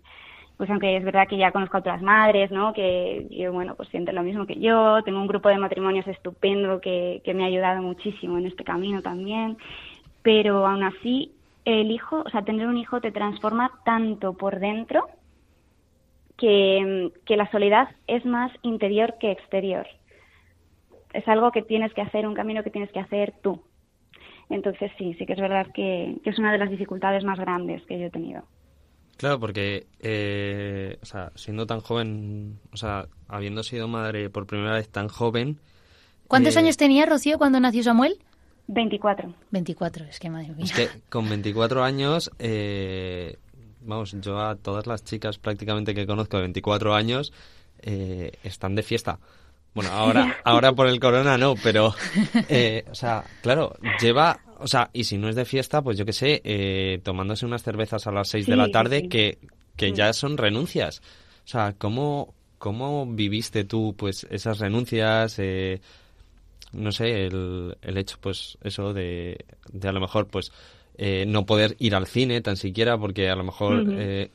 pues 0.57 0.71
aunque 0.71 0.97
es 0.97 1.05
verdad 1.05 1.29
que 1.29 1.37
ya 1.37 1.53
conozco 1.53 1.77
a 1.77 1.81
otras 1.81 2.01
madres, 2.01 2.51
¿no? 2.51 2.73
Que, 2.73 3.27
que, 3.31 3.49
bueno, 3.51 3.75
pues 3.75 3.91
sienten 3.91 4.15
lo 4.15 4.23
mismo 4.23 4.47
que 4.47 4.59
yo, 4.59 5.03
tengo 5.03 5.21
un 5.21 5.27
grupo 5.27 5.51
de 5.51 5.59
matrimonios 5.59 6.07
estupendo 6.07 6.81
que, 6.81 7.21
que 7.23 7.35
me 7.35 7.45
ha 7.45 7.49
ayudado 7.49 7.83
muchísimo 7.83 8.39
en 8.39 8.47
este 8.47 8.65
camino 8.65 9.03
también, 9.03 9.59
pero 10.23 10.67
aún 10.67 10.85
así 10.85 11.33
el 11.65 11.91
hijo, 11.91 12.23
o 12.25 12.31
sea, 12.31 12.43
tener 12.43 12.67
un 12.67 12.77
hijo 12.77 13.01
te 13.01 13.13
transforma 13.13 13.71
tanto 13.85 14.35
por 14.35 14.59
dentro 14.59 15.09
que, 16.37 17.13
que, 17.25 17.37
la 17.37 17.51
soledad 17.51 17.89
es 18.07 18.25
más 18.25 18.51
interior 18.63 19.15
que 19.21 19.31
exterior. 19.31 19.87
Es 21.13 21.27
algo 21.29 21.53
que 21.53 21.63
tienes 21.63 21.93
que 21.95 22.01
hacer, 22.01 22.27
un 22.27 22.35
camino 22.35 22.63
que 22.63 22.71
tienes 22.71 22.91
que 22.91 23.01
hacer 23.01 23.35
tú. 23.43 23.63
Entonces 24.49 24.91
sí, 24.99 25.15
sí 25.15 25.27
que 25.27 25.35
es 25.35 25.41
verdad 25.41 25.69
que, 25.73 26.17
que 26.25 26.31
es 26.31 26.39
una 26.39 26.53
de 26.53 26.59
las 26.59 26.71
dificultades 26.71 27.25
más 27.25 27.39
grandes 27.39 27.85
que 27.87 27.99
yo 27.99 28.07
he 28.07 28.11
tenido. 28.11 28.43
Claro, 29.17 29.39
porque, 29.39 29.87
eh, 30.01 30.99
o 31.01 31.07
sea, 31.07 31.31
siendo 31.37 31.67
tan 31.67 31.81
joven, 31.81 32.59
o 32.73 32.77
sea, 32.77 33.07
habiendo 33.29 33.63
sido 33.63 33.87
madre 33.87 34.31
por 34.31 34.47
primera 34.47 34.75
vez 34.75 34.89
tan 34.89 35.09
joven... 35.09 35.61
¿Cuántos 36.27 36.57
eh, 36.57 36.59
años 36.59 36.77
tenía 36.77 37.07
Rocío 37.07 37.39
cuando 37.39 37.61
nació 37.61 37.83
Samuel? 37.83 38.19
24. 38.73 39.35
24, 39.51 40.05
es 40.07 40.19
que 40.19 40.31
madre 40.31 40.53
mía. 40.55 40.65
Es 40.65 40.73
que 40.73 40.89
con 41.09 41.29
24 41.29 41.85
años, 41.85 42.31
eh, 42.39 43.37
vamos, 43.83 44.17
yo 44.21 44.41
a 44.41 44.57
todas 44.57 44.87
las 44.87 45.05
chicas 45.05 45.39
prácticamente 45.39 45.95
que 45.95 46.07
conozco 46.07 46.37
de 46.37 46.43
24 46.45 46.95
años 46.95 47.33
eh, 47.83 48.33
están 48.43 48.75
de 48.75 48.83
fiesta. 48.83 49.19
Bueno, 49.75 49.91
ahora, 49.91 50.39
ahora 50.45 50.73
por 50.73 50.87
el 50.87 51.01
corona 51.01 51.39
no, 51.39 51.55
pero, 51.63 51.95
eh, 52.49 52.85
o 52.91 52.95
sea, 52.95 53.25
claro, 53.43 53.75
lleva, 54.01 54.41
o 54.59 54.67
sea, 54.67 54.91
y 54.93 55.05
si 55.05 55.17
no 55.17 55.29
es 55.29 55.37
de 55.37 55.45
fiesta, 55.45 55.83
pues 55.83 55.97
yo 55.99 56.05
qué 56.05 56.13
sé, 56.13 56.41
eh, 56.45 57.01
tomándose 57.03 57.47
unas 57.47 57.63
cervezas 57.63 58.07
a 58.07 58.13
las 58.13 58.29
6 58.29 58.45
Sí, 58.45 58.51
de 58.51 58.57
la 58.57 58.71
tarde 58.71 59.01
sí. 59.01 59.09
que, 59.09 59.39
que 59.77 59.93
ya 59.93 60.13
son 60.13 60.37
renuncias. 60.37 61.01
O 61.45 61.49
sea, 61.49 61.75
¿cómo, 61.77 62.35
cómo 62.59 63.07
viviste 63.07 63.65
tú, 63.65 63.95
pues, 63.97 64.27
esas 64.31 64.59
renuncias? 64.59 65.39
Eh, 65.39 65.81
no 66.73 66.93
sé, 66.93 67.27
el, 67.27 67.77
el 67.83 67.99
hecho, 67.99 68.17
pues, 68.21 68.59
eso 68.63 68.93
de, 68.93 69.45
de 69.73 69.89
a 69.89 69.93
lo 69.93 70.01
mejor, 70.01 70.27
pues, 70.29 70.53
eh, 70.99 71.25
no 71.27 71.47
poder 71.47 71.77
ir 71.79 71.95
al 71.95 72.07
cine 72.07 72.41
tan 72.41 72.57
siquiera 72.57 72.99
porque 72.99 73.29
a 73.31 73.37
lo 73.37 73.45
mejor, 73.45 73.85
eh, 73.91 74.31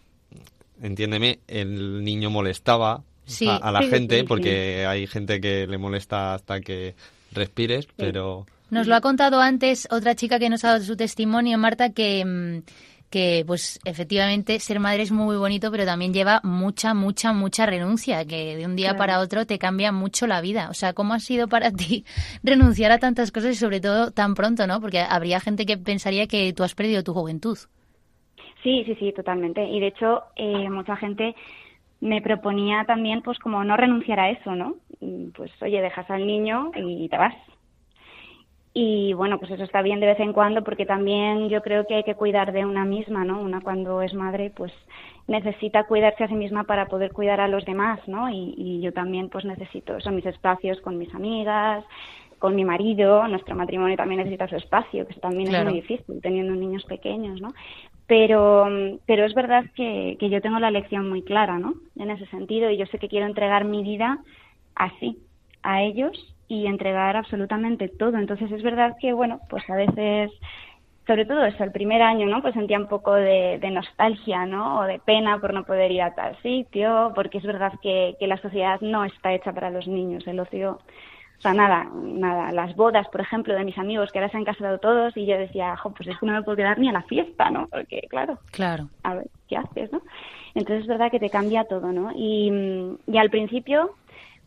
entiéndeme, 0.81 1.39
el 1.47 2.03
niño 2.03 2.29
molestaba 2.29 3.03
Sí. 3.25 3.47
a, 3.47 3.57
a 3.57 3.71
la 3.73 3.81
Sí, 3.81 3.89
gente 3.89 4.19
sí. 4.19 4.23
porque 4.23 4.85
hay 4.85 5.05
gente 5.05 5.41
que 5.41 5.67
le 5.67 5.77
molesta 5.77 6.33
hasta 6.33 6.61
que 6.61 6.95
respires, 7.33 7.87
pero... 7.97 8.45
Nos 8.69 8.87
lo 8.87 8.95
ha 8.95 9.01
contado 9.01 9.41
antes 9.41 9.87
otra 9.91 10.15
chica 10.15 10.39
que 10.39 10.49
nos 10.49 10.63
ha 10.63 10.69
dado 10.73 10.83
su 10.83 10.95
testimonio, 10.95 11.57
Marta, 11.57 11.89
que, 11.91 12.23
mm, 12.25 12.61
que 13.09 13.43
pues 13.47 13.79
efectivamente 13.85 14.59
ser 14.59 14.79
madre 14.79 15.03
es 15.03 15.11
muy 15.11 15.37
bonito, 15.37 15.71
pero 15.71 15.85
también 15.85 16.13
lleva 16.13 16.41
mucha, 16.43 16.93
mucha, 16.93 17.31
mucha 17.33 17.65
renuncia, 17.65 18.25
que 18.25 18.55
de 18.57 18.65
un 18.65 18.75
día 18.75 18.89
Claro. 18.89 18.97
para 18.99 19.19
otro 19.19 19.45
te 19.45 19.57
cambia 19.57 19.91
mucho 19.91 20.27
la 20.27 20.41
vida. 20.41 20.67
O 20.69 20.73
sea, 20.73 20.93
¿cómo 20.93 21.13
ha 21.13 21.19
sido 21.19 21.47
para 21.47 21.71
ti 21.71 22.03
renunciar 22.43 22.91
a 22.91 22.97
tantas 22.99 23.31
cosas 23.31 23.51
y 23.51 23.55
sobre 23.55 23.79
todo 23.79 24.11
tan 24.11 24.33
pronto, 24.35 24.67
no? 24.67 24.81
Porque 24.81 24.99
habría 24.99 25.39
gente 25.39 25.65
que 25.65 25.77
pensaría 25.77 26.27
que 26.27 26.51
tú 26.53 26.63
has 26.63 26.75
perdido 26.75 27.03
tu 27.03 27.13
juventud. 27.13 27.57
Sí, 28.63 28.83
sí, 28.85 28.95
sí, 28.99 29.13
totalmente. 29.15 29.63
Y 29.65 29.79
de 29.79 29.87
hecho, 29.87 30.23
eh, 30.35 30.69
mucha 30.69 30.95
gente 30.97 31.35
me 32.01 32.21
proponía 32.21 32.83
también, 32.85 33.21
pues, 33.21 33.39
como 33.39 33.63
no 33.63 33.77
renunciar 33.77 34.19
a 34.19 34.29
eso, 34.31 34.53
¿no? 34.55 34.75
Pues, 35.35 35.51
oye, 35.61 35.81
dejas 35.81 36.09
al 36.09 36.27
niño 36.27 36.71
y 36.75 37.07
te 37.07 37.17
vas. 37.17 37.33
Y 38.79 39.13
bueno, 39.13 39.39
pues 39.39 39.49
eso 39.49 39.63
está 39.63 39.81
bien 39.81 39.99
de 39.99 40.05
vez 40.05 40.19
en 40.19 40.33
cuando 40.33 40.63
porque 40.63 40.85
también 40.85 41.49
yo 41.49 41.63
creo 41.63 41.87
que 41.87 41.95
hay 41.95 42.03
que 42.03 42.13
cuidar 42.13 42.51
de 42.51 42.63
una 42.63 42.85
misma, 42.85 43.25
¿no? 43.25 43.41
Una 43.41 43.59
cuando 43.61 44.03
es 44.03 44.13
madre, 44.13 44.51
pues 44.55 44.71
necesita 45.27 45.85
cuidarse 45.85 46.23
a 46.25 46.27
sí 46.27 46.35
misma 46.35 46.63
para 46.63 46.85
poder 46.87 47.11
cuidar 47.11 47.39
a 47.41 47.47
los 47.47 47.65
demás, 47.65 47.99
¿no? 48.07 48.29
Y, 48.29 48.53
y 48.55 48.79
yo 48.81 48.93
también, 48.93 49.29
pues 49.29 49.45
necesito 49.45 49.97
eso, 49.97 50.11
mis 50.11 50.27
espacios 50.27 50.79
con 50.81 50.99
mis 50.99 51.11
amigas, 51.15 51.83
con 52.37 52.55
mi 52.55 52.63
marido, 52.65 53.27
nuestro 53.27 53.55
matrimonio 53.55 53.97
también 53.97 54.19
necesita 54.19 54.47
su 54.47 54.57
espacio, 54.57 55.07
que 55.07 55.11
eso 55.13 55.21
también 55.21 55.49
Claro. 55.49 55.69
es 55.69 55.71
muy 55.71 55.81
difícil 55.81 56.21
teniendo 56.21 56.53
niños 56.53 56.83
pequeños, 56.85 57.41
¿no? 57.41 57.55
Pero, 58.05 58.67
pero 59.07 59.25
es 59.25 59.33
verdad 59.33 59.65
que, 59.75 60.17
que 60.19 60.29
yo 60.29 60.39
tengo 60.39 60.59
la 60.59 60.69
lección 60.69 61.09
muy 61.09 61.23
clara, 61.23 61.57
¿no? 61.57 61.73
En 61.95 62.11
ese 62.11 62.27
sentido, 62.27 62.69
y 62.69 62.77
yo 62.77 62.85
sé 62.85 62.99
que 62.99 63.09
quiero 63.09 63.25
entregar 63.25 63.65
mi 63.65 63.81
vida 63.81 64.19
así, 64.75 65.17
a 65.63 65.81
ellos 65.81 66.11
y 66.47 66.65
entregar 66.67 67.15
absolutamente 67.15 67.89
todo. 67.89 68.17
Entonces 68.17 68.51
es 68.51 68.63
verdad 68.63 68.95
que, 68.99 69.13
bueno, 69.13 69.39
pues 69.49 69.69
a 69.69 69.75
veces, 69.75 70.31
sobre 71.05 71.25
todo 71.25 71.43
eso, 71.45 71.63
el 71.63 71.71
primer 71.71 72.01
año, 72.01 72.25
¿no? 72.27 72.41
Pues 72.41 72.53
sentía 72.53 72.79
un 72.79 72.87
poco 72.87 73.13
de, 73.13 73.59
de 73.59 73.71
nostalgia, 73.71 74.45
¿no? 74.45 74.79
O 74.79 74.83
de 74.83 74.99
pena 74.99 75.39
por 75.39 75.53
no 75.53 75.63
poder 75.65 75.91
ir 75.91 76.01
a 76.01 76.15
tal 76.15 76.37
sitio, 76.41 77.11
porque 77.15 77.39
es 77.39 77.43
verdad 77.43 77.73
que, 77.81 78.15
que 78.19 78.27
la 78.27 78.37
sociedad 78.37 78.79
no 78.81 79.03
está 79.05 79.33
hecha 79.33 79.53
para 79.53 79.69
los 79.69 79.87
niños, 79.87 80.25
el 80.27 80.39
ocio 80.39 80.79
o 81.37 81.41
sea, 81.41 81.53
nada, 81.53 81.87
nada. 81.93 82.51
Las 82.51 82.75
bodas, 82.75 83.07
por 83.09 83.21
ejemplo, 83.21 83.53
de 83.53 83.63
mis 83.63 83.77
amigos 83.77 84.11
que 84.11 84.17
ahora 84.17 84.31
se 84.31 84.37
han 84.37 84.43
casado 84.43 84.79
todos 84.79 85.15
y 85.15 85.27
yo 85.27 85.37
decía, 85.37 85.77
jo, 85.77 85.91
pues 85.91 86.09
es 86.09 86.17
que 86.17 86.25
no 86.25 86.33
me 86.33 86.41
puedo 86.41 86.55
quedar 86.57 86.79
ni 86.79 86.89
a 86.89 86.93
la 86.93 87.03
fiesta, 87.03 87.51
¿no? 87.51 87.67
Porque, 87.67 88.01
claro, 88.09 88.39
Claro. 88.51 88.89
a 89.03 89.13
ver, 89.13 89.27
¿qué 89.47 89.55
haces, 89.57 89.91
no? 89.91 90.01
Entonces 90.55 90.81
es 90.81 90.87
verdad 90.87 91.11
que 91.11 91.19
te 91.19 91.29
cambia 91.29 91.65
todo, 91.65 91.91
¿no? 91.91 92.11
Y, 92.15 92.51
y 93.05 93.17
al 93.19 93.29
principio, 93.29 93.91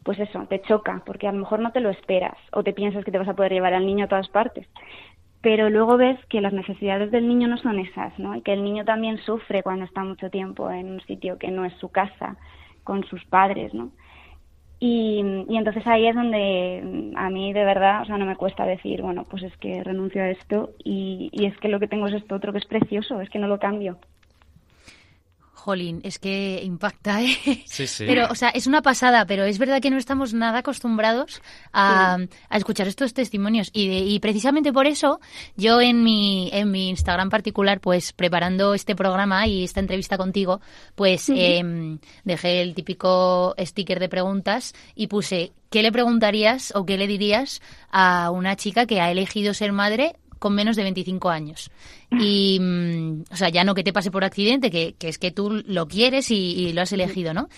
pues 0.03 0.18
eso, 0.18 0.46
te 0.48 0.62
choca, 0.62 1.03
porque 1.05 1.28
a 1.28 1.32
lo 1.32 1.38
mejor 1.38 1.61
no 1.61 1.72
te 1.72 1.80
lo 1.80 1.90
esperas 1.90 2.36
o 2.53 2.62
te 2.62 2.72
piensas 2.72 3.05
que 3.05 3.11
te 3.11 3.18
vas 3.18 3.28
a 3.28 3.34
poder 3.34 3.53
llevar 3.53 3.74
al 3.74 3.86
niño 3.86 4.07
a 4.07 4.09
todas 4.09 4.28
partes. 4.28 4.66
Pero 5.42 5.70
luego 5.70 5.96
ves 5.96 6.18
que 6.28 6.40
las 6.40 6.53
necesidades 6.53 7.11
del 7.11 7.26
niño 7.26 7.48
no 7.48 7.57
son 7.59 7.78
esas, 7.78 8.18
¿no? 8.18 8.34
Y 8.36 8.42
que 8.42 8.53
el 8.53 8.62
niño 8.62 8.84
también 8.84 9.18
sufre 9.18 9.62
cuando 9.62 9.84
está 9.84 10.05
mucho 10.05 10.30
tiempo 10.30 10.70
en 10.70 10.90
un 10.92 11.01
sitio 11.03 11.38
que 11.38 11.51
no 11.51 11.64
es 11.64 11.72
su 11.74 11.90
casa, 11.90 12.36
con 12.84 13.05
sus 13.05 13.24
padres, 13.24 13.72
¿no? 13.74 13.90
Y, 14.78 15.22
y 15.48 15.57
entonces 15.59 15.86
ahí 15.86 16.07
es 16.07 16.14
donde 16.14 17.12
a 17.16 17.28
mí 17.28 17.53
de 17.53 17.64
verdad, 17.64 18.03
o 18.03 18.05
sea, 18.07 18.16
no 18.16 18.24
me 18.24 18.36
cuesta 18.36 18.64
decir, 18.64 19.03
bueno, 19.03 19.26
pues 19.28 19.42
es 19.42 19.55
que 19.59 19.84
renuncio 19.84 20.22
a 20.22 20.30
esto 20.30 20.70
y, 20.82 21.28
y 21.32 21.44
es 21.44 21.57
que 21.59 21.68
lo 21.68 21.78
que 21.78 21.88
tengo 21.88 22.07
es 22.07 22.14
esto 22.14 22.34
otro 22.34 22.53
que 22.53 22.59
es 22.59 22.66
precioso, 22.66 23.20
es 23.20 23.28
que 23.28 23.38
no 23.38 23.46
lo 23.46 23.59
cambio. 23.59 23.98
Jolín, 25.61 26.00
es 26.04 26.18
que 26.18 26.61
impacta, 26.64 27.22
¿eh? 27.22 27.36
Sí, 27.66 27.86
sí. 27.86 28.04
Pero, 28.06 28.28
o 28.30 28.34
sea, 28.34 28.48
es 28.48 28.66
una 28.66 28.82
pasada, 28.82 29.26
pero 29.26 29.44
es 29.44 29.58
verdad 29.58 29.80
que 29.80 29.90
no 29.90 29.98
estamos 29.98 30.32
nada 30.34 30.58
acostumbrados 30.61 31.42
a, 31.72 32.18
a 32.48 32.56
escuchar 32.56 32.88
estos 32.88 33.12
testimonios. 33.14 33.70
Y, 33.72 33.88
de- 33.88 33.98
y 34.00 34.18
precisamente 34.20 34.72
por 34.72 34.86
eso, 34.86 35.20
yo 35.56 35.80
en 35.80 36.02
mi, 36.02 36.48
en 36.52 36.70
mi 36.70 36.88
Instagram 36.88 37.28
particular, 37.30 37.80
pues 37.80 38.12
preparando 38.12 38.74
este 38.74 38.96
programa 38.96 39.46
y 39.46 39.64
esta 39.64 39.80
entrevista 39.80 40.16
contigo, 40.16 40.61
pues 40.94 41.28
em, 41.58 41.98
dejé 42.24 42.62
el 42.62 42.74
típico 42.74 43.54
sticker 43.58 44.00
de 44.00 44.08
preguntas 44.08 44.74
y 44.94 45.06
puse, 45.08 45.52
¿qué 45.70 45.82
le 45.82 45.92
preguntarías 45.92 46.72
o 46.74 46.86
qué 46.86 46.96
le 46.96 47.06
dirías 47.06 47.61
a 47.90 48.30
una 48.30 48.56
chica 48.56 48.86
que 48.86 49.00
ha 49.00 49.11
elegido 49.11 49.52
ser 49.54 49.72
madre 49.72 50.16
con 50.41 50.55
menos 50.55 50.74
de 50.74 50.82
25 50.82 51.30
años. 51.30 51.70
Y, 52.11 52.59
mm, 52.61 53.24
o 53.30 53.36
sea, 53.36 53.51
ya 53.51 53.62
no 53.62 53.74
que 53.74 53.84
te 53.84 53.93
pase 53.93 54.11
por 54.11 54.24
accidente, 54.24 54.70
que, 54.70 54.97
que 54.99 55.09
es 55.09 55.18
que 55.18 55.30
tú 55.30 55.62
lo 55.64 55.86
quieres 55.86 56.32
y, 56.32 56.72
lo 56.72 56.82
has 56.82 56.93
elegido, 56.93 57.32
¿no? 57.32 57.49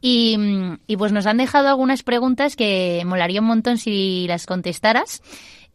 Y, 0.00 0.38
mm, 0.38 0.78
y, 0.86 0.96
pues 0.96 1.12
nos 1.12 1.26
han 1.26 1.36
dejado 1.36 1.68
algunas 1.68 2.02
preguntas 2.02 2.56
que 2.56 3.02
molaría 3.04 3.40
un 3.40 3.48
montón 3.48 3.76
si 3.76 4.26
las 4.28 4.46
contestaras. 4.46 5.20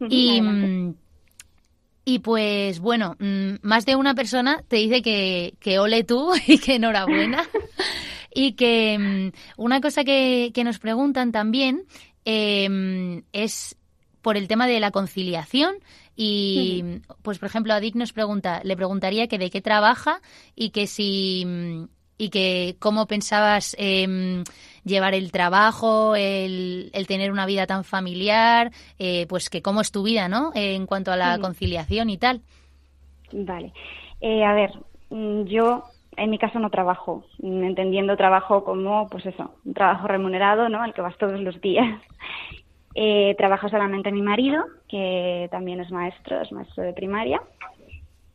Y, 0.08 0.40
mm, 0.40 0.94
y 2.06 2.18
pues 2.18 2.80
bueno, 2.80 3.16
más 3.62 3.86
de 3.86 3.94
una 3.94 4.14
persona 4.14 4.62
te 4.66 4.76
dice 4.76 5.02
que, 5.02 5.54
que 5.60 5.78
ole 5.78 6.02
tú 6.02 6.32
y 6.48 6.58
que 6.58 6.76
enhorabuena. 6.76 7.44
y 8.34 8.52
que 8.52 9.32
una 9.56 9.80
cosa 9.80 10.02
que, 10.02 10.50
que 10.52 10.64
nos 10.64 10.78
preguntan 10.78 11.30
también 11.30 11.84
eh, 12.24 13.22
es 13.32 13.76
por 14.24 14.38
el 14.38 14.48
tema 14.48 14.66
de 14.66 14.80
la 14.80 14.90
conciliación 14.90 15.74
y 16.16 17.00
pues 17.22 17.38
por 17.38 17.48
ejemplo 17.48 17.74
Adik 17.74 17.94
nos 17.96 18.12
pregunta 18.12 18.60
le 18.64 18.76
preguntaría 18.76 19.26
que 19.26 19.38
de 19.38 19.50
qué 19.50 19.60
trabaja 19.60 20.20
y 20.54 20.70
que 20.70 20.86
si 20.86 21.88
y 22.16 22.30
que 22.30 22.76
cómo 22.78 23.06
pensabas 23.06 23.74
eh, 23.78 24.44
llevar 24.84 25.14
el 25.14 25.32
trabajo, 25.32 26.14
el, 26.14 26.90
el, 26.92 27.06
tener 27.06 27.32
una 27.32 27.46
vida 27.46 27.66
tan 27.66 27.84
familiar, 27.84 28.70
eh, 28.98 29.26
pues 29.28 29.50
que 29.50 29.62
cómo 29.62 29.80
es 29.80 29.90
tu 29.90 30.02
vida, 30.04 30.28
¿no? 30.28 30.52
en 30.54 30.86
cuanto 30.86 31.10
a 31.10 31.16
la 31.16 31.38
conciliación 31.38 32.10
y 32.10 32.18
tal. 32.18 32.42
Vale. 33.32 33.72
Eh, 34.20 34.44
a 34.44 34.54
ver, 34.54 34.70
mm, 35.10 35.44
yo 35.44 35.84
en 36.16 36.30
mi 36.30 36.38
caso 36.38 36.58
no 36.58 36.70
trabajo, 36.70 37.24
entendiendo 37.42 38.16
trabajo 38.16 38.64
como, 38.64 39.08
pues 39.08 39.26
eso, 39.26 39.54
un 39.64 39.74
trabajo 39.74 40.06
remunerado, 40.06 40.68
¿no? 40.68 40.80
Al 40.80 40.94
que 40.94 41.00
vas 41.00 41.18
todos 41.18 41.40
los 41.40 41.60
días. 41.60 42.00
Eh, 42.94 43.34
trabaja 43.36 43.68
solamente 43.68 44.12
mi 44.12 44.22
marido, 44.22 44.64
que 44.88 45.48
también 45.50 45.80
es 45.80 45.90
maestro, 45.90 46.40
es 46.40 46.52
maestro 46.52 46.84
de 46.84 46.92
primaria, 46.92 47.42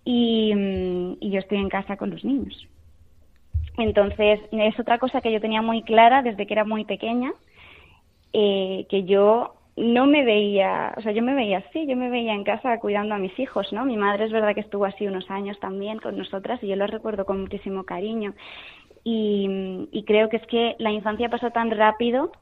y, 0.03 0.53
mm, 0.53 1.17
y, 1.21 1.31
yo 1.31 1.39
estoy 1.39 1.59
en 1.59 1.69
casa 1.69 1.95
con 1.95 2.09
los 2.09 2.25
niños. 2.25 2.67
Entonces, 3.77 4.41
es 4.51 4.79
otra 4.79 4.97
cosa 4.99 5.21
que 5.21 5.31
yo 5.31 5.39
tenía 5.39 5.61
muy 5.61 5.83
clara 5.83 6.21
desde 6.21 6.45
que 6.45 6.53
era 6.53 6.65
muy 6.65 6.83
pequeña, 6.83 7.31
eh, 8.33 8.85
que 8.89 9.03
yo 9.05 9.55
no 9.77 10.05
me 10.07 10.25
veía, 10.25 10.93
o 10.97 11.01
sea, 11.01 11.13
yo 11.13 11.23
me 11.23 11.33
veía 11.33 11.59
así, 11.59 11.87
yo 11.87 11.95
me 11.95 12.09
veía 12.09 12.33
en 12.33 12.43
casa 12.43 12.79
cuidando 12.79 13.15
a 13.15 13.17
mis 13.17 13.37
hijos, 13.39 13.71
¿no? 13.71 13.85
Mi 13.85 13.95
madre 13.95 14.25
es 14.25 14.31
verdad 14.31 14.53
que 14.53 14.59
estuvo 14.59 14.83
así 14.83 15.07
unos 15.07 15.29
años 15.31 15.57
también 15.61 15.99
con 15.99 16.17
nosotras 16.17 16.61
y 16.61 16.67
yo 16.67 16.75
lo 16.75 16.85
recuerdo 16.85 17.25
con 17.25 17.39
muchísimo 17.39 17.85
cariño. 17.85 18.33
Y, 19.05 19.87
y 19.93 20.03
creo 20.03 20.27
que 20.27 20.37
es 20.37 20.45
que 20.47 20.75
la 20.79 20.91
infancia 20.91 21.29
pasó 21.29 21.51
tan 21.51 21.71
rápido 21.71 22.33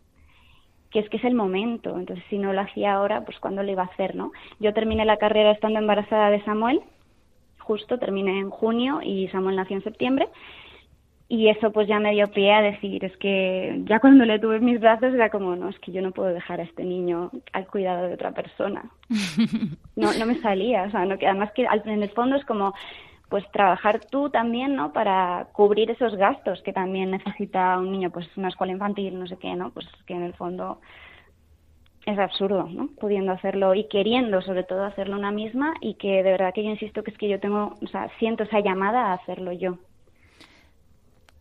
que 0.97 1.03
es 1.03 1.09
que 1.09 1.17
es 1.17 1.25
el 1.25 1.35
momento. 1.35 1.95
Entonces, 1.99 2.25
si 2.27 2.39
no 2.39 2.53
lo 2.53 2.61
hacía 2.61 2.93
ahora, 2.93 3.21
pues 3.21 3.37
cuándo 3.37 3.61
lo 3.61 3.71
iba 3.71 3.83
a 3.83 3.85
hacer, 3.85 4.15
¿no? 4.15 4.31
Yo 4.59 4.73
terminé 4.73 5.05
la 5.05 5.17
carrera 5.17 5.51
estando 5.51 5.77
embarazada 5.77 6.31
de 6.31 6.43
Samuel, 6.43 6.81
justo 7.59 7.99
terminé 7.99 8.39
en 8.39 8.49
junio 8.49 9.01
y 9.03 9.27
Samuel 9.27 9.57
nació 9.57 9.75
en 9.75 9.83
septiembre. 9.83 10.27
Y 11.29 11.49
eso 11.49 11.71
pues 11.71 11.87
ya 11.87 11.99
me 11.99 12.13
dio 12.13 12.25
pie 12.31 12.51
a 12.51 12.63
decir, 12.63 13.05
es 13.05 13.15
que 13.17 13.79
ya 13.85 13.99
cuando 13.99 14.25
le 14.25 14.39
tuve 14.39 14.55
en 14.55 14.65
mis 14.65 14.79
brazos 14.79 15.13
era 15.13 15.29
como, 15.29 15.55
no, 15.55 15.69
es 15.69 15.77
que 15.79 15.91
yo 15.91 16.01
no 16.01 16.11
puedo 16.11 16.29
dejar 16.29 16.61
a 16.61 16.63
este 16.63 16.83
niño 16.83 17.29
al 17.53 17.67
cuidado 17.67 18.07
de 18.07 18.15
otra 18.15 18.31
persona. 18.31 18.89
No, 19.95 20.13
no 20.13 20.27
me 20.27 20.39
salía, 20.41 20.83
o 20.83 20.91
sea, 20.91 21.05
no, 21.05 21.17
que 21.17 21.25
además 21.25 21.51
que 21.53 21.63
en 21.63 22.03
el 22.03 22.09
fondo 22.09 22.35
es 22.35 22.45
como, 22.45 22.75
pues 23.29 23.43
trabajar 23.51 23.99
tú 24.09 24.29
también, 24.29 24.75
¿no? 24.75 24.93
Para 24.93 25.47
cubrir 25.51 25.91
esos 25.91 26.15
gastos 26.15 26.61
que 26.61 26.73
también 26.73 27.11
necesita 27.11 27.77
un 27.77 27.91
niño, 27.91 28.09
pues 28.09 28.25
una 28.37 28.49
escuela 28.49 28.73
infantil, 28.73 29.19
no 29.19 29.27
sé 29.27 29.37
qué, 29.37 29.53
¿no? 29.55 29.71
Pues 29.71 29.85
que 30.05 30.13
en 30.13 30.23
el 30.23 30.33
fondo 30.33 30.79
es 32.05 32.17
absurdo, 32.17 32.69
¿no? 32.69 32.87
Pudiendo 32.99 33.33
hacerlo 33.33 33.75
y 33.75 33.87
queriendo 33.89 34.41
sobre 34.41 34.63
todo 34.63 34.85
hacerlo 34.85 35.17
una 35.17 35.31
misma 35.31 35.73
y 35.81 35.95
que 35.95 36.23
de 36.23 36.31
verdad 36.31 36.53
que 36.53 36.63
yo 36.63 36.69
insisto 36.69 37.03
que 37.03 37.11
es 37.11 37.17
que 37.17 37.27
yo 37.27 37.39
tengo, 37.39 37.75
o 37.83 37.87
sea, 37.87 38.09
siento 38.17 38.43
esa 38.43 38.61
llamada 38.61 39.07
a 39.07 39.13
hacerlo 39.13 39.51
yo. 39.51 39.77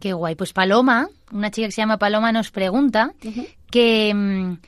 Qué 0.01 0.13
guay. 0.13 0.35
Pues 0.35 0.53
Paloma, 0.53 1.09
una 1.33 1.51
chica 1.53 1.69
que 1.69 1.73
se 1.73 1.83
llama 1.83 1.99
Paloma, 1.99 2.33
nos 2.33 2.51
pregunta 2.51 3.13
que, 3.71 4.13
mm, 4.13 4.59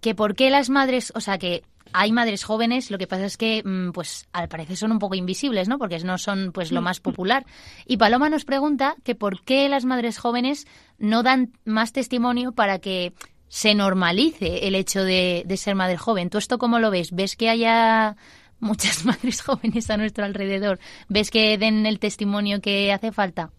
que 0.00 0.14
por 0.16 0.34
qué 0.34 0.50
las 0.50 0.70
madres, 0.70 1.12
o 1.14 1.20
sea, 1.20 1.38
que 1.38 1.62
hay 1.92 2.12
madres 2.12 2.44
jóvenes, 2.44 2.90
lo 2.90 2.98
que 2.98 3.06
pasa 3.06 3.26
es 3.26 3.36
que, 3.36 3.62
mm, 3.64 3.90
pues, 3.92 4.28
al 4.32 4.48
parecer 4.48 4.76
son 4.76 4.92
un 4.92 4.98
poco 4.98 5.14
invisibles, 5.14 5.68
¿no? 5.68 5.78
Porque 5.78 5.98
no 6.00 6.18
son, 6.18 6.52
pues, 6.52 6.72
lo 6.72 6.82
más 6.82 7.00
popular. 7.00 7.44
Y 7.86 7.96
Paloma 7.96 8.28
nos 8.28 8.44
pregunta 8.44 8.96
que 9.04 9.14
por 9.14 9.42
qué 9.42 9.68
las 9.68 9.84
madres 9.84 10.18
jóvenes 10.18 10.66
no 10.98 11.22
dan 11.22 11.52
más 11.64 11.92
testimonio 11.92 12.52
para 12.52 12.78
que 12.78 13.12
se 13.48 13.74
normalice 13.74 14.66
el 14.66 14.74
hecho 14.74 15.02
de, 15.02 15.44
ser 15.56 15.74
madre 15.74 15.96
joven. 15.96 16.30
¿Tú 16.30 16.38
esto 16.38 16.58
cómo 16.58 16.78
lo 16.78 16.90
ves? 16.90 17.14
¿Ves 17.14 17.36
que 17.36 17.48
haya 17.48 18.16
muchas 18.60 19.04
madres 19.04 19.42
jóvenes 19.42 19.90
a 19.90 19.96
nuestro 19.96 20.24
alrededor? 20.24 20.78
¿Ves 21.08 21.30
que 21.30 21.58
den 21.58 21.86
el 21.86 21.98
testimonio 21.98 22.60
que 22.60 22.92
hace 22.92 23.12
falta? 23.12 23.50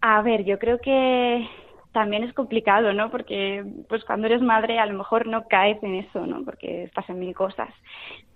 A 0.00 0.20
ver, 0.22 0.44
yo 0.44 0.58
creo 0.58 0.78
que 0.78 1.48
también 1.92 2.24
es 2.24 2.32
complicado, 2.32 2.92
¿no? 2.92 3.10
Porque 3.10 3.64
pues 3.88 4.04
cuando 4.04 4.26
eres 4.26 4.42
madre 4.42 4.78
a 4.78 4.86
lo 4.86 4.96
mejor 4.96 5.26
no 5.26 5.46
caes 5.46 5.82
en 5.82 5.96
eso, 5.96 6.26
¿no? 6.26 6.44
Porque 6.44 6.90
pasan 6.94 7.18
mil 7.18 7.34
cosas. 7.34 7.68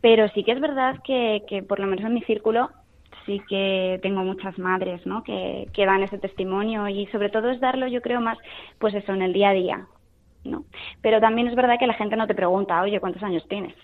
Pero 0.01 0.29
sí 0.29 0.45
que 0.45 0.53
es 0.53 0.61
verdad 0.61 0.97
que, 1.05 1.43
que 1.49 1.63
por 1.63 1.81
lo 1.81 1.87
menos 1.87 2.05
en 2.05 2.15
mi 2.15 2.23
círculo 2.23 2.71
sí 3.25 3.43
que 3.49 3.99
tengo 4.03 4.23
muchas 4.23 4.59
madres, 4.59 5.05
¿no? 5.07 5.23
Que, 5.23 5.69
que 5.73 5.87
dan 5.87 6.03
ese 6.03 6.19
testimonio 6.19 6.89
y 6.89 7.07
sobre 7.07 7.29
todo 7.29 7.51
es 7.51 7.61
darlo, 7.61 7.89
yo 7.89 8.01
creo, 8.01 8.21
más, 8.21 8.39
pues 8.79 8.95
eso, 8.95 9.13
en 9.13 9.23
el 9.23 9.33
día 9.33 9.51
a 9.51 9.55
día, 9.55 9.87
¿no? 10.45 10.65
Pero 11.03 11.21
también 11.21 11.49
es 11.49 11.57
verdad 11.57 11.79
que 11.79 11.87
la 11.87 11.95
gente 11.95 12.17
no 12.17 12.27
te 12.27 12.35
pregunta, 12.35 12.81
oye, 12.83 13.01
¿cuántos 13.01 13.23
años 13.23 13.45
tienes? 13.49 13.75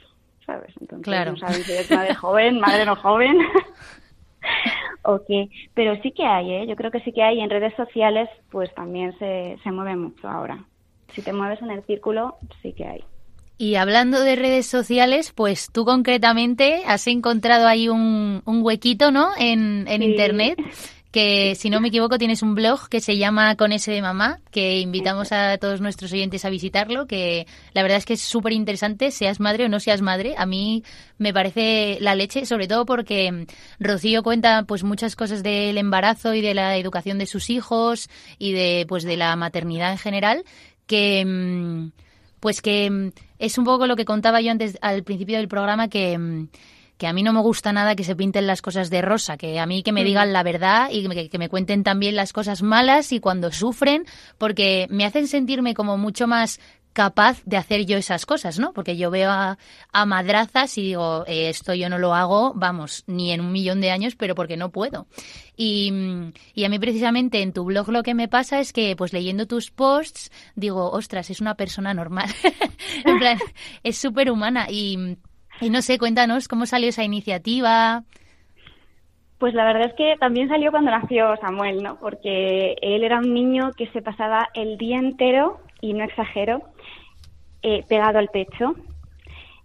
¿Sabes? 0.46 0.72
Entonces 0.80 1.04
claro. 1.04 1.32
no 1.32 1.36
sabes 1.38 1.64
si 1.64 1.72
eres 1.72 1.90
madre 1.90 2.14
joven, 2.14 2.60
madre 2.60 2.84
no 2.84 2.96
joven. 2.96 3.38
Ok, 5.04 5.26
pero 5.74 6.00
sí 6.00 6.12
que 6.12 6.24
hay, 6.24 6.52
¿eh? 6.52 6.66
yo 6.68 6.76
creo 6.76 6.92
que 6.92 7.00
sí 7.00 7.12
que 7.12 7.24
hay. 7.24 7.40
En 7.40 7.50
redes 7.50 7.74
sociales, 7.74 8.28
pues 8.52 8.72
también 8.74 9.18
se, 9.18 9.58
se 9.64 9.72
mueve 9.72 9.96
mucho 9.96 10.28
ahora. 10.28 10.64
Si 11.08 11.22
te 11.22 11.32
mueves 11.32 11.60
en 11.60 11.72
el 11.72 11.82
círculo, 11.86 12.36
sí 12.62 12.72
que 12.72 12.86
hay. 12.86 13.04
Y 13.58 13.74
hablando 13.74 14.20
de 14.20 14.36
redes 14.36 14.66
sociales, 14.66 15.32
pues 15.32 15.70
tú 15.72 15.84
concretamente 15.84 16.82
has 16.86 17.06
encontrado 17.06 17.66
ahí 17.66 17.88
un, 17.88 18.42
un 18.44 18.62
huequito, 18.62 19.10
¿no? 19.10 19.30
En, 19.36 19.86
en 19.88 20.02
Internet 20.02 20.58
que 21.12 21.54
si 21.56 21.68
no 21.68 21.80
me 21.80 21.88
equivoco 21.88 22.16
tienes 22.16 22.42
un 22.42 22.54
blog 22.54 22.88
que 22.88 23.00
se 23.02 23.18
llama 23.18 23.54
Con 23.56 23.70
ese 23.70 23.92
de 23.92 24.00
mamá, 24.00 24.40
que 24.50 24.80
invitamos 24.80 25.30
a 25.30 25.58
todos 25.58 25.82
nuestros 25.82 26.10
oyentes 26.12 26.46
a 26.46 26.50
visitarlo, 26.50 27.06
que 27.06 27.46
la 27.74 27.82
verdad 27.82 27.98
es 27.98 28.06
que 28.06 28.14
es 28.14 28.22
súper 28.22 28.54
interesante, 28.54 29.10
seas 29.10 29.38
madre 29.38 29.66
o 29.66 29.68
no 29.68 29.78
seas 29.78 30.00
madre. 30.00 30.34
A 30.38 30.46
mí 30.46 30.82
me 31.18 31.34
parece 31.34 31.98
la 32.00 32.14
leche, 32.14 32.46
sobre 32.46 32.66
todo 32.66 32.86
porque 32.86 33.46
Rocío 33.78 34.22
cuenta 34.22 34.64
pues 34.66 34.84
muchas 34.84 35.14
cosas 35.14 35.42
del 35.42 35.76
embarazo 35.76 36.32
y 36.32 36.40
de 36.40 36.54
la 36.54 36.78
educación 36.78 37.18
de 37.18 37.26
sus 37.26 37.50
hijos 37.50 38.08
y 38.38 38.52
de 38.52 38.86
pues 38.88 39.04
de 39.04 39.18
la 39.18 39.36
maternidad 39.36 39.92
en 39.92 39.98
general, 39.98 40.44
que 40.86 41.24
mm, 41.26 41.92
pues 42.40 42.62
que 42.62 42.90
mm, 42.90 43.10
es 43.38 43.58
un 43.58 43.64
poco 43.64 43.86
lo 43.86 43.96
que 43.96 44.06
contaba 44.06 44.40
yo 44.40 44.50
antes 44.50 44.78
al 44.80 45.02
principio 45.04 45.36
del 45.36 45.48
programa 45.48 45.88
que 45.88 46.16
mm, 46.16 46.48
que 47.02 47.08
a 47.08 47.12
mí 47.12 47.24
no 47.24 47.32
me 47.32 47.40
gusta 47.40 47.72
nada 47.72 47.96
que 47.96 48.04
se 48.04 48.14
pinten 48.14 48.46
las 48.46 48.62
cosas 48.62 48.88
de 48.88 49.02
rosa, 49.02 49.36
que 49.36 49.58
a 49.58 49.66
mí 49.66 49.82
que 49.82 49.90
me 49.90 50.02
mm. 50.02 50.04
digan 50.04 50.32
la 50.32 50.44
verdad 50.44 50.88
y 50.88 51.28
que, 51.28 51.38
me 51.38 51.48
cuenten 51.48 51.82
también 51.82 52.14
las 52.14 52.32
cosas 52.32 52.62
malas 52.62 53.10
y 53.10 53.18
cuando 53.18 53.50
sufren, 53.50 54.06
porque 54.38 54.86
me 54.88 55.04
hacen 55.04 55.26
sentirme 55.26 55.74
como 55.74 55.98
mucho 55.98 56.28
más 56.28 56.60
capaz 56.92 57.42
de 57.44 57.56
hacer 57.56 57.86
yo 57.86 57.96
esas 57.96 58.24
cosas, 58.24 58.60
¿no? 58.60 58.72
Porque 58.72 58.96
yo 58.96 59.10
veo 59.10 59.32
a, 59.32 59.58
madrazas 60.06 60.78
y 60.78 60.82
digo, 60.82 61.24
eh, 61.26 61.48
esto 61.48 61.74
yo 61.74 61.88
no 61.88 61.98
lo 61.98 62.14
hago, 62.14 62.52
vamos, 62.54 63.02
ni 63.08 63.32
en 63.32 63.40
un 63.40 63.50
millón 63.50 63.80
de 63.80 63.90
años, 63.90 64.14
pero 64.14 64.36
porque 64.36 64.56
no 64.56 64.70
puedo. 64.70 65.08
Y, 65.56 65.92
y, 66.54 66.64
a 66.64 66.68
mí 66.68 66.78
precisamente 66.78 67.42
en 67.42 67.52
tu 67.52 67.64
blog 67.64 67.88
lo 67.88 68.04
que 68.04 68.14
me 68.14 68.28
pasa 68.28 68.60
es 68.60 68.72
que, 68.72 68.94
pues 68.94 69.12
leyendo 69.12 69.48
tus 69.48 69.72
posts, 69.72 70.30
digo, 70.54 70.88
ostras, 70.92 71.30
es 71.30 71.40
una 71.40 71.56
persona 71.56 71.94
normal. 71.94 72.32
en 73.04 73.18
plan, 73.18 73.38
es 73.82 73.98
súper 73.98 74.30
humana 74.30 74.68
y 74.70 75.16
y 75.62 75.70
no 75.70 75.80
sé, 75.80 75.98
cuéntanos 75.98 76.48
cómo 76.48 76.66
salió 76.66 76.88
esa 76.88 77.04
iniciativa. 77.04 78.02
Pues 79.38 79.54
la 79.54 79.64
verdad 79.64 79.88
es 79.88 79.94
que 79.94 80.16
también 80.18 80.48
salió 80.48 80.70
cuando 80.70 80.90
nació 80.90 81.36
Samuel, 81.40 81.82
¿no? 81.82 81.98
Porque 82.00 82.76
él 82.82 83.04
era 83.04 83.18
un 83.18 83.32
niño 83.32 83.70
que 83.76 83.88
se 83.88 84.02
pasaba 84.02 84.48
el 84.54 84.76
día 84.76 84.98
entero, 84.98 85.60
y 85.80 85.94
no 85.94 86.04
exagero, 86.04 86.62
eh, 87.62 87.84
pegado 87.88 88.18
al 88.18 88.28
pecho, 88.28 88.74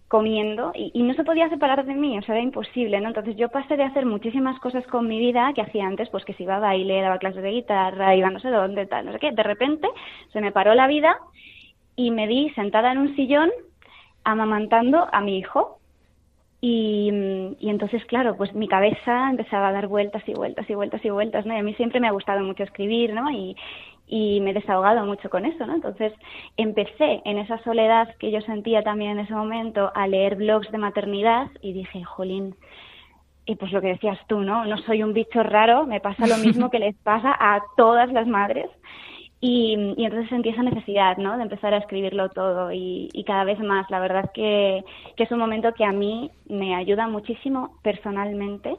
comiendo, 0.08 0.72
y, 0.74 1.02
no 1.02 1.14
se 1.14 1.22
podía 1.22 1.48
separar 1.48 1.84
de 1.84 1.94
mí, 1.94 2.18
o 2.18 2.22
sea, 2.22 2.34
era 2.34 2.42
imposible, 2.42 3.00
¿no? 3.00 3.08
Entonces 3.08 3.36
yo 3.36 3.50
pasé 3.50 3.76
de 3.76 3.84
hacer 3.84 4.06
muchísimas 4.06 4.58
cosas 4.58 4.86
con 4.86 5.06
mi 5.06 5.18
vida 5.18 5.52
que 5.54 5.62
hacía 5.62 5.86
antes, 5.86 6.08
pues 6.10 6.24
que 6.24 6.32
si 6.34 6.44
iba 6.44 6.56
a 6.56 6.60
baile, 6.60 7.02
daba 7.02 7.18
clases 7.18 7.42
de 7.42 7.50
guitarra, 7.50 8.16
iba 8.16 8.30
no 8.30 8.40
sé 8.40 8.48
dónde, 8.48 8.86
tal, 8.86 9.06
no 9.06 9.12
sé 9.12 9.18
qué. 9.18 9.32
De 9.32 9.42
repente 9.42 9.86
se 10.32 10.40
me 10.40 10.50
paró 10.50 10.74
la 10.74 10.86
vida 10.86 11.18
y 11.94 12.10
me 12.10 12.26
di 12.26 12.50
sentada 12.50 12.90
en 12.92 12.98
un 12.98 13.16
sillón 13.16 13.50
amamantando 14.24 15.08
a 15.12 15.20
mi 15.20 15.38
hijo 15.38 15.77
y, 16.60 17.10
y, 17.60 17.70
entonces, 17.70 18.04
claro, 18.06 18.36
pues 18.36 18.52
mi 18.54 18.66
cabeza 18.66 19.30
empezaba 19.30 19.68
a 19.68 19.72
dar 19.72 19.86
vueltas 19.86 20.22
y 20.26 20.34
vueltas 20.34 20.68
y 20.68 20.74
vueltas 20.74 21.04
y 21.04 21.10
vueltas, 21.10 21.46
¿no? 21.46 21.54
Y 21.54 21.58
a 21.58 21.62
mí 21.62 21.74
siempre 21.74 22.00
me 22.00 22.08
ha 22.08 22.12
gustado 22.12 22.40
mucho 22.42 22.64
escribir, 22.64 23.14
¿no? 23.14 23.30
Y, 23.30 23.56
y 24.08 24.40
me 24.40 24.50
he 24.50 24.54
desahogado 24.54 25.04
mucho 25.04 25.30
con 25.30 25.44
eso, 25.44 25.66
¿no? 25.66 25.74
Entonces 25.74 26.12
empecé 26.56 27.20
en 27.24 27.38
esa 27.38 27.58
soledad 27.62 28.14
que 28.18 28.30
yo 28.30 28.40
sentía 28.40 28.82
también 28.82 29.12
en 29.12 29.20
ese 29.20 29.34
momento 29.34 29.92
a 29.94 30.08
leer 30.08 30.36
blogs 30.36 30.70
de 30.72 30.78
maternidad 30.78 31.48
y 31.60 31.74
dije, 31.74 32.02
jolín, 32.02 32.56
y 33.44 33.54
pues 33.56 33.72
lo 33.72 33.80
que 33.80 33.88
decías 33.88 34.18
tú, 34.26 34.40
¿no? 34.40 34.64
No 34.64 34.78
soy 34.78 35.02
un 35.02 35.12
bicho 35.12 35.42
raro, 35.42 35.86
me 35.86 36.00
pasa 36.00 36.26
lo 36.26 36.38
mismo 36.38 36.70
que 36.70 36.78
les 36.78 36.96
pasa 36.96 37.36
a 37.38 37.62
todas 37.76 38.10
las 38.12 38.26
madres. 38.26 38.68
Y, 39.40 39.74
entonces 39.98 40.28
sentí 40.28 40.48
esa 40.48 40.62
necesidad, 40.62 41.16
¿no? 41.16 41.36
De 41.36 41.44
empezar 41.44 41.72
a 41.72 41.78
escribirlo 41.78 42.28
todo 42.30 42.72
y, 42.72 43.08
cada 43.26 43.44
vez 43.44 43.58
más. 43.60 43.88
La 43.90 44.00
verdad 44.00 44.30
que, 44.34 44.84
es 45.16 45.30
un 45.30 45.38
momento 45.38 45.72
que 45.74 45.84
a 45.84 45.92
mí 45.92 46.30
me 46.48 46.74
ayuda 46.74 47.06
muchísimo 47.08 47.78
personalmente 47.82 48.76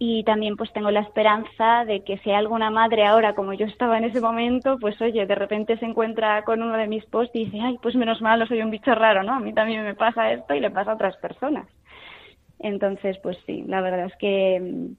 y 0.00 0.22
también 0.22 0.56
pues 0.56 0.72
tengo 0.72 0.92
la 0.92 1.00
esperanza 1.00 1.84
de 1.84 2.04
que 2.04 2.18
si 2.18 2.30
alguna 2.30 2.70
madre 2.70 3.04
ahora 3.04 3.34
como 3.34 3.52
yo 3.52 3.66
estaba 3.66 3.98
en 3.98 4.04
ese 4.04 4.20
momento, 4.20 4.78
pues 4.78 5.00
oye, 5.02 5.26
de 5.26 5.34
repente 5.34 5.76
se 5.78 5.86
encuentra 5.86 6.44
con 6.44 6.62
uno 6.62 6.76
de 6.76 6.86
mis 6.86 7.04
posts 7.06 7.34
y 7.34 7.46
dice, 7.46 7.60
ay, 7.60 7.78
pues 7.82 7.96
menos 7.96 8.22
mal, 8.22 8.38
no 8.38 8.46
soy 8.46 8.62
un 8.62 8.70
bicho 8.70 8.94
raro, 8.94 9.24
¿no? 9.24 9.34
A 9.34 9.40
mí 9.40 9.52
también 9.52 9.82
me 9.82 9.96
pasa 9.96 10.32
esto 10.32 10.54
y 10.54 10.60
le 10.60 10.70
pasa 10.70 10.92
a 10.92 10.94
otras 10.94 11.16
personas. 11.16 11.66
Entonces, 12.60 13.18
pues 13.22 13.36
sí, 13.46 13.64
la 13.66 13.80
verdad 13.80 14.06
es 14.06 14.16
que, 14.18 14.90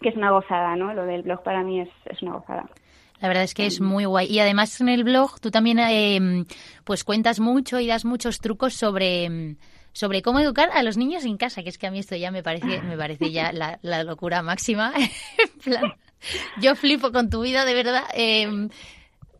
que 0.00 0.08
es 0.08 0.16
una 0.16 0.30
gozada, 0.30 0.74
¿no? 0.76 0.94
Lo 0.94 1.04
del 1.04 1.22
blog 1.22 1.42
para 1.42 1.62
mí 1.62 1.80
es, 1.80 1.90
es 2.06 2.22
una 2.22 2.34
gozada. 2.34 2.64
La 3.24 3.28
verdad 3.28 3.44
es 3.44 3.54
que 3.54 3.64
es 3.64 3.80
muy 3.80 4.04
guay. 4.04 4.30
Y 4.30 4.38
además 4.40 4.78
en 4.82 4.90
el 4.90 5.02
blog 5.02 5.40
tú 5.40 5.50
también 5.50 5.78
eh, 5.78 6.44
pues 6.84 7.04
cuentas 7.04 7.40
mucho 7.40 7.80
y 7.80 7.86
das 7.86 8.04
muchos 8.04 8.38
trucos 8.38 8.74
sobre, 8.74 9.56
sobre 9.94 10.20
cómo 10.20 10.40
educar 10.40 10.68
a 10.74 10.82
los 10.82 10.98
niños 10.98 11.24
en 11.24 11.38
casa, 11.38 11.62
que 11.62 11.70
es 11.70 11.78
que 11.78 11.86
a 11.86 11.90
mí 11.90 12.00
esto 12.00 12.16
ya 12.16 12.30
me 12.30 12.42
parece, 12.42 12.82
me 12.82 12.98
parece 12.98 13.32
ya 13.32 13.50
la, 13.50 14.04
locura 14.04 14.42
máxima. 14.42 14.92
yo 16.60 16.76
flipo 16.76 17.12
con 17.12 17.30
tu 17.30 17.40
vida, 17.40 17.64
de 17.64 17.72
verdad. 17.72 18.04
Em, 18.12 18.68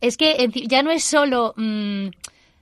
es 0.01 0.17
que 0.17 0.49
ya 0.67 0.83
no 0.83 0.91
es 0.91 1.05
solo 1.05 1.53
mm, 1.55 2.07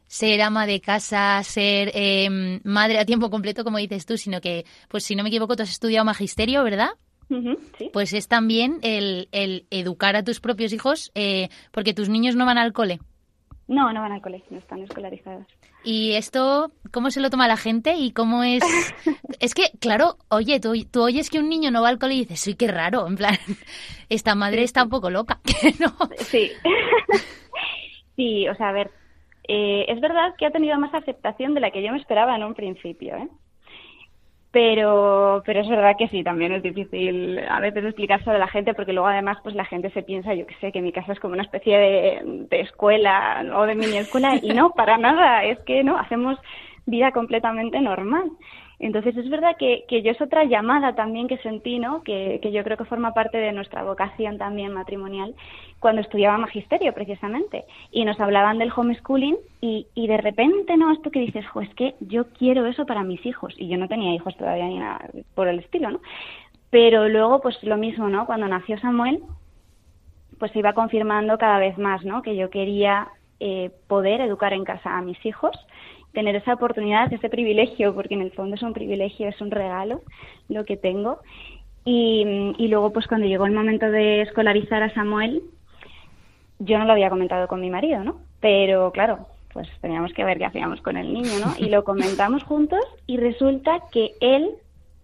ser 0.08 0.42
ama 0.42 0.66
de 0.66 0.80
casa, 0.80 1.40
ser 1.44 1.92
em, 1.94 2.60
madre 2.64 2.98
a 2.98 3.04
tiempo 3.04 3.30
completo, 3.30 3.62
como 3.62 3.78
dices 3.78 4.06
tú, 4.06 4.18
sino 4.18 4.40
que, 4.40 4.66
pues 4.88 5.04
si 5.04 5.14
no 5.14 5.22
me 5.22 5.28
equivoco, 5.28 5.54
tú 5.54 5.62
has 5.62 5.70
estudiado 5.70 6.04
magisterio, 6.04 6.64
¿verdad? 6.64 6.90
Pues 7.92 8.12
es 8.12 8.28
también 8.28 8.78
el, 8.82 9.28
el, 9.32 9.66
educar 9.70 10.16
a 10.16 10.24
tus 10.24 10.40
propios 10.40 10.72
hijos, 10.72 11.12
eh, 11.14 11.48
porque 11.70 11.94
tus 11.94 12.08
niños 12.08 12.36
no 12.36 12.46
van 12.46 12.58
al 12.58 12.72
cole. 12.72 13.00
No, 13.68 13.92
no 13.92 14.00
van 14.00 14.12
al 14.12 14.20
cole, 14.20 14.42
no 14.50 14.58
están 14.58 14.82
escolarizados. 14.82 15.46
¿Y 15.84 16.12
esto 16.12 16.70
cómo 16.92 17.10
se 17.10 17.20
lo 17.20 17.30
toma 17.30 17.48
la 17.48 17.56
gente 17.56 17.94
y 17.94 18.12
cómo 18.12 18.44
es...? 18.44 18.62
es 19.40 19.54
que, 19.54 19.70
claro, 19.80 20.16
oye, 20.28 20.60
tú, 20.60 20.72
tú 20.90 21.02
oyes 21.02 21.30
que 21.30 21.38
un 21.38 21.48
niño 21.48 21.70
no 21.70 21.82
va 21.82 21.88
al 21.88 21.98
cole 21.98 22.14
y 22.14 22.20
dices, 22.20 22.46
uy, 22.46 22.54
qué 22.54 22.68
raro, 22.68 23.06
en 23.06 23.16
plan, 23.16 23.36
esta 24.08 24.34
madre 24.34 24.62
está 24.62 24.84
un 24.84 24.90
poco 24.90 25.10
loca, 25.10 25.40
¿no? 25.80 25.94
Sí. 26.18 26.50
sí, 28.16 28.48
o 28.48 28.54
sea, 28.54 28.68
a 28.68 28.72
ver, 28.72 28.90
eh, 29.48 29.86
es 29.88 30.00
verdad 30.00 30.34
que 30.38 30.46
ha 30.46 30.50
tenido 30.50 30.78
más 30.78 30.94
aceptación 30.94 31.54
de 31.54 31.60
la 31.60 31.70
que 31.70 31.82
yo 31.82 31.92
me 31.92 31.98
esperaba 31.98 32.36
en 32.36 32.44
un 32.44 32.54
principio, 32.54 33.16
¿eh? 33.16 33.28
Pero, 34.53 35.42
pero 35.46 35.61
es 35.61 35.68
verdad 35.68 35.96
que 35.98 36.09
sí, 36.09 36.22
también 36.22 36.53
es 36.53 36.62
difícil 36.62 37.38
a 37.48 37.59
veces 37.61 37.86
explicarse 37.86 38.30
a 38.30 38.38
la 38.38 38.48
gente 38.48 38.74
porque 38.74 38.92
luego 38.92 39.09
además 39.09 39.38
pues 39.42 39.55
la 39.55 39.64
gente 39.64 39.90
se 39.90 40.03
piensa, 40.03 40.34
yo 40.34 40.46
que 40.46 40.55
sé, 40.57 40.72
que 40.72 40.82
mi 40.82 40.92
casa 40.92 41.14
es 41.14 41.20
como 41.20 41.32
una 41.32 41.42
especie 41.42 41.78
de, 41.78 42.46
de 42.50 42.61
escuela 42.61 43.42
o 43.57 43.64
de 43.64 43.74
mini 43.74 43.96
escuela 43.96 44.36
y 44.42 44.53
no, 44.53 44.70
para 44.72 44.98
nada, 44.98 45.42
es 45.44 45.59
que 45.61 45.82
no, 45.82 45.96
hacemos 45.96 46.38
vida 46.84 47.12
completamente 47.12 47.80
normal. 47.80 48.30
Entonces 48.82 49.16
es 49.16 49.30
verdad 49.30 49.56
que, 49.56 49.84
que 49.86 50.02
yo 50.02 50.10
es 50.10 50.20
otra 50.20 50.42
llamada 50.42 50.96
también 50.96 51.28
que 51.28 51.38
sentí, 51.38 51.78
¿no? 51.78 52.02
Que, 52.02 52.40
que 52.42 52.50
yo 52.50 52.64
creo 52.64 52.76
que 52.76 52.84
forma 52.84 53.14
parte 53.14 53.38
de 53.38 53.52
nuestra 53.52 53.84
vocación 53.84 54.38
también 54.38 54.72
matrimonial 54.72 55.36
cuando 55.78 56.00
estudiaba 56.00 56.36
magisterio 56.36 56.92
precisamente 56.92 57.64
y 57.92 58.04
nos 58.04 58.18
hablaban 58.18 58.58
del 58.58 58.72
homeschooling 58.74 59.36
y, 59.60 59.86
y 59.94 60.08
de 60.08 60.16
repente, 60.16 60.76
¿no? 60.76 60.92
Esto 60.92 61.12
que 61.12 61.20
dices, 61.20 61.46
jo, 61.46 61.60
es 61.60 61.72
que 61.76 61.94
yo 62.00 62.24
quiero 62.32 62.66
eso 62.66 62.84
para 62.84 63.04
mis 63.04 63.24
hijos 63.24 63.54
y 63.56 63.68
yo 63.68 63.78
no 63.78 63.86
tenía 63.86 64.14
hijos 64.14 64.36
todavía 64.36 64.66
ni 64.66 64.80
nada 64.80 65.08
por 65.36 65.46
el 65.46 65.60
estilo, 65.60 65.92
¿no? 65.92 66.00
Pero 66.70 67.08
luego, 67.08 67.40
pues 67.40 67.62
lo 67.62 67.76
mismo, 67.76 68.08
¿no? 68.08 68.26
Cuando 68.26 68.48
nació 68.48 68.78
Samuel, 68.78 69.22
pues 70.40 70.50
se 70.50 70.58
iba 70.58 70.72
confirmando 70.72 71.38
cada 71.38 71.58
vez 71.58 71.78
más, 71.78 72.04
¿no? 72.04 72.20
Que 72.22 72.34
yo 72.34 72.50
quería 72.50 73.06
eh, 73.45 73.72
poder 73.88 74.20
educar 74.20 74.53
en 74.53 74.64
casa 74.64 74.97
a 74.97 75.03
mis 75.03 75.18
hijos 75.26 75.51
tener 76.12 76.36
esa 76.36 76.55
oportunidad, 76.55 77.12
ese 77.12 77.28
privilegio, 77.28 77.95
porque 77.95 78.14
en 78.14 78.20
el 78.20 78.32
fondo 78.32 78.55
es 78.55 78.62
un 78.62 78.72
privilegio, 78.72 79.28
es 79.28 79.40
un 79.40 79.51
regalo 79.51 80.03
lo 80.49 80.64
que 80.64 80.76
tengo. 80.76 81.20
Y, 81.84 82.55
y 82.59 82.68
luego, 82.68 82.93
pues 82.93 83.07
cuando 83.07 83.26
llegó 83.26 83.47
el 83.47 83.53
momento 83.53 83.90
de 83.90 84.20
escolarizar 84.20 84.82
a 84.82 84.95
Samuel, 84.95 85.43
yo 86.59 86.78
no 86.78 86.84
lo 86.84 86.93
había 86.93 87.11
comentado 87.11 87.49
con 87.49 87.61
mi 87.61 87.70
marido, 87.70 88.05
¿no? 88.05 88.20
Pero 88.40 88.93
claro, 88.93 89.26
pues 89.53 89.68
teníamos 89.80 90.12
que 90.12 90.24
ver 90.24 90.38
qué 90.38 90.45
hacíamos 90.45 90.80
con 90.82 90.97
el 90.97 91.12
niño, 91.12 91.32
¿no? 91.45 91.55
Y 91.59 91.70
lo 91.70 91.82
comentamos 91.82 92.45
juntos 92.45 92.84
y 93.07 93.16
resulta 93.16 93.80
que 93.90 94.12
él 94.20 94.51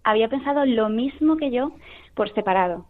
había 0.03 0.29
pensado 0.29 0.65
lo 0.65 0.89
mismo 0.89 1.35
que 1.37 1.51
yo 1.51 1.71
por 2.13 2.33
separado. 2.33 2.85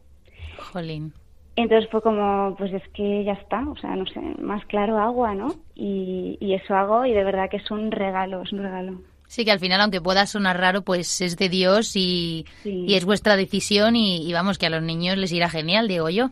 Jolín. 0.72 1.14
Entonces 1.62 1.90
fue 1.92 2.02
como, 2.02 2.56
pues 2.58 2.72
es 2.72 2.88
que 2.94 3.26
ya 3.26 3.34
está, 3.34 3.68
o 3.70 3.76
sea, 3.76 3.94
no 3.94 4.06
sé, 4.06 4.22
más 4.42 4.66
claro 4.68 4.98
agua, 4.98 5.36
¿no? 5.36 5.56
Y, 5.76 6.38
eso 6.40 6.74
hago 6.74 7.06
y 7.06 7.12
de 7.12 7.24
verdad 7.26 7.50
que 7.50 7.58
es 7.58 7.70
un 7.70 7.92
regalo, 7.92 8.44
es 8.44 8.54
un 8.54 8.64
regalo. 8.64 9.02
Sí, 9.28 9.44
que 9.44 9.52
al 9.52 9.60
final, 9.60 9.82
aunque 9.82 10.00
pueda 10.00 10.26
sonar 10.26 10.58
raro, 10.58 10.84
pues 10.84 11.20
es 11.20 11.36
de 11.36 11.50
Dios 11.50 11.98
y, 11.98 12.46
es 12.64 13.04
vuestra 13.04 13.36
decisión 13.36 13.98
y, 13.98 14.32
vamos, 14.32 14.58
que 14.58 14.68
a 14.68 14.70
los 14.70 14.82
niños 14.82 15.18
les 15.18 15.34
irá 15.34 15.50
genial, 15.50 15.90
digo 15.90 16.10
yo. 16.10 16.30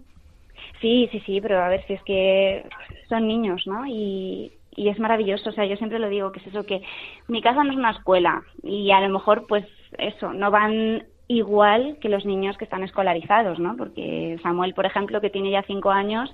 Sí, 0.79 1.09
sí, 1.11 1.21
sí, 1.25 1.41
pero 1.41 1.61
a 1.61 1.67
ver 1.67 1.85
si 1.87 1.93
es 1.93 2.03
que 2.03 2.63
son 3.09 3.27
niños, 3.27 3.67
¿no? 3.67 3.85
Y, 3.85 4.53
y 4.77 4.87
es 4.87 4.97
maravilloso, 4.97 5.49
o 5.49 5.53
sea, 5.53 5.65
yo 5.65 5.75
siempre 5.75 5.99
lo 5.99 6.07
digo, 6.07 6.31
que 6.31 6.39
es 6.39 6.47
eso, 6.47 6.65
que 6.65 6.83
mi 7.27 7.41
casa 7.41 7.65
no 7.65 7.71
es 7.71 7.77
una 7.77 7.91
escuela 7.91 8.43
y 8.63 8.91
a 8.91 9.01
lo 9.01 9.09
mejor, 9.09 9.45
pues 9.45 9.65
eso, 9.97 10.31
no 10.31 10.51
van 10.51 11.03
igual 11.27 11.97
que 11.99 12.09
los 12.09 12.25
niños 12.25 12.57
que 12.57 12.63
están 12.63 12.83
escolarizados, 12.83 13.59
¿no? 13.59 13.75
Porque 13.75 14.37
Samuel, 14.41 14.73
por 14.73 14.85
ejemplo, 14.85 15.21
que 15.21 15.29
tiene 15.29 15.51
ya 15.51 15.63
cinco 15.63 15.91
años, 15.91 16.33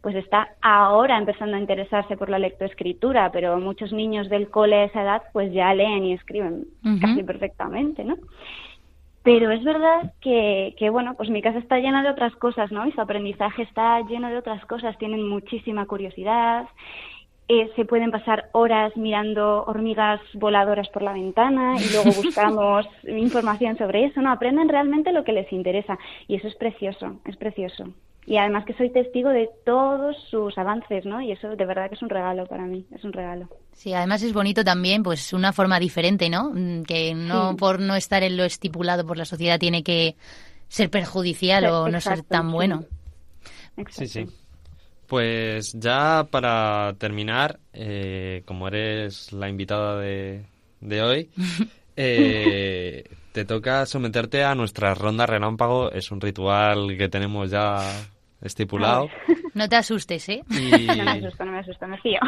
pues 0.00 0.16
está 0.16 0.48
ahora 0.60 1.16
empezando 1.16 1.56
a 1.56 1.60
interesarse 1.60 2.16
por 2.16 2.28
la 2.28 2.38
lectoescritura, 2.38 3.30
pero 3.30 3.58
muchos 3.60 3.92
niños 3.92 4.28
del 4.28 4.50
cole 4.50 4.76
a 4.76 4.84
esa 4.84 5.02
edad 5.02 5.22
pues 5.32 5.52
ya 5.52 5.72
leen 5.74 6.04
y 6.04 6.14
escriben 6.14 6.66
casi 7.00 7.22
perfectamente, 7.22 8.04
¿no? 8.04 8.16
Pero 9.22 9.52
es 9.52 9.62
verdad 9.62 10.12
que, 10.20 10.74
que, 10.76 10.90
bueno, 10.90 11.14
pues 11.14 11.30
mi 11.30 11.40
casa 11.42 11.58
está 11.58 11.78
llena 11.78 12.02
de 12.02 12.10
otras 12.10 12.34
cosas, 12.34 12.72
¿no? 12.72 12.88
Y 12.88 12.92
su 12.92 13.00
aprendizaje 13.00 13.62
está 13.62 14.00
lleno 14.00 14.28
de 14.28 14.38
otras 14.38 14.64
cosas, 14.66 14.98
tienen 14.98 15.28
muchísima 15.28 15.86
curiosidad, 15.86 16.66
eh, 17.54 17.70
se 17.76 17.84
pueden 17.84 18.10
pasar 18.10 18.48
horas 18.52 18.96
mirando 18.96 19.64
hormigas 19.64 20.20
voladoras 20.32 20.88
por 20.88 21.02
la 21.02 21.12
ventana 21.12 21.74
y 21.78 21.92
luego 21.92 22.10
buscamos 22.22 22.86
información 23.06 23.76
sobre 23.76 24.06
eso, 24.06 24.22
¿no? 24.22 24.32
Aprenden 24.32 24.70
realmente 24.70 25.12
lo 25.12 25.22
que 25.22 25.32
les 25.32 25.52
interesa 25.52 25.98
y 26.28 26.36
eso 26.36 26.48
es 26.48 26.54
precioso, 26.54 27.20
es 27.26 27.36
precioso. 27.36 27.92
Y 28.24 28.38
además 28.38 28.64
que 28.64 28.72
soy 28.72 28.90
testigo 28.90 29.28
de 29.28 29.50
todos 29.66 30.16
sus 30.30 30.56
avances, 30.56 31.04
¿no? 31.04 31.20
Y 31.20 31.32
eso 31.32 31.54
de 31.54 31.66
verdad 31.66 31.90
que 31.90 31.96
es 31.96 32.02
un 32.02 32.08
regalo 32.08 32.46
para 32.46 32.64
mí, 32.64 32.86
es 32.90 33.04
un 33.04 33.12
regalo. 33.12 33.48
Sí, 33.72 33.92
además 33.92 34.22
es 34.22 34.32
bonito 34.32 34.64
también, 34.64 35.02
pues 35.02 35.34
una 35.34 35.52
forma 35.52 35.78
diferente, 35.78 36.30
¿no? 36.30 36.52
Mm, 36.54 36.84
que 36.84 37.14
no 37.14 37.54
por 37.56 37.80
no 37.80 37.96
estar 37.96 38.22
en 38.22 38.38
lo 38.38 38.44
estipulado 38.44 39.06
por 39.06 39.18
la 39.18 39.26
sociedad 39.26 39.58
tiene 39.58 39.82
que 39.82 40.16
ser 40.68 40.88
perjudicial 40.88 41.66
o 41.66 41.88
no 41.90 42.00
ser 42.00 42.22
tan 42.22 42.50
bueno. 42.50 42.84
Sí, 43.90 44.06
sí. 44.06 44.26
Pues 45.12 45.74
ya 45.74 46.26
para 46.30 46.94
terminar, 46.96 47.60
eh, 47.74 48.42
como 48.46 48.66
eres 48.66 49.30
la 49.34 49.50
invitada 49.50 50.00
de, 50.00 50.42
hoy, 51.02 51.28
eh, 51.96 53.04
te 53.32 53.44
toca 53.44 53.84
someterte 53.84 54.42
a 54.42 54.54
nuestra 54.54 54.94
ronda 54.94 55.26
relámpago. 55.26 55.92
Es 55.92 56.10
un 56.12 56.18
ritual 56.18 56.96
que 56.96 57.10
tenemos 57.10 57.50
ya 57.50 57.80
estipulado. 58.40 59.10
No 59.52 59.68
te 59.68 59.76
asustes, 59.76 60.30
¿eh? 60.30 60.42
Y... 60.48 60.86
No 60.96 61.04
me 61.04 61.10
asusto, 61.10 61.44
no 61.44 61.52
me 61.52 61.58
asusto, 61.58 61.86
me 61.86 61.98
fío. 62.00 62.20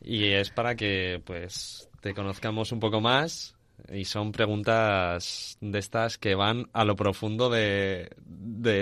Y 0.00 0.26
es 0.26 0.50
para 0.50 0.76
que 0.76 1.20
pues 1.24 1.90
te 2.00 2.14
conozcamos 2.14 2.70
un 2.70 2.78
poco 2.78 3.00
más 3.00 3.57
y 3.92 4.04
son 4.04 4.32
preguntas 4.32 5.56
de 5.60 5.78
estas 5.78 6.18
que 6.18 6.34
van 6.34 6.66
a 6.72 6.84
lo 6.84 6.96
profundo 6.96 7.48
de, 7.50 8.10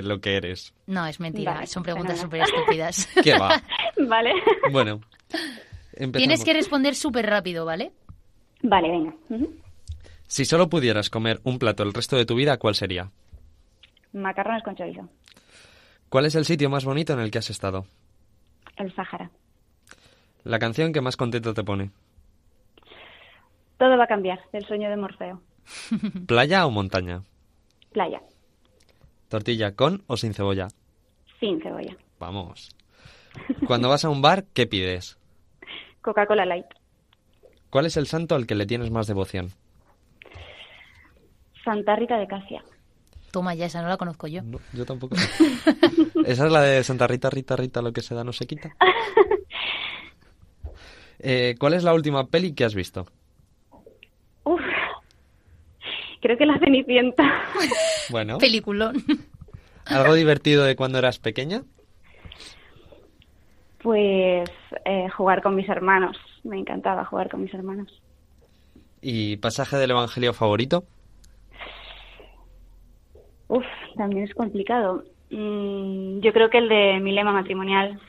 lo 0.02 0.20
que 0.20 0.36
eres. 0.36 0.74
No, 0.86 1.06
es 1.06 1.20
mentira, 1.20 1.66
son 1.66 1.82
preguntas 1.82 2.20
súper 2.20 2.42
estúpidas. 2.42 3.08
¿Qué 3.22 3.38
va? 3.38 3.62
Vale. 4.08 4.32
Bueno, 4.70 5.00
Tienes 6.12 6.44
que 6.44 6.52
responder 6.52 6.94
súper 6.94 7.26
rápido, 7.26 7.64
¿vale? 7.64 7.92
Vale, 8.62 8.90
venga. 8.90 9.14
Si 10.26 10.44
solo 10.44 10.68
pudieras 10.68 11.08
comer 11.08 11.40
un 11.44 11.58
plato 11.58 11.82
el 11.82 11.94
resto 11.94 12.16
de 12.16 12.26
tu 12.26 12.34
vida, 12.34 12.58
¿cuál 12.58 12.74
sería? 12.74 13.10
Macarrones 14.12 14.62
con 14.62 14.74
chorizo. 14.76 15.08
¿Cuál 16.08 16.26
es 16.26 16.34
el 16.34 16.44
sitio 16.44 16.68
más 16.70 16.84
bonito 16.84 17.12
en 17.12 17.20
el 17.20 17.30
que 17.30 17.38
has 17.38 17.50
estado? 17.50 17.86
El 18.76 18.94
Sáhara. 18.94 19.30
¿La 20.44 20.58
canción 20.58 20.92
que 20.92 21.00
más 21.00 21.16
contento 21.16 21.54
te 21.54 21.64
pone? 21.64 21.90
Todo 23.78 23.96
va 23.96 24.04
a 24.04 24.08
cambiar, 24.08 24.40
el 24.52 24.64
sueño 24.66 24.88
de 24.88 24.96
Morfeo. 24.96 25.42
¿Playa 26.26 26.66
o 26.66 26.70
montaña? 26.70 27.22
Playa. 27.92 28.22
¿Tortilla 29.28 29.74
con 29.74 30.02
o 30.06 30.16
sin 30.16 30.34
cebolla? 30.34 30.68
Sin 31.40 31.60
cebolla. 31.60 31.96
Vamos. 32.18 32.74
Cuando 33.66 33.88
vas 33.88 34.04
a 34.04 34.08
un 34.08 34.22
bar, 34.22 34.44
¿qué 34.54 34.66
pides? 34.66 35.18
Coca-Cola 36.00 36.46
Light. 36.46 36.66
¿Cuál 37.70 37.86
es 37.86 37.96
el 37.96 38.06
santo 38.06 38.34
al 38.34 38.46
que 38.46 38.54
le 38.54 38.66
tienes 38.66 38.90
más 38.90 39.06
devoción? 39.06 39.50
Santa 41.64 41.96
Rita 41.96 42.16
de 42.16 42.26
Casia. 42.26 42.64
Toma 43.32 43.54
ya, 43.54 43.66
esa 43.66 43.82
no 43.82 43.88
la 43.88 43.96
conozco 43.96 44.28
yo. 44.28 44.40
No, 44.42 44.60
yo 44.72 44.86
tampoco. 44.86 45.16
Esa 46.24 46.46
es 46.46 46.52
la 46.52 46.62
de 46.62 46.82
Santa 46.82 47.06
Rita, 47.06 47.28
Rita, 47.28 47.56
Rita, 47.56 47.82
lo 47.82 47.92
que 47.92 48.00
se 48.00 48.14
da 48.14 48.24
no 48.24 48.32
se 48.32 48.46
quita. 48.46 48.74
Eh, 51.18 51.54
¿Cuál 51.58 51.72
es 51.72 51.82
la 51.82 51.94
última 51.94 52.26
peli 52.26 52.52
que 52.52 52.64
has 52.64 52.74
visto? 52.74 53.06
Uf. 54.44 54.60
Creo 56.26 56.36
que 56.38 56.44
la 56.46 56.58
Cenicienta. 56.58 57.22
Bueno, 58.10 58.38
Peliculón. 58.38 58.96
¿algo 59.84 60.14
divertido 60.14 60.64
de 60.64 60.74
cuando 60.74 60.98
eras 60.98 61.20
pequeña? 61.20 61.62
Pues 63.78 64.50
eh, 64.84 65.08
jugar 65.16 65.40
con 65.40 65.54
mis 65.54 65.68
hermanos. 65.68 66.16
Me 66.42 66.58
encantaba 66.58 67.04
jugar 67.04 67.28
con 67.30 67.42
mis 67.42 67.54
hermanos. 67.54 68.02
¿Y 69.00 69.36
pasaje 69.36 69.76
del 69.76 69.92
Evangelio 69.92 70.32
favorito? 70.34 70.84
Uf, 73.46 73.64
también 73.96 74.24
es 74.24 74.34
complicado. 74.34 75.04
Mm, 75.30 76.18
yo 76.22 76.32
creo 76.32 76.50
que 76.50 76.58
el 76.58 76.68
de 76.68 76.98
mi 77.00 77.12
lema 77.12 77.30
matrimonial, 77.32 78.00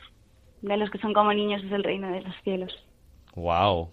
de 0.63 0.77
los 0.77 0.89
que 0.89 0.97
son 0.97 1.13
como 1.13 1.33
niños, 1.33 1.63
es 1.63 1.71
el 1.71 1.83
reino 1.83 2.11
de 2.11 2.21
los 2.21 2.33
cielos. 2.43 2.75
Wow. 3.35 3.89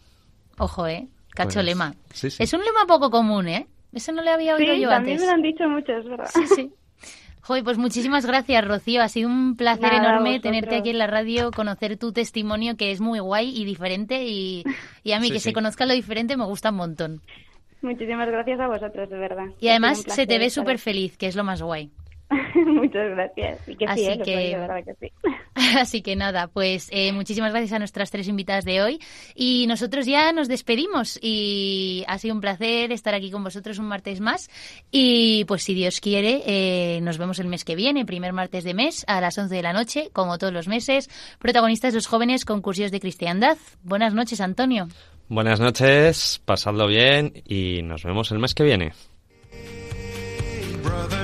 Ojo, 0.58 0.86
¿eh? 0.86 1.08
Cacho 1.34 1.54
Pues, 1.56 1.66
lema. 1.66 1.94
sí, 2.12 2.30
sí. 2.30 2.42
Es 2.42 2.54
un 2.54 2.60
lema 2.64 2.86
poco 2.86 3.10
común, 3.10 3.48
¿eh? 3.48 3.66
Ese 3.94 4.12
no 4.12 4.22
le 4.22 4.30
había 4.30 4.56
oído 4.56 4.74
Sí, 4.74 4.80
yo 4.80 4.88
también 4.88 5.16
antes. 5.18 5.20
me 5.20 5.26
lo 5.26 5.32
han 5.34 5.42
dicho 5.42 5.68
mucho, 5.68 5.92
es 5.92 6.04
verdad. 6.04 6.30
Sí, 6.34 6.46
sí. 6.54 6.70
Joder, 7.42 7.62
pues 7.62 7.76
muchísimas 7.76 8.24
gracias, 8.24 8.66
Rocío. 8.66 9.02
Ha 9.02 9.08
sido 9.08 9.28
un 9.28 9.54
placer 9.56 9.92
Nada, 9.92 9.98
enorme 10.08 10.40
tenerte 10.40 10.76
aquí 10.76 10.90
en 10.90 10.98
la 10.98 11.06
radio, 11.06 11.50
conocer 11.50 11.98
tu 11.98 12.10
testimonio, 12.12 12.76
que 12.78 12.90
es 12.90 13.00
muy 13.02 13.18
guay 13.18 13.50
y 13.54 13.66
diferente. 13.66 14.24
Y, 14.24 14.64
y 15.02 15.12
a 15.12 15.20
mí, 15.20 15.26
Sí, 15.26 15.32
que 15.34 15.40
sí. 15.40 15.44
se 15.50 15.52
conozca 15.52 15.84
lo 15.84 15.92
diferente, 15.92 16.36
me 16.38 16.46
gusta 16.46 16.70
un 16.70 16.76
montón. 16.76 17.20
Muchísimas 17.82 18.28
gracias 18.28 18.58
a 18.60 18.66
vosotros, 18.66 19.10
de 19.10 19.18
verdad. 19.18 19.44
Y 19.60 19.68
además 19.68 20.02
se 20.08 20.26
te 20.26 20.38
ve 20.38 20.48
súper 20.48 20.78
feliz, 20.78 21.18
que 21.18 21.26
es 21.26 21.36
lo 21.36 21.44
más 21.44 21.60
guay. 21.60 21.90
Muchas 22.54 23.10
gracias. 23.10 23.68
Y 23.68 23.76
que 23.76 23.84
Así 23.84 24.00
sí, 24.04 24.10
eh, 24.10 24.16
lo 24.16 24.24
que- 24.24 24.32
soy, 24.34 24.46
de 24.46 24.56
verdad 24.56 24.84
que 24.84 24.94
sí. 24.94 25.12
Así 25.78 26.02
que 26.02 26.16
nada, 26.16 26.48
pues 26.48 26.88
eh, 26.90 27.12
muchísimas 27.12 27.52
gracias 27.52 27.72
a 27.72 27.78
nuestras 27.78 28.10
tres 28.10 28.28
invitadas 28.28 28.64
de 28.64 28.82
hoy. 28.82 29.00
Y 29.34 29.66
nosotros 29.66 30.06
ya 30.06 30.32
nos 30.32 30.48
despedimos. 30.48 31.18
Y 31.22 32.04
ha 32.08 32.18
sido 32.18 32.34
un 32.34 32.40
placer 32.40 32.92
estar 32.92 33.14
aquí 33.14 33.30
con 33.30 33.44
vosotros 33.44 33.78
un 33.78 33.86
martes 33.86 34.20
más. 34.20 34.50
Y 34.90 35.44
pues 35.44 35.62
si 35.62 35.74
Dios 35.74 36.00
quiere, 36.00 36.42
eh, 36.46 37.00
nos 37.02 37.18
vemos 37.18 37.38
el 37.38 37.46
mes 37.46 37.64
que 37.64 37.76
viene, 37.76 38.04
primer 38.04 38.32
martes 38.32 38.64
de 38.64 38.74
mes, 38.74 39.04
a 39.06 39.20
las 39.20 39.38
11 39.38 39.54
de 39.54 39.62
la 39.62 39.72
noche, 39.72 40.10
como 40.12 40.38
todos 40.38 40.52
los 40.52 40.68
meses. 40.68 41.08
Protagonistas 41.38 41.94
los 41.94 42.06
jóvenes 42.06 42.44
concursos 42.44 42.90
de 42.90 43.00
cristiandad. 43.00 43.56
Buenas 43.82 44.14
noches, 44.14 44.40
Antonio. 44.40 44.88
Buenas 45.28 45.58
noches, 45.58 46.42
pasadlo 46.44 46.86
bien 46.86 47.42
y 47.46 47.80
nos 47.82 48.04
vemos 48.04 48.30
el 48.30 48.38
mes 48.38 48.54
que 48.54 48.62
viene. 48.62 48.92
brother. 50.84 51.23